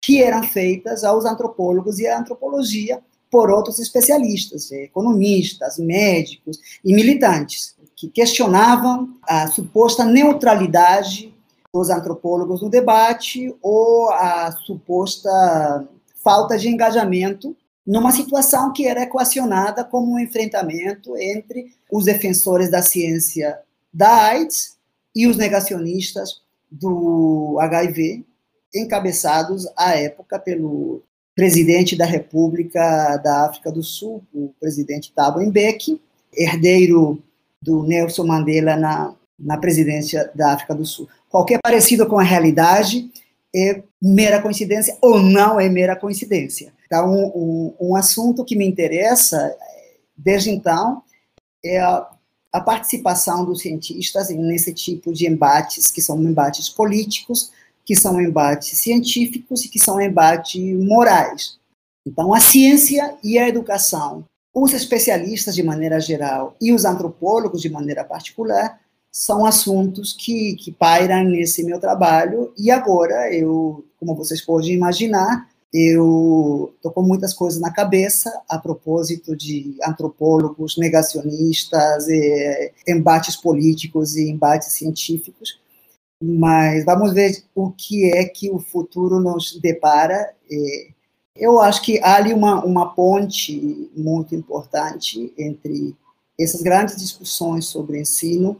que 0.00 0.22
eram 0.22 0.42
feitas 0.42 1.04
aos 1.04 1.24
antropólogos 1.24 1.98
e 1.98 2.06
à 2.06 2.18
antropologia 2.18 3.00
por 3.30 3.50
outros 3.50 3.78
especialistas, 3.78 4.72
economistas, 4.72 5.78
médicos 5.78 6.58
e 6.84 6.94
militantes, 6.94 7.76
que 7.94 8.08
questionavam 8.08 9.10
a 9.22 9.48
suposta 9.48 10.04
neutralidade 10.04 11.34
dos 11.72 11.90
antropólogos 11.90 12.62
no 12.62 12.70
debate 12.70 13.54
ou 13.60 14.10
a 14.10 14.50
suposta 14.64 15.86
falta 16.22 16.56
de 16.56 16.68
engajamento 16.68 17.56
numa 17.86 18.12
situação 18.12 18.72
que 18.72 18.86
era 18.86 19.02
equacionada 19.02 19.84
como 19.84 20.12
um 20.12 20.18
enfrentamento 20.18 21.16
entre 21.16 21.72
os 21.90 22.04
defensores 22.04 22.70
da 22.70 22.82
ciência 22.82 23.58
da 23.92 24.26
AIDS 24.26 24.76
e 25.14 25.26
os 25.26 25.36
negacionistas 25.36 26.42
do 26.70 27.56
HIV, 27.60 28.24
encabeçados 28.74 29.66
à 29.76 29.96
época 29.96 30.38
pelo 30.38 31.02
presidente 31.34 31.96
da 31.96 32.04
República 32.04 33.16
da 33.18 33.46
África 33.46 33.70
do 33.70 33.82
Sul, 33.82 34.22
o 34.34 34.52
presidente 34.60 35.12
Thabo 35.12 35.40
Mbeki, 35.40 36.00
herdeiro 36.32 37.22
do 37.62 37.82
Nelson 37.82 38.24
Mandela 38.24 38.76
na, 38.76 39.14
na 39.38 39.56
presidência 39.56 40.30
da 40.34 40.54
África 40.54 40.74
do 40.74 40.84
Sul. 40.84 41.08
Qualquer 41.28 41.60
parecido 41.62 42.06
com 42.06 42.18
a 42.18 42.24
realidade 42.24 43.10
é 43.54 43.82
mera 44.02 44.42
coincidência 44.42 44.96
ou 45.00 45.20
não 45.20 45.60
é 45.60 45.68
mera 45.68 45.96
coincidência. 45.96 46.72
Então, 46.86 47.12
um, 47.34 47.74
um, 47.80 47.96
assunto 47.96 48.44
que 48.44 48.56
me 48.56 48.66
interessa 48.66 49.54
desde 50.16 50.50
então 50.50 51.02
é 51.64 51.78
a, 51.78 52.08
a 52.52 52.60
participação 52.60 53.44
dos 53.44 53.60
cientistas 53.60 54.30
nesse 54.30 54.72
tipo 54.72 55.12
de 55.12 55.26
embates, 55.26 55.90
que 55.90 56.00
são 56.00 56.20
embates 56.22 56.68
políticos, 56.68 57.50
que 57.84 57.94
são 57.94 58.20
embates 58.20 58.78
científicos 58.78 59.64
e 59.64 59.68
que 59.68 59.78
são 59.78 60.00
embates 60.00 60.60
morais. 60.84 61.58
Então, 62.06 62.32
a 62.32 62.40
ciência 62.40 63.16
e 63.22 63.38
a 63.38 63.48
educação, 63.48 64.24
os 64.54 64.72
especialistas 64.72 65.54
de 65.54 65.62
maneira 65.62 66.00
geral 66.00 66.56
e 66.60 66.72
os 66.72 66.84
antropólogos 66.84 67.60
de 67.60 67.70
maneira 67.70 68.04
particular, 68.04 68.80
são 69.12 69.44
assuntos 69.44 70.12
que, 70.12 70.54
que 70.56 70.70
pairam 70.70 71.24
nesse 71.24 71.64
meu 71.64 71.78
trabalho. 71.78 72.52
E 72.56 72.70
agora, 72.70 73.34
eu, 73.34 73.84
como 73.98 74.14
vocês 74.14 74.40
podem 74.40 74.72
imaginar, 74.72 75.48
eu 75.72 76.72
estou 76.76 76.90
com 76.90 77.02
muitas 77.02 77.34
coisas 77.34 77.60
na 77.60 77.70
cabeça 77.70 78.32
a 78.48 78.58
propósito 78.58 79.36
de 79.36 79.76
antropólogos, 79.84 80.78
negacionistas, 80.78 82.06
embates 82.86 83.36
políticos 83.36 84.16
e 84.16 84.30
embates 84.30 84.72
científicos. 84.72 85.60
Mas 86.22 86.84
vamos 86.84 87.12
ver 87.12 87.44
o 87.54 87.70
que 87.70 88.10
é 88.10 88.24
que 88.24 88.50
o 88.50 88.58
futuro 88.58 89.20
nos 89.20 89.58
depara. 89.60 90.34
Eu 91.36 91.60
acho 91.60 91.82
que 91.82 92.00
há 92.00 92.16
ali 92.16 92.32
uma, 92.32 92.64
uma 92.64 92.94
ponte 92.94 93.90
muito 93.94 94.34
importante 94.34 95.32
entre 95.38 95.94
essas 96.40 96.62
grandes 96.62 96.96
discussões 96.96 97.66
sobre 97.66 98.00
ensino 98.00 98.56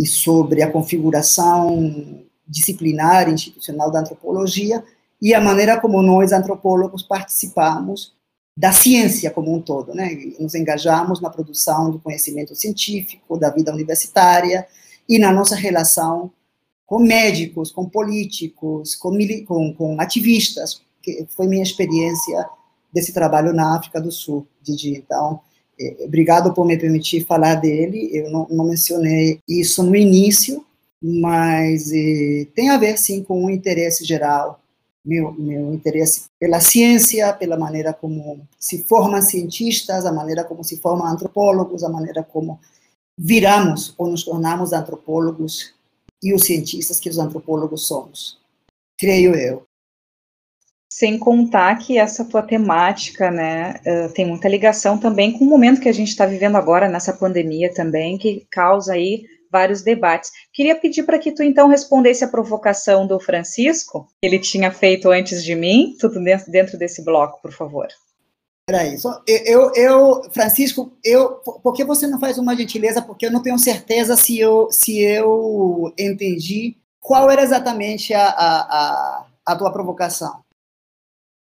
e 0.00 0.06
sobre 0.06 0.62
a 0.62 0.70
configuração 0.70 2.22
disciplinar 2.46 3.28
e 3.28 3.32
institucional 3.32 3.90
da 3.90 4.00
antropologia 4.00 4.84
e 5.22 5.32
a 5.32 5.40
maneira 5.40 5.80
como 5.80 6.02
nós, 6.02 6.32
antropólogos, 6.32 7.04
participamos 7.04 8.12
da 8.56 8.72
ciência 8.72 9.30
como 9.30 9.54
um 9.54 9.62
todo, 9.62 9.94
né? 9.94 10.10
Nos 10.40 10.56
engajamos 10.56 11.20
na 11.20 11.30
produção 11.30 11.92
do 11.92 12.00
conhecimento 12.00 12.56
científico, 12.56 13.38
da 13.38 13.48
vida 13.48 13.72
universitária 13.72 14.66
e 15.08 15.20
na 15.20 15.30
nossa 15.30 15.54
relação 15.54 16.32
com 16.84 16.98
médicos, 16.98 17.70
com 17.70 17.88
políticos, 17.88 18.96
com, 18.96 19.16
com, 19.46 19.72
com 19.72 20.00
ativistas, 20.00 20.82
que 21.00 21.24
foi 21.30 21.46
minha 21.46 21.62
experiência 21.62 22.44
desse 22.92 23.12
trabalho 23.12 23.52
na 23.52 23.76
África 23.76 24.00
do 24.00 24.10
Sul, 24.10 24.46
Didi. 24.60 24.96
Então, 24.96 25.40
é, 25.80 26.04
obrigado 26.04 26.52
por 26.52 26.66
me 26.66 26.76
permitir 26.76 27.24
falar 27.24 27.54
dele. 27.54 28.10
Eu 28.12 28.28
não, 28.28 28.46
não 28.50 28.64
mencionei 28.64 29.38
isso 29.48 29.82
no 29.84 29.94
início, 29.94 30.66
mas 31.00 31.90
é, 31.92 32.46
tem 32.54 32.70
a 32.70 32.76
ver, 32.76 32.98
sim, 32.98 33.22
com 33.22 33.44
o 33.44 33.50
interesse 33.50 34.04
geral, 34.04 34.61
meu, 35.04 35.32
meu 35.32 35.74
interesse 35.74 36.26
pela 36.38 36.60
ciência, 36.60 37.32
pela 37.32 37.56
maneira 37.56 37.92
como 37.92 38.46
se 38.58 38.84
formam 38.84 39.20
cientistas, 39.20 40.06
a 40.06 40.12
maneira 40.12 40.44
como 40.44 40.62
se 40.62 40.76
formam 40.78 41.06
antropólogos, 41.06 41.82
a 41.82 41.88
maneira 41.88 42.22
como 42.22 42.60
viramos 43.18 43.94
ou 43.98 44.08
nos 44.08 44.24
tornamos 44.24 44.72
antropólogos 44.72 45.74
e 46.22 46.32
os 46.32 46.44
cientistas 46.44 47.00
que 47.00 47.08
os 47.08 47.18
antropólogos 47.18 47.86
somos. 47.86 48.40
Creio 48.98 49.34
eu. 49.34 49.66
Sem 50.90 51.18
contar 51.18 51.76
que 51.78 51.98
essa 51.98 52.24
tua 52.24 52.42
temática, 52.42 53.30
né, 53.30 53.80
uh, 53.86 54.12
tem 54.12 54.26
muita 54.26 54.48
ligação 54.48 54.98
também 54.98 55.32
com 55.32 55.44
o 55.44 55.48
momento 55.48 55.80
que 55.80 55.88
a 55.88 55.92
gente 55.92 56.08
está 56.08 56.26
vivendo 56.26 56.56
agora 56.56 56.88
nessa 56.88 57.12
pandemia 57.14 57.72
também, 57.72 58.18
que 58.18 58.46
causa 58.50 58.92
aí 58.92 59.24
vários 59.52 59.82
debates. 59.82 60.30
Queria 60.52 60.74
pedir 60.74 61.02
para 61.02 61.18
que 61.18 61.30
tu 61.30 61.42
então 61.42 61.68
respondesse 61.68 62.24
a 62.24 62.28
provocação 62.28 63.06
do 63.06 63.20
Francisco, 63.20 64.08
que 64.20 64.26
ele 64.26 64.38
tinha 64.38 64.72
feito 64.72 65.10
antes 65.10 65.44
de 65.44 65.54
mim, 65.54 65.94
tudo 66.00 66.18
dentro, 66.48 66.78
desse 66.78 67.04
bloco, 67.04 67.40
por 67.42 67.52
favor. 67.52 67.88
Peraí, 68.66 68.96
só, 68.96 69.20
eu, 69.26 69.72
eu, 69.74 70.22
Francisco, 70.32 70.96
eu, 71.04 71.34
por 71.62 71.74
que 71.74 71.84
você 71.84 72.06
não 72.06 72.18
faz 72.18 72.38
uma 72.38 72.56
gentileza? 72.56 73.02
Porque 73.02 73.26
eu 73.26 73.30
não 73.30 73.42
tenho 73.42 73.58
certeza 73.58 74.16
se 74.16 74.38
eu, 74.38 74.68
se 74.70 75.00
eu 75.00 75.92
entendi 75.98 76.76
qual 76.98 77.30
era 77.30 77.42
exatamente 77.42 78.14
a, 78.14 78.28
a, 78.28 78.60
a, 78.60 79.26
a 79.44 79.56
tua 79.56 79.72
provocação. 79.72 80.42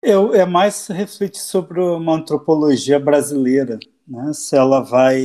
Eu, 0.02 0.32
é 0.32 0.44
mais 0.44 0.86
refletir 0.86 1.40
sobre 1.40 1.80
uma 1.80 2.14
antropologia 2.14 3.00
brasileira, 3.00 3.78
né? 4.06 4.32
se 4.32 4.54
ela 4.54 4.80
vai 4.80 5.22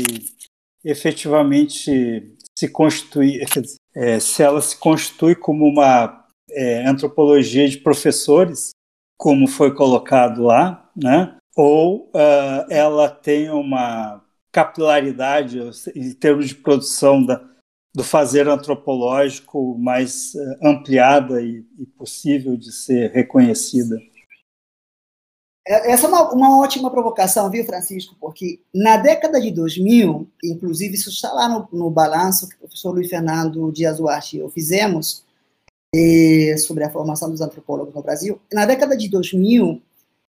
efetivamente 0.84 2.36
se 2.58 2.68
constituir, 2.68 3.46
é, 3.96 4.20
se 4.20 4.44
ela 4.44 4.62
se 4.62 4.78
constitui 4.78 5.36
como 5.36 5.66
uma 5.66 6.26
é, 6.50 6.86
antropologia 6.86 7.68
de 7.68 7.78
professores, 7.78 8.72
como 9.18 9.48
foi 9.48 9.74
colocado 9.74 10.44
lá, 10.44 10.90
né? 10.96 11.38
ou 11.56 12.10
uh, 12.10 12.66
ela 12.70 13.10
tem 13.10 13.50
uma 13.50 14.24
capilaridade 14.52 15.60
em 15.96 16.14
termos 16.14 16.48
de 16.48 16.56
produção 16.56 17.24
da, 17.24 17.44
do 17.94 18.04
fazer 18.04 18.48
antropológico 18.48 19.78
mais 19.78 20.34
uh, 20.34 20.68
ampliada 20.68 21.42
e, 21.42 21.66
e, 21.78 21.86
possível 21.86 22.58
de 22.58 22.72
ser 22.72 23.12
reconhecida. 23.12 23.98
É, 25.66 25.92
essa 25.92 26.08
é 26.08 26.10
uma, 26.10 26.34
uma, 26.34 26.60
ótima 26.60 26.92
provocação, 26.92 27.50
viu, 27.50 27.66
Francisco? 27.66 28.16
Porque 28.20 28.60
na 28.74 28.98
década 28.98 29.40
de 29.40 29.50
2000, 29.52 30.28
inclusive 30.44 30.96
isso 30.96 31.10
está 31.10 31.32
lá 31.32 31.48
no, 31.48 31.68
no 31.72 31.90
balanço 31.90 32.50
que 32.50 32.56
o 32.56 32.60
professor 32.60 32.92
Luiz 32.92 33.10
Fernando 33.10 33.72
Dias 33.72 33.98
Duarte 33.98 34.38
e 34.38 34.40
eu 34.40 34.50
fizemos 34.50 35.24
eh, 35.96 36.56
sobre 36.58 36.84
a 36.84 36.90
formação 36.90 37.30
dos 37.30 37.40
antropólogos 37.40 37.94
no 37.94 38.02
Brasil, 38.02 38.42
na 38.52 38.66
década 38.66 38.98
de 38.98 39.08
2000 39.08 39.82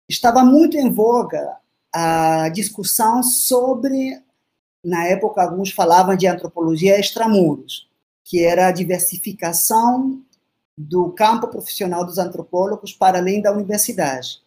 estava 0.09 0.45
muito 0.45 0.77
em 0.77 0.93
voga 0.93 1.57
a 1.93 2.49
discussão 2.49 3.23
sobre, 3.23 4.21
na 4.85 5.07
época, 5.07 5.43
alguns 5.43 5.71
falavam 5.71 6.17
de 6.17 6.27
antropologia 6.27 6.99
extramuros, 6.99 7.89
que 8.25 8.45
era 8.45 8.67
a 8.67 8.73
diversificação 8.73 10.21
do 10.77 11.13
campo 11.13 11.47
profissional 11.47 12.05
dos 12.05 12.19
antropólogos 12.19 12.93
para 12.93 13.19
além 13.19 13.41
da 13.41 13.53
universidade. 13.53 14.44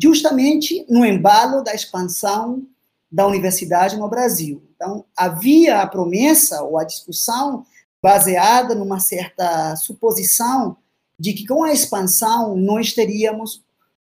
Justamente 0.00 0.84
no 0.88 1.04
embalo 1.04 1.62
da 1.62 1.74
expansão 1.74 2.66
da 3.10 3.26
universidade 3.26 3.96
no 3.98 4.08
Brasil. 4.08 4.62
Então, 4.74 5.04
havia 5.14 5.82
a 5.82 5.86
promessa 5.86 6.62
ou 6.62 6.78
a 6.78 6.84
discussão 6.84 7.64
baseada 8.02 8.74
numa 8.74 8.98
certa 8.98 9.76
suposição 9.76 10.76
de 11.18 11.34
que 11.34 11.46
com 11.46 11.62
a 11.62 11.72
expansão 11.72 12.56
nós 12.56 12.94
teríamos 12.94 13.62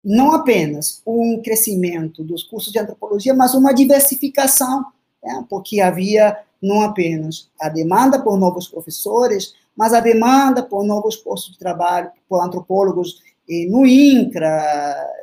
não 0.04 0.32
apenas 0.32 1.02
um 1.06 1.40
crescimento 1.42 2.24
dos 2.24 2.42
cursos 2.44 2.72
de 2.72 2.78
antropologia, 2.78 3.34
mas 3.34 3.54
uma 3.54 3.72
diversificação, 3.72 4.84
né? 5.22 5.44
porque 5.48 5.80
havia 5.80 6.38
não 6.60 6.82
apenas 6.82 7.50
a 7.60 7.68
demanda 7.68 8.20
por 8.20 8.38
novos 8.38 8.68
professores, 8.68 9.54
mas 9.76 9.92
a 9.92 10.00
demanda 10.00 10.62
por 10.62 10.84
novos 10.84 11.16
postos 11.16 11.52
de 11.52 11.58
trabalho, 11.58 12.10
por 12.28 12.40
antropólogos 12.40 13.20
eh, 13.48 13.66
no 13.68 13.84
INCRA, 13.84 14.62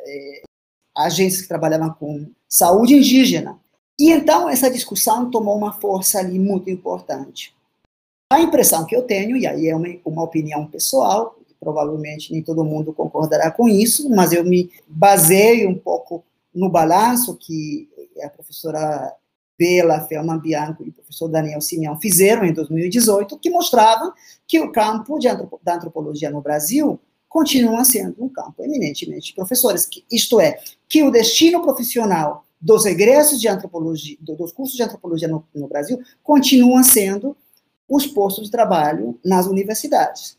eh, 0.05 0.41
agências 0.95 1.41
que 1.41 1.47
trabalhavam 1.47 1.91
com 1.91 2.29
saúde 2.47 2.95
indígena. 2.95 3.59
E 3.99 4.11
então 4.11 4.49
essa 4.49 4.69
discussão 4.69 5.29
tomou 5.29 5.57
uma 5.57 5.73
força 5.73 6.19
ali 6.19 6.39
muito 6.39 6.69
importante. 6.69 7.53
A 8.31 8.39
impressão 8.39 8.85
que 8.85 8.95
eu 8.95 9.03
tenho, 9.03 9.35
e 9.35 9.47
aí 9.47 9.67
é 9.67 9.75
uma, 9.75 9.87
uma 10.05 10.23
opinião 10.23 10.65
pessoal, 10.67 11.35
provavelmente 11.59 12.31
nem 12.31 12.41
todo 12.41 12.63
mundo 12.63 12.93
concordará 12.93 13.51
com 13.51 13.67
isso, 13.67 14.09
mas 14.09 14.31
eu 14.31 14.43
me 14.43 14.71
baseio 14.87 15.69
um 15.69 15.77
pouco 15.77 16.23
no 16.53 16.69
balanço 16.69 17.35
que 17.35 17.89
a 18.23 18.29
professora 18.29 19.13
Bela 19.57 19.99
Felman 20.07 20.39
Bianco 20.39 20.85
e 20.85 20.89
o 20.89 20.93
professor 20.93 21.27
Daniel 21.27 21.59
Simeão 21.59 21.99
fizeram 21.99 22.45
em 22.45 22.53
2018, 22.53 23.37
que 23.39 23.49
mostrava 23.49 24.13
que 24.47 24.59
o 24.59 24.71
campo 24.71 25.19
da 25.61 25.75
antropologia 25.75 26.29
no 26.29 26.41
Brasil 26.41 26.97
continua 27.29 27.85
sendo 27.85 28.15
um 28.19 28.27
campo 28.27 28.63
eminentemente 28.63 29.35
professores, 29.35 29.87
isto 30.11 30.41
é, 30.41 30.59
que 30.89 31.03
o 31.03 31.11
destino 31.11 31.61
profissional 31.61 32.43
dos 32.59 32.85
egressos 32.85 33.39
de 33.39 33.47
antropologia, 33.47 34.17
dos 34.19 34.51
cursos 34.51 34.75
de 34.75 34.83
antropologia 34.83 35.27
no, 35.27 35.45
no 35.55 35.67
Brasil, 35.67 36.01
continua 36.23 36.83
sendo 36.83 37.37
os 37.87 38.05
postos 38.05 38.45
de 38.45 38.51
trabalho 38.51 39.17
nas 39.23 39.45
universidades. 39.45 40.37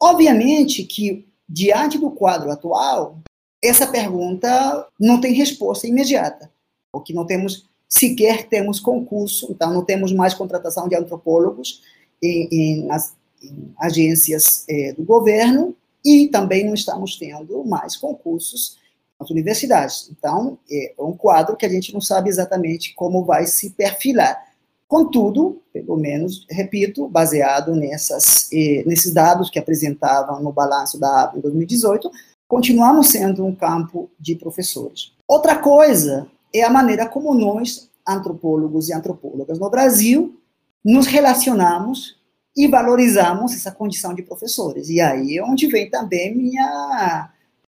Obviamente 0.00 0.82
que, 0.84 1.28
diante 1.48 1.98
do 1.98 2.10
quadro 2.10 2.50
atual, 2.50 3.18
essa 3.62 3.86
pergunta 3.86 4.88
não 4.98 5.20
tem 5.20 5.34
resposta 5.34 5.86
imediata, 5.86 6.50
porque 6.90 7.12
não 7.12 7.26
temos 7.26 7.68
sequer 7.88 8.48
temos 8.48 8.78
concurso, 8.80 9.48
então 9.50 9.72
não 9.72 9.84
temos 9.84 10.12
mais 10.12 10.32
contratação 10.32 10.88
de 10.88 10.96
antropólogos 10.96 11.82
em, 12.22 12.48
em, 12.50 12.86
nas, 12.86 13.14
em 13.42 13.74
agências 13.78 14.64
é, 14.68 14.92
do 14.92 15.02
governo 15.02 15.76
e 16.04 16.28
também 16.28 16.66
não 16.66 16.74
estamos 16.74 17.16
tendo 17.16 17.64
mais 17.64 17.96
concursos 17.96 18.78
nas 19.18 19.30
universidades. 19.30 20.10
Então, 20.10 20.58
é 20.70 20.94
um 20.98 21.12
quadro 21.12 21.56
que 21.56 21.66
a 21.66 21.68
gente 21.68 21.92
não 21.92 22.00
sabe 22.00 22.28
exatamente 22.30 22.94
como 22.94 23.24
vai 23.24 23.46
se 23.46 23.70
perfilar. 23.70 24.50
Contudo, 24.88 25.62
pelo 25.72 25.96
menos, 25.96 26.46
repito, 26.50 27.06
baseado 27.06 27.76
nessas, 27.76 28.48
eh, 28.52 28.82
nesses 28.86 29.12
dados 29.12 29.48
que 29.48 29.58
apresentavam 29.58 30.42
no 30.42 30.50
balanço 30.50 30.98
da 30.98 31.22
ABA 31.22 31.38
em 31.38 31.40
2018, 31.40 32.10
continuamos 32.48 33.08
sendo 33.08 33.46
um 33.46 33.54
campo 33.54 34.10
de 34.18 34.34
professores. 34.34 35.12
Outra 35.28 35.56
coisa 35.56 36.26
é 36.52 36.64
a 36.64 36.70
maneira 36.70 37.06
como 37.06 37.32
nós, 37.34 37.88
antropólogos 38.04 38.88
e 38.88 38.92
antropólogas 38.92 39.60
no 39.60 39.70
Brasil, 39.70 40.40
nos 40.84 41.06
relacionamos 41.06 42.19
e 42.56 42.66
valorizamos 42.66 43.54
essa 43.54 43.70
condição 43.70 44.14
de 44.14 44.22
professores. 44.22 44.88
E 44.88 45.00
aí 45.00 45.38
é 45.38 45.44
onde 45.44 45.66
vem 45.66 45.88
também 45.88 46.36
minha 46.36 47.30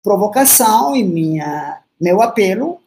provocação 0.03 0.97
e 0.97 1.03
minha, 1.03 1.81
meu 2.01 2.23
apelo 2.23 2.81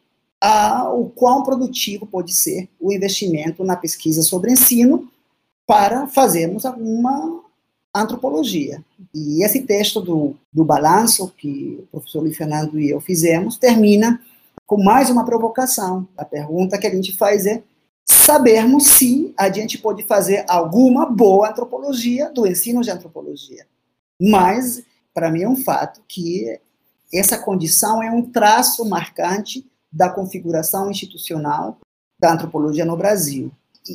a, 0.44 0.92
o 0.92 1.08
quão 1.08 1.42
produtivo 1.42 2.06
pode 2.06 2.34
ser 2.34 2.68
o 2.78 2.92
investimento 2.92 3.64
na 3.64 3.76
pesquisa 3.76 4.22
sobre 4.22 4.52
ensino 4.52 5.10
para 5.66 6.06
fazermos 6.06 6.66
alguma 6.66 7.42
antropologia. 7.94 8.84
E 9.14 9.42
esse 9.42 9.62
texto 9.62 10.02
do, 10.02 10.34
do 10.52 10.64
balanço 10.64 11.32
que 11.38 11.78
o 11.84 11.86
professor 11.86 12.20
Luiz 12.20 12.36
Fernando 12.36 12.78
e 12.78 12.90
eu 12.90 13.00
fizemos 13.00 13.56
termina 13.56 14.20
com 14.66 14.82
mais 14.82 15.08
uma 15.08 15.24
provocação. 15.24 16.06
A 16.16 16.24
pergunta 16.24 16.76
que 16.76 16.86
a 16.86 16.94
gente 16.94 17.16
faz 17.16 17.46
é 17.46 17.62
sabermos 18.06 18.86
se 18.86 19.32
a 19.36 19.50
gente 19.50 19.78
pode 19.78 20.02
fazer 20.02 20.44
alguma 20.48 21.06
boa 21.06 21.50
antropologia 21.50 22.30
do 22.30 22.46
ensino 22.46 22.82
de 22.82 22.90
antropologia. 22.90 23.66
Mas, 24.20 24.82
para 25.12 25.30
mim, 25.30 25.42
é 25.42 25.48
um 25.48 25.56
fato 25.56 26.02
que 26.06 26.60
essa 27.12 27.38
condição 27.38 28.02
é 28.02 28.10
um 28.10 28.22
traço 28.22 28.84
marcante 28.84 29.66
da 29.92 30.08
configuração 30.08 30.90
institucional 30.90 31.78
da 32.18 32.32
antropologia 32.32 32.84
no 32.84 32.96
Brasil. 32.96 33.52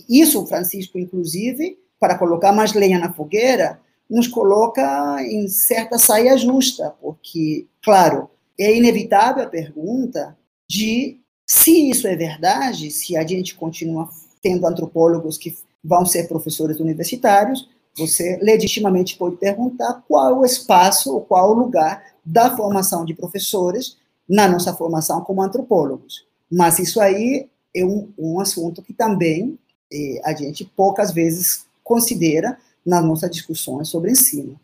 E 0.09 0.21
isso, 0.21 0.45
Francisco, 0.45 0.97
inclusive, 0.97 1.77
para 1.99 2.17
colocar 2.17 2.51
mais 2.51 2.73
lenha 2.73 2.99
na 2.99 3.11
fogueira, 3.11 3.79
nos 4.09 4.27
coloca 4.27 5.21
em 5.23 5.47
certa 5.47 5.97
saia 5.99 6.37
justa, 6.37 6.95
porque, 7.01 7.67
claro, 7.83 8.29
é 8.59 8.75
inevitável 8.75 9.43
a 9.43 9.49
pergunta 9.49 10.37
de 10.67 11.18
se 11.51 11.89
isso 11.89 12.07
é 12.07 12.15
verdade, 12.15 12.91
se 12.91 13.17
a 13.17 13.25
gente 13.25 13.55
continua 13.55 14.07
tendo 14.39 14.67
antropólogos 14.67 15.35
que 15.35 15.57
vão 15.83 16.05
ser 16.05 16.27
professores 16.27 16.79
universitários, 16.79 17.67
você 17.97 18.37
legitimamente 18.39 19.17
pode 19.17 19.37
perguntar 19.37 20.03
qual 20.07 20.41
o 20.41 20.45
espaço 20.45 21.11
ou 21.11 21.21
qual 21.21 21.49
o 21.49 21.59
lugar 21.59 22.13
da 22.23 22.55
formação 22.55 23.03
de 23.03 23.15
professores 23.15 23.97
na 24.29 24.47
nossa 24.47 24.75
formação 24.75 25.21
como 25.21 25.41
antropólogos. 25.41 26.23
Mas 26.51 26.77
isso 26.77 27.01
aí 27.01 27.49
é 27.75 27.83
um, 27.83 28.07
um 28.15 28.39
assunto 28.39 28.83
que 28.83 28.93
também 28.93 29.57
eh, 29.91 30.21
a 30.23 30.35
gente 30.35 30.63
poucas 30.63 31.11
vezes 31.11 31.65
considera 31.83 32.59
nas 32.85 33.03
nossas 33.03 33.31
discussões 33.31 33.87
sobre 33.87 34.11
ensino. 34.11 34.55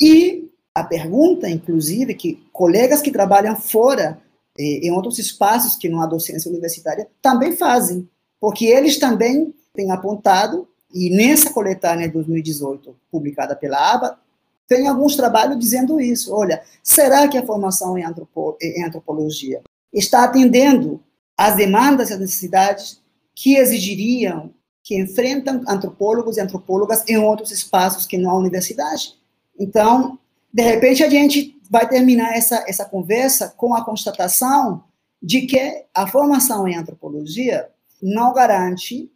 E 0.00 0.50
a 0.74 0.82
pergunta, 0.82 1.48
inclusive, 1.48 2.12
que 2.14 2.42
colegas 2.52 3.00
que 3.00 3.12
trabalham 3.12 3.54
fora, 3.54 4.20
em 4.58 4.90
outros 4.92 5.18
espaços 5.18 5.74
que 5.74 5.88
não 5.88 6.00
há 6.00 6.06
docência 6.06 6.48
universitária, 6.48 7.08
também 7.20 7.56
fazem, 7.56 8.08
porque 8.40 8.66
eles 8.66 8.98
também 8.98 9.52
têm 9.74 9.90
apontado, 9.90 10.68
e 10.92 11.10
nessa 11.10 11.52
coletânea 11.52 12.06
de 12.06 12.14
2018, 12.14 12.94
publicada 13.10 13.56
pela 13.56 13.92
ABA, 13.92 14.18
tem 14.66 14.86
alguns 14.86 15.16
trabalhos 15.16 15.58
dizendo 15.58 16.00
isso. 16.00 16.32
Olha, 16.32 16.62
será 16.82 17.26
que 17.26 17.36
a 17.36 17.44
formação 17.44 17.98
em, 17.98 18.04
antropo, 18.04 18.56
em 18.62 18.84
antropologia 18.84 19.60
está 19.92 20.24
atendendo 20.24 21.02
às 21.36 21.56
demandas 21.56 22.10
e 22.10 22.14
às 22.14 22.20
necessidades 22.20 23.00
que 23.34 23.56
exigiriam, 23.56 24.50
que 24.82 24.96
enfrentam 24.96 25.62
antropólogos 25.66 26.36
e 26.36 26.40
antropólogas 26.40 27.02
em 27.08 27.16
outros 27.16 27.50
espaços 27.50 28.06
que 28.06 28.16
não 28.16 28.30
a 28.30 28.38
universidade? 28.38 29.14
Então, 29.58 30.18
de 30.52 30.62
repente, 30.62 31.02
a 31.02 31.10
gente 31.10 31.53
vai 31.70 31.88
terminar 31.88 32.36
essa, 32.36 32.64
essa 32.68 32.84
conversa 32.84 33.52
com 33.56 33.74
a 33.74 33.84
constatação 33.84 34.84
de 35.22 35.42
que 35.42 35.86
a 35.94 36.06
formação 36.06 36.68
em 36.68 36.76
antropologia 36.76 37.68
não 38.02 38.32
garante 38.34 39.10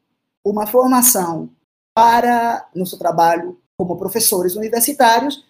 uma 0.45 0.66
formação 0.66 1.51
para 1.95 2.66
nosso 2.75 2.99
trabalho 2.99 3.59
como 3.77 3.97
professores 3.97 4.57
universitários 4.57 5.45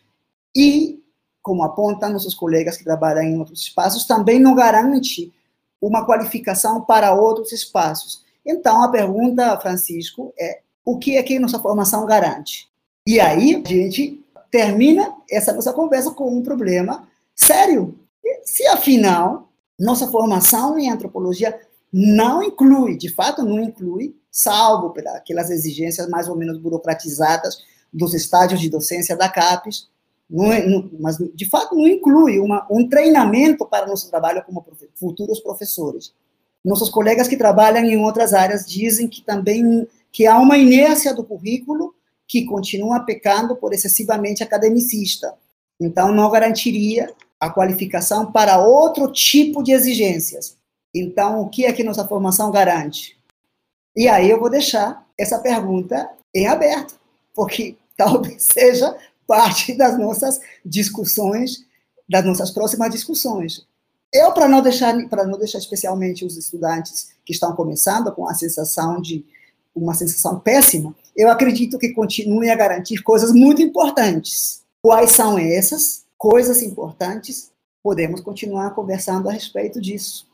e, 0.55 1.03
como 1.43 1.62
apontam 1.62 2.11
nossos 2.11 2.35
colegas 2.35 2.77
que 2.77 2.85
trabalham 2.85 3.23
em 3.23 3.39
outros 3.39 3.62
espaços, 3.62 4.05
também 4.05 4.41
não 4.41 4.55
garante 4.55 5.33
uma 5.81 6.05
qualificação 6.05 6.81
para 6.81 7.15
outros 7.15 7.53
espaços. 7.53 8.25
Então, 8.45 8.83
a 8.83 8.89
pergunta, 8.89 9.59
Francisco, 9.61 10.33
é 10.39 10.61
o 10.85 10.99
que 10.99 11.16
é 11.16 11.23
que 11.23 11.39
nossa 11.39 11.61
formação 11.61 12.05
garante? 12.07 12.69
E 13.07 13.20
aí, 13.20 13.62
a 13.65 13.69
gente 13.69 14.25
termina 14.51 15.15
essa 15.31 15.53
nossa 15.53 15.73
conversa 15.73 16.11
com 16.11 16.37
um 16.37 16.43
problema 16.43 17.09
sério. 17.35 17.99
Se 18.45 18.66
afinal 18.66 19.49
nossa 19.79 20.09
formação 20.09 20.79
em 20.79 20.91
antropologia 20.91 21.59
não 21.93 22.43
inclui, 22.43 22.97
de 22.97 23.09
fato 23.09 23.43
não 23.43 23.61
inclui, 23.61 24.15
salvo 24.31 24.95
pelas 25.27 25.51
exigências 25.51 26.09
mais 26.09 26.29
ou 26.29 26.37
menos 26.37 26.59
burocratizadas 26.59 27.59
dos 27.93 28.12
estágios 28.12 28.61
de 28.61 28.69
docência 28.69 29.16
da 29.16 29.29
CAPES, 29.29 29.89
não 30.29 30.53
é, 30.53 30.66
não, 30.66 30.91
mas 31.01 31.16
de 31.16 31.49
fato 31.49 31.75
não 31.75 31.87
inclui 31.87 32.39
uma, 32.39 32.66
um 32.70 32.87
treinamento 32.87 33.65
para 33.65 33.87
nosso 33.87 34.11
trabalho 34.11 34.45
como 34.45 34.62
profe 34.62 34.91
futuros 34.95 35.41
professores. 35.41 36.12
Nossos 36.62 36.91
colegas 36.91 37.29
que 37.29 37.37
trabalham 37.37 37.83
em 37.85 37.97
outras 37.97 38.35
áreas 38.35 38.66
dizem 38.66 39.09
que 39.09 39.23
também 39.23 39.89
que 40.12 40.27
há 40.27 40.39
uma 40.39 40.59
inércia 40.59 41.15
do 41.15 41.25
currículo 41.25 41.95
que 42.29 42.45
continua 42.45 43.01
pecando 43.01 43.57
por 43.57 43.73
excessivamente 43.73 44.43
academicista. 44.43 45.35
Então 45.81 46.13
não 46.13 46.31
garantiria 46.31 47.13
a 47.41 47.49
qualificação 47.49 48.31
para 48.31 48.59
outro 48.59 49.11
tipo 49.11 49.63
de 49.63 49.73
exigências. 49.73 50.57
Então, 50.95 51.41
o 51.41 51.49
que 51.49 51.65
é 51.65 51.73
que 51.73 51.85
nossa 51.85 52.07
formação 52.07 52.51
garante? 52.51 53.17
E 53.97 54.09
aí 54.09 54.29
eu 54.29 54.39
vou 54.39 54.51
deixar 54.51 55.07
essa 55.17 55.39
pergunta 55.39 56.09
em 56.35 56.47
aberto, 56.47 56.99
porque 57.35 57.77
talvez 57.97 58.43
seja 58.43 58.97
parte 59.27 59.75
das 59.75 59.99
nossas 59.99 60.41
discussões, 60.65 61.65
das 62.09 62.25
nossas 62.25 62.51
próximas 62.51 62.91
discussões. 62.91 63.67
Eu, 64.13 64.33
para 64.33 64.49
não 64.49 64.63
deixar, 64.63 64.95
para 65.09 65.27
não 65.27 65.39
deixar 65.39 65.59
especialmente 65.59 66.25
os 66.25 66.37
estudantes 66.37 67.11
que 67.25 67.33
estão 67.33 67.55
começando 67.55 68.11
com 68.13 68.27
a 68.29 68.35
sensação 68.35 69.01
de 69.01 69.25
uma 69.75 69.95
sensação 69.95 70.41
péssima, 70.41 70.95
eu 71.19 71.28
acredito 71.28 71.81
que 71.81 71.93
continue 71.93 72.49
a 72.49 72.55
garantir 72.55 73.03
coisas 73.03 73.32
muito 73.32 73.61
importantes. 73.61 74.65
Quais 74.81 75.11
são 75.11 75.36
essas 75.36 76.07
coisas 76.16 76.62
importantes? 76.62 77.53
Podemos 77.82 78.20
continuar 78.20 78.70
conversando 78.70 79.28
a 79.28 79.32
respeito 79.32 79.81
disso. 79.81 80.31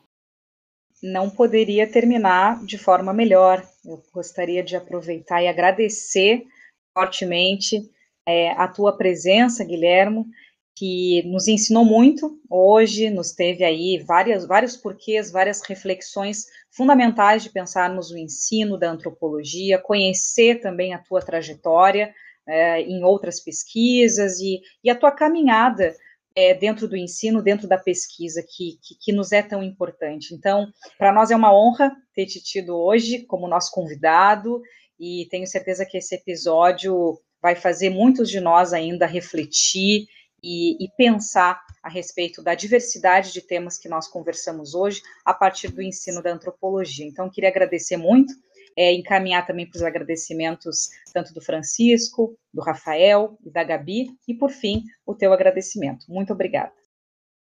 Não 1.01 1.27
poderia 1.27 1.91
terminar 1.91 2.63
de 2.63 2.77
forma 2.77 3.11
melhor. 3.11 3.67
Eu 3.83 3.99
gostaria 4.13 4.63
de 4.63 4.75
aproveitar 4.75 5.41
e 5.41 5.47
agradecer 5.47 6.45
fortemente 6.93 7.89
é, 8.27 8.51
a 8.51 8.67
tua 8.67 8.95
presença, 8.95 9.65
Guilhermo, 9.65 10.27
que 10.75 11.23
nos 11.25 11.47
ensinou 11.47 11.85
muito 11.85 12.37
hoje, 12.49 13.09
nos 13.09 13.31
teve 13.31 13.63
aí 13.63 14.03
várias, 14.05 14.45
vários 14.45 14.75
porquês, 14.75 15.31
várias 15.31 15.61
reflexões 15.61 16.45
fundamentais 16.69 17.43
de 17.43 17.49
pensarmos 17.49 18.11
o 18.11 18.17
ensino 18.17 18.77
da 18.77 18.91
antropologia, 18.91 19.79
conhecer 19.79 20.59
também 20.59 20.93
a 20.93 20.99
tua 20.99 21.21
trajetória 21.21 22.13
é, 22.45 22.81
em 22.81 23.03
outras 23.03 23.39
pesquisas 23.39 24.39
e, 24.39 24.61
e 24.83 24.89
a 24.89 24.95
tua 24.95 25.11
caminhada 25.11 25.95
é, 26.35 26.53
dentro 26.53 26.87
do 26.87 26.97
ensino, 26.97 27.41
dentro 27.41 27.67
da 27.67 27.77
pesquisa, 27.77 28.43
que, 28.43 28.77
que, 28.81 28.95
que 28.99 29.13
nos 29.13 29.31
é 29.31 29.41
tão 29.41 29.63
importante. 29.63 30.35
Então, 30.35 30.67
para 30.97 31.13
nós 31.13 31.31
é 31.31 31.35
uma 31.35 31.55
honra 31.55 31.95
ter 32.13 32.25
te 32.25 32.43
tido 32.43 32.75
hoje 32.75 33.25
como 33.25 33.47
nosso 33.47 33.71
convidado 33.71 34.61
e 34.99 35.27
tenho 35.31 35.47
certeza 35.47 35.85
que 35.85 35.97
esse 35.97 36.15
episódio 36.15 37.17
vai 37.41 37.55
fazer 37.55 37.89
muitos 37.89 38.29
de 38.29 38.41
nós 38.41 38.73
ainda 38.73 39.05
refletir 39.05 40.07
e, 40.45 40.85
e, 40.85 40.87
pensar 40.95 41.59
a 41.81 41.89
respeito 41.89 42.43
da 42.43 42.53
diversidade 42.53 43.33
de 43.33 43.41
temas 43.41 43.79
que 43.79 43.89
nós 43.89 44.07
conversamos 44.07 44.75
hoje 44.75 45.01
a 45.25 45.33
partir 45.33 45.69
do 45.69 45.81
ensino 45.81 46.21
da 46.21 46.31
antropologia. 46.31 47.03
Então, 47.03 47.29
queria 47.31 47.49
agradecer 47.49 47.97
muito, 47.97 48.31
é, 48.77 48.93
encaminhar 48.93 49.47
também 49.47 49.67
para 49.67 49.77
os 49.77 49.83
agradecimentos 49.83 50.89
tanto 51.11 51.33
do 51.33 51.41
Francisco, 51.41 52.37
do 52.53 52.61
Rafael 52.61 53.39
e 53.43 53.49
da 53.49 53.63
Gabi, 53.63 54.15
e 54.27 54.35
por 54.35 54.51
fim, 54.51 54.83
o 55.03 55.15
teu 55.15 55.33
agradecimento. 55.33 56.05
Muito 56.07 56.31
obrigada. 56.31 56.73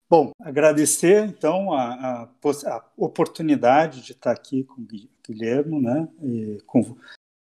Bom, 0.09 0.31
agradecer 0.41 1.27
então 1.27 1.73
a, 1.73 1.95
a, 1.95 2.29
a 2.67 2.85
oportunidade 2.97 4.01
de 4.01 4.13
estar 4.13 4.33
aqui 4.33 4.65
com 4.65 4.81
o 4.81 4.87
Guilherme, 5.27 5.81
né, 5.81 6.09
com 6.67 6.97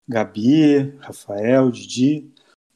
Gabi, 0.07 0.95
Rafael, 0.99 1.69
Didi, 1.69 2.31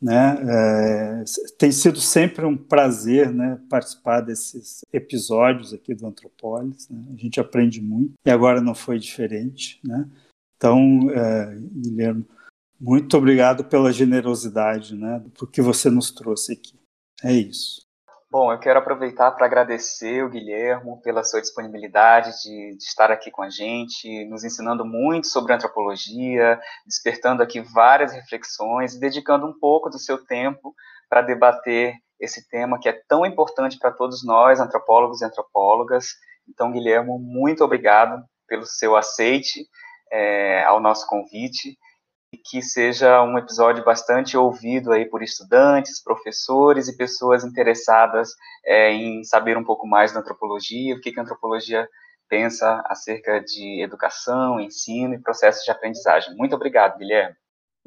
né? 0.05 0.37
É, 0.47 1.23
tem 1.57 1.71
sido 1.71 1.99
sempre 1.99 2.45
um 2.45 2.55
prazer 2.55 3.33
né, 3.33 3.59
participar 3.67 4.21
desses 4.21 4.81
episódios 4.93 5.73
aqui 5.73 5.95
do 5.95 6.05
Antropólis. 6.05 6.87
Né? 6.89 7.03
A 7.11 7.17
gente 7.17 7.39
aprende 7.39 7.81
muito 7.81 8.13
e 8.23 8.29
agora 8.29 8.61
não 8.61 8.75
foi 8.75 8.99
diferente. 8.99 9.79
Né? 9.83 10.07
Então, 10.55 11.09
é, 11.09 11.57
Guilherme, 11.59 12.23
muito 12.79 13.17
obrigado 13.17 13.65
pela 13.65 13.91
generosidade, 13.91 14.95
né, 14.95 15.23
por 15.33 15.49
que 15.49 15.59
você 15.59 15.89
nos 15.89 16.11
trouxe 16.11 16.53
aqui. 16.53 16.75
É 17.23 17.33
isso. 17.33 17.81
Bom, 18.37 18.51
eu 18.51 18.59
quero 18.59 18.77
aproveitar 18.79 19.31
para 19.31 19.45
agradecer 19.45 20.21
o 20.21 20.29
Guilhermo 20.29 20.99
pela 21.01 21.23
sua 21.23 21.39
disponibilidade 21.39 22.31
de, 22.43 22.75
de, 22.75 22.83
estar 22.83 23.09
aqui 23.09 23.31
com 23.31 23.41
a 23.41 23.49
gente, 23.49 24.25
nos 24.25 24.43
ensinando 24.43 24.83
muito 24.83 25.27
sobre 25.27 25.53
antropologia, 25.53 26.59
despertando 26.85 27.41
aqui 27.41 27.61
várias 27.61 28.11
reflexões 28.11 28.93
e 28.93 28.99
dedicando 28.99 29.47
um 29.47 29.57
pouco 29.57 29.89
do 29.89 29.97
seu 29.97 30.17
tempo 30.25 30.75
para 31.09 31.21
debater 31.21 31.95
esse 32.19 32.45
tema 32.49 32.77
que 32.77 32.89
é 32.89 33.01
tão 33.07 33.25
importante 33.25 33.79
para 33.79 33.93
todos 33.93 34.21
nós, 34.21 34.59
antropólogos 34.59 35.21
e 35.21 35.25
antropólogas. 35.25 36.07
Então, 36.45 36.73
Guilhermo, 36.73 37.17
muito 37.17 37.63
obrigado 37.63 38.21
pelo 38.49 38.65
seu 38.65 38.97
aceite 38.97 39.65
é, 40.11 40.61
ao 40.65 40.81
nosso 40.81 41.07
convite 41.07 41.77
que 42.37 42.61
seja 42.61 43.21
um 43.23 43.37
episódio 43.37 43.83
bastante 43.83 44.37
ouvido 44.37 44.91
aí 44.91 45.05
por 45.05 45.21
estudantes, 45.21 46.03
professores 46.03 46.87
e 46.87 46.97
pessoas 46.97 47.43
interessadas 47.43 48.29
é, 48.65 48.91
em 48.91 49.23
saber 49.23 49.57
um 49.57 49.63
pouco 49.63 49.87
mais 49.87 50.11
da 50.11 50.19
antropologia, 50.19 50.95
o 50.95 51.01
que, 51.01 51.11
que 51.11 51.19
a 51.19 51.23
antropologia 51.23 51.87
pensa 52.27 52.83
acerca 52.87 53.39
de 53.39 53.81
educação, 53.83 54.59
ensino 54.59 55.13
e 55.13 55.21
processos 55.21 55.63
de 55.63 55.71
aprendizagem. 55.71 56.35
Muito 56.35 56.55
obrigado, 56.55 56.97
Guilherme. 56.97 57.35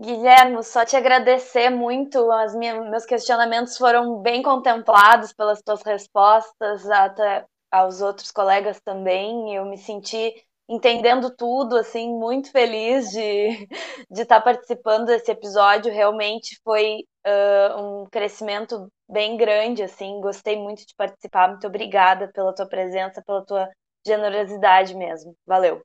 Guilherme, 0.01 0.62
só 0.62 0.85
te 0.85 0.97
agradecer 0.97 1.70
muito. 1.70 2.31
As 2.31 2.55
minhas, 2.55 2.89
meus 2.89 3.05
questionamentos 3.05 3.77
foram 3.77 4.20
bem 4.23 4.43
contemplados 4.43 5.33
pelas 5.33 5.61
tuas 5.61 5.83
respostas, 5.83 6.89
até 6.89 7.45
aos 7.70 8.01
outros 8.01 8.31
colegas 8.31 8.81
também. 8.81 9.55
Eu 9.55 9.65
me 9.65 9.77
senti 9.77 10.33
entendendo 10.69 11.35
tudo, 11.35 11.77
assim, 11.77 12.09
muito 12.09 12.51
feliz 12.53 13.11
de 13.11 13.66
de 14.11 14.23
estar 14.23 14.36
tá 14.36 14.40
participando 14.40 15.07
desse 15.07 15.31
episódio. 15.31 15.93
Realmente 15.93 16.61
foi 16.62 17.05
uh, 17.27 18.03
um 18.03 18.07
crescimento 18.11 18.89
bem 19.09 19.36
grande, 19.36 19.82
assim. 19.82 20.20
Gostei 20.20 20.57
muito 20.57 20.86
de 20.86 20.95
participar. 20.97 21.49
Muito 21.49 21.66
obrigada 21.66 22.31
pela 22.32 22.55
tua 22.55 22.66
presença, 22.66 23.23
pela 23.27 23.45
tua 23.45 23.69
generosidade 24.07 24.95
mesmo. 24.95 25.35
Valeu. 25.47 25.81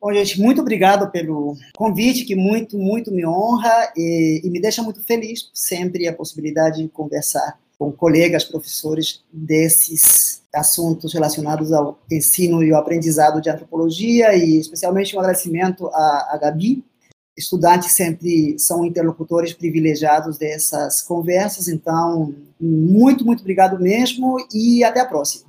Bom, 0.00 0.12
gente, 0.14 0.40
muito 0.40 0.62
obrigado 0.62 1.10
pelo 1.10 1.54
convite, 1.76 2.24
que 2.24 2.34
muito, 2.34 2.78
muito 2.78 3.12
me 3.12 3.26
honra 3.26 3.92
e, 3.94 4.40
e 4.42 4.50
me 4.50 4.58
deixa 4.58 4.82
muito 4.82 5.02
feliz 5.02 5.50
sempre 5.52 6.08
a 6.08 6.16
possibilidade 6.16 6.82
de 6.82 6.88
conversar 6.88 7.58
com 7.80 7.90
colegas, 7.90 8.44
professores 8.44 9.24
desses 9.32 10.42
assuntos 10.54 11.14
relacionados 11.14 11.72
ao 11.72 11.98
ensino 12.12 12.62
e 12.62 12.74
ao 12.74 12.82
aprendizado 12.82 13.40
de 13.40 13.48
antropologia, 13.48 14.34
e 14.36 14.58
especialmente 14.58 15.16
um 15.16 15.18
agradecimento 15.18 15.86
à, 15.86 16.34
à 16.34 16.38
Gabi. 16.38 16.84
Estudantes 17.34 17.92
sempre 17.92 18.58
são 18.58 18.84
interlocutores 18.84 19.54
privilegiados 19.54 20.36
dessas 20.36 21.00
conversas, 21.00 21.68
então, 21.68 22.34
muito, 22.60 23.24
muito 23.24 23.40
obrigado 23.40 23.80
mesmo 23.80 24.36
e 24.52 24.84
até 24.84 25.00
a 25.00 25.06
próxima. 25.06 25.46